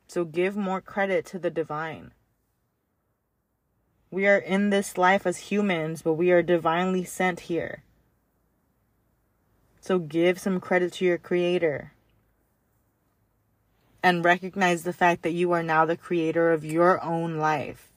[0.07, 2.11] So give more credit to the divine.
[4.11, 7.83] We are in this life as humans, but we are divinely sent here.
[9.79, 11.93] So give some credit to your creator.
[14.03, 17.89] And recognize the fact that you are now the creator of your own life.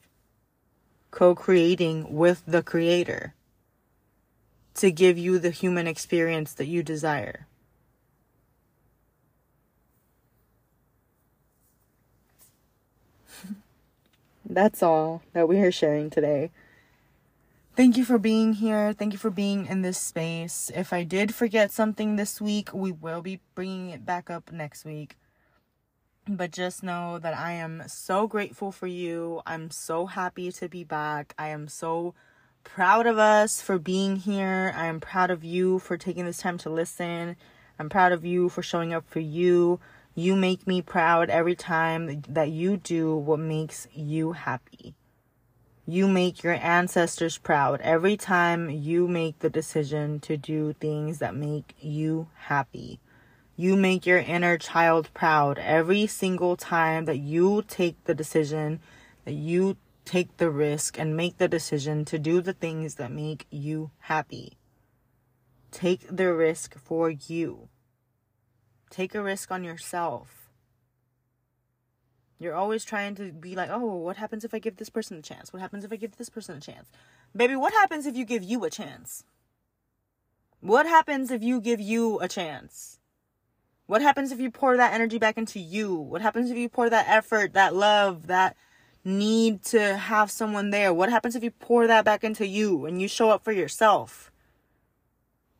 [1.10, 3.34] Co creating with the creator
[4.76, 7.46] to give you the human experience that you desire.
[14.44, 16.50] That's all that we are sharing today.
[17.76, 18.94] Thank you for being here.
[18.94, 20.70] Thank you for being in this space.
[20.74, 24.86] If I did forget something this week, we will be bringing it back up next
[24.86, 25.16] week.
[26.26, 29.42] But just know that I am so grateful for you.
[29.46, 31.34] I'm so happy to be back.
[31.38, 32.14] I am so
[32.66, 34.74] proud of us for being here.
[34.76, 37.36] I am proud of you for taking this time to listen.
[37.78, 39.78] I'm proud of you for showing up for you.
[40.14, 44.94] You make me proud every time that you do what makes you happy.
[45.86, 51.36] You make your ancestors proud every time you make the decision to do things that
[51.36, 52.98] make you happy.
[53.56, 58.80] You make your inner child proud every single time that you take the decision,
[59.24, 59.76] that you
[60.06, 64.56] take the risk and make the decision to do the things that make you happy.
[65.70, 67.68] Take the risk for you.
[68.88, 70.50] Take a risk on yourself.
[72.38, 75.22] You're always trying to be like, oh, what happens if I give this person a
[75.22, 75.52] chance?
[75.52, 76.88] What happens if I give this person a chance?
[77.34, 79.24] Baby, what happens if you give you a chance?
[80.60, 83.00] What happens if you give you a chance?
[83.86, 85.94] What happens if you pour that energy back into you?
[85.94, 88.56] What happens if you pour that effort, that love, that
[89.06, 90.92] need to have someone there?
[90.92, 94.32] What happens if you pour that back into you and you show up for yourself?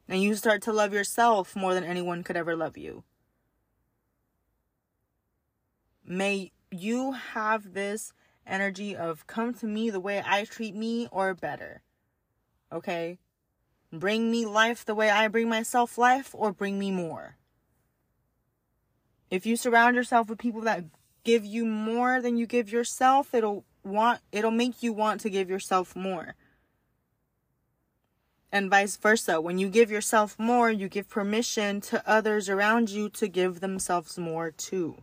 [0.08, 3.04] And you start to love yourself more than anyone could ever love you.
[6.04, 8.12] May you have this
[8.46, 11.82] energy of come to me the way I treat me or better.
[12.72, 13.18] Okay?
[13.92, 17.36] Bring me life the way I bring myself life or bring me more.
[19.30, 20.84] If you surround yourself with people that
[21.26, 25.50] give you more than you give yourself, it'll want it'll make you want to give
[25.50, 26.36] yourself more.
[28.52, 29.40] And vice versa.
[29.40, 34.16] When you give yourself more, you give permission to others around you to give themselves
[34.16, 35.02] more too.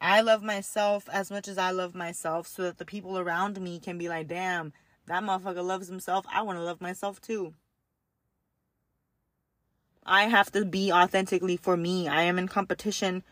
[0.00, 3.78] I love myself as much as I love myself so that the people around me
[3.78, 4.72] can be like, damn,
[5.06, 6.26] that motherfucker loves himself.
[6.28, 7.54] I want to love myself too.
[10.04, 12.08] I have to be authentically for me.
[12.08, 13.22] I am in competition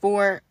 [0.00, 0.42] for,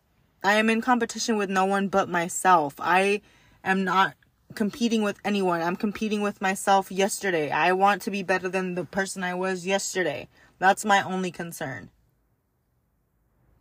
[0.42, 2.74] I am in competition with no one but myself.
[2.78, 3.22] I
[3.64, 4.14] am not
[4.54, 5.60] competing with anyone.
[5.60, 7.50] I'm competing with myself yesterday.
[7.50, 10.28] I want to be better than the person I was yesterday.
[10.58, 11.90] That's my only concern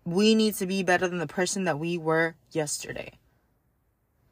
[0.08, 3.12] we need to be better than the person that we were yesterday.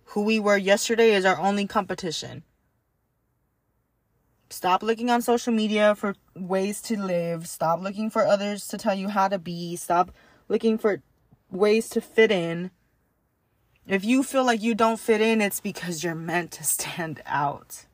[0.06, 2.44] Who we were yesterday is our only competition.
[4.50, 7.46] Stop looking on social media for ways to live.
[7.48, 9.76] Stop looking for others to tell you how to be.
[9.76, 10.12] Stop
[10.48, 11.02] looking for
[11.56, 12.72] ways to fit in.
[13.88, 17.86] If you feel like you don't fit in, it's because you're meant to stand out.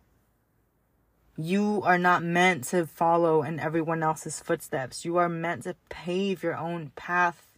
[1.38, 5.06] You are not meant to follow in everyone else's footsteps.
[5.06, 7.58] You are meant to pave your own path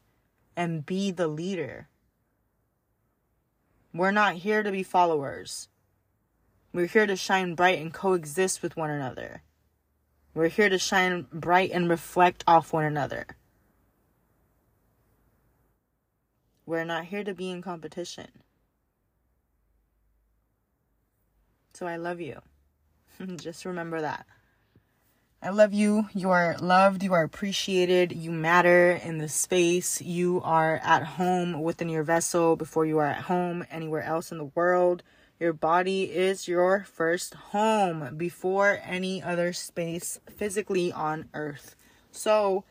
[0.56, 1.88] and be the leader.
[3.94, 5.70] We're not here to be followers.
[6.74, 9.44] We're here to shine bright and coexist with one another.
[10.34, 13.28] We're here to shine bright and reflect off one another.
[16.66, 18.28] We're not here to be in competition.
[21.74, 22.42] So I love you.
[23.36, 24.26] Just remember that.
[25.42, 26.08] I love you.
[26.14, 27.04] You are loved.
[27.04, 28.14] You are appreciated.
[28.14, 30.02] You matter in the space.
[30.02, 34.38] You are at home within your vessel before you are at home anywhere else in
[34.38, 35.04] the world.
[35.42, 41.76] Your body is your first home before any other space physically on earth.
[42.14, 42.64] So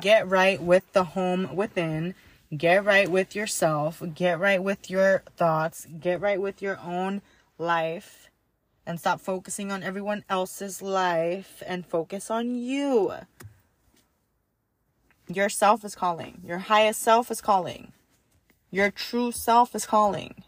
[0.00, 2.14] get right with the home within.
[2.56, 4.02] Get right with yourself.
[4.14, 5.86] Get right with your thoughts.
[6.00, 7.22] Get right with your own
[7.58, 8.30] life
[8.86, 13.14] and stop focusing on everyone else's life and focus on you.
[15.26, 16.42] Your self is calling.
[16.44, 17.92] Your highest self is calling.
[18.70, 20.44] Your true self is calling.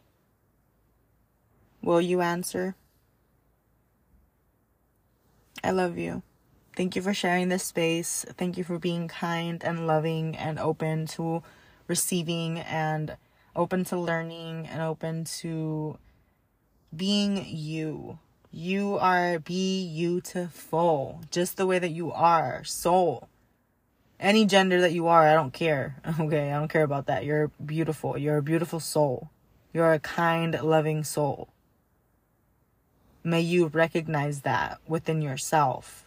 [1.80, 2.74] Will you answer?
[5.64, 6.22] I love you.
[6.76, 8.26] Thank you for sharing this space.
[8.36, 11.42] Thank you for being kind and loving and open to
[11.88, 13.16] receiving and
[13.54, 15.98] open to learning and open to
[16.94, 18.18] being you.
[18.52, 23.28] You are beautiful just the way that you are, soul.
[24.18, 25.96] Any gender that you are, I don't care.
[26.20, 27.24] Okay, I don't care about that.
[27.24, 28.16] You're beautiful.
[28.16, 29.30] You're a beautiful soul.
[29.74, 31.48] You're a kind, loving soul.
[33.22, 36.04] May you recognize that within yourself.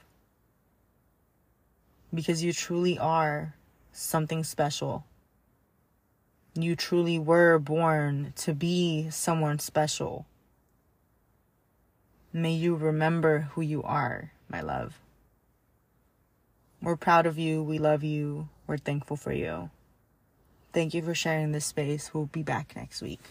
[2.11, 3.53] Because you truly are
[3.91, 5.05] something special.
[6.55, 10.25] You truly were born to be someone special.
[12.33, 14.99] May you remember who you are, my love.
[16.81, 17.61] We're proud of you.
[17.61, 18.49] We love you.
[18.67, 19.69] We're thankful for you.
[20.73, 22.13] Thank you for sharing this space.
[22.13, 23.21] We'll be back next week.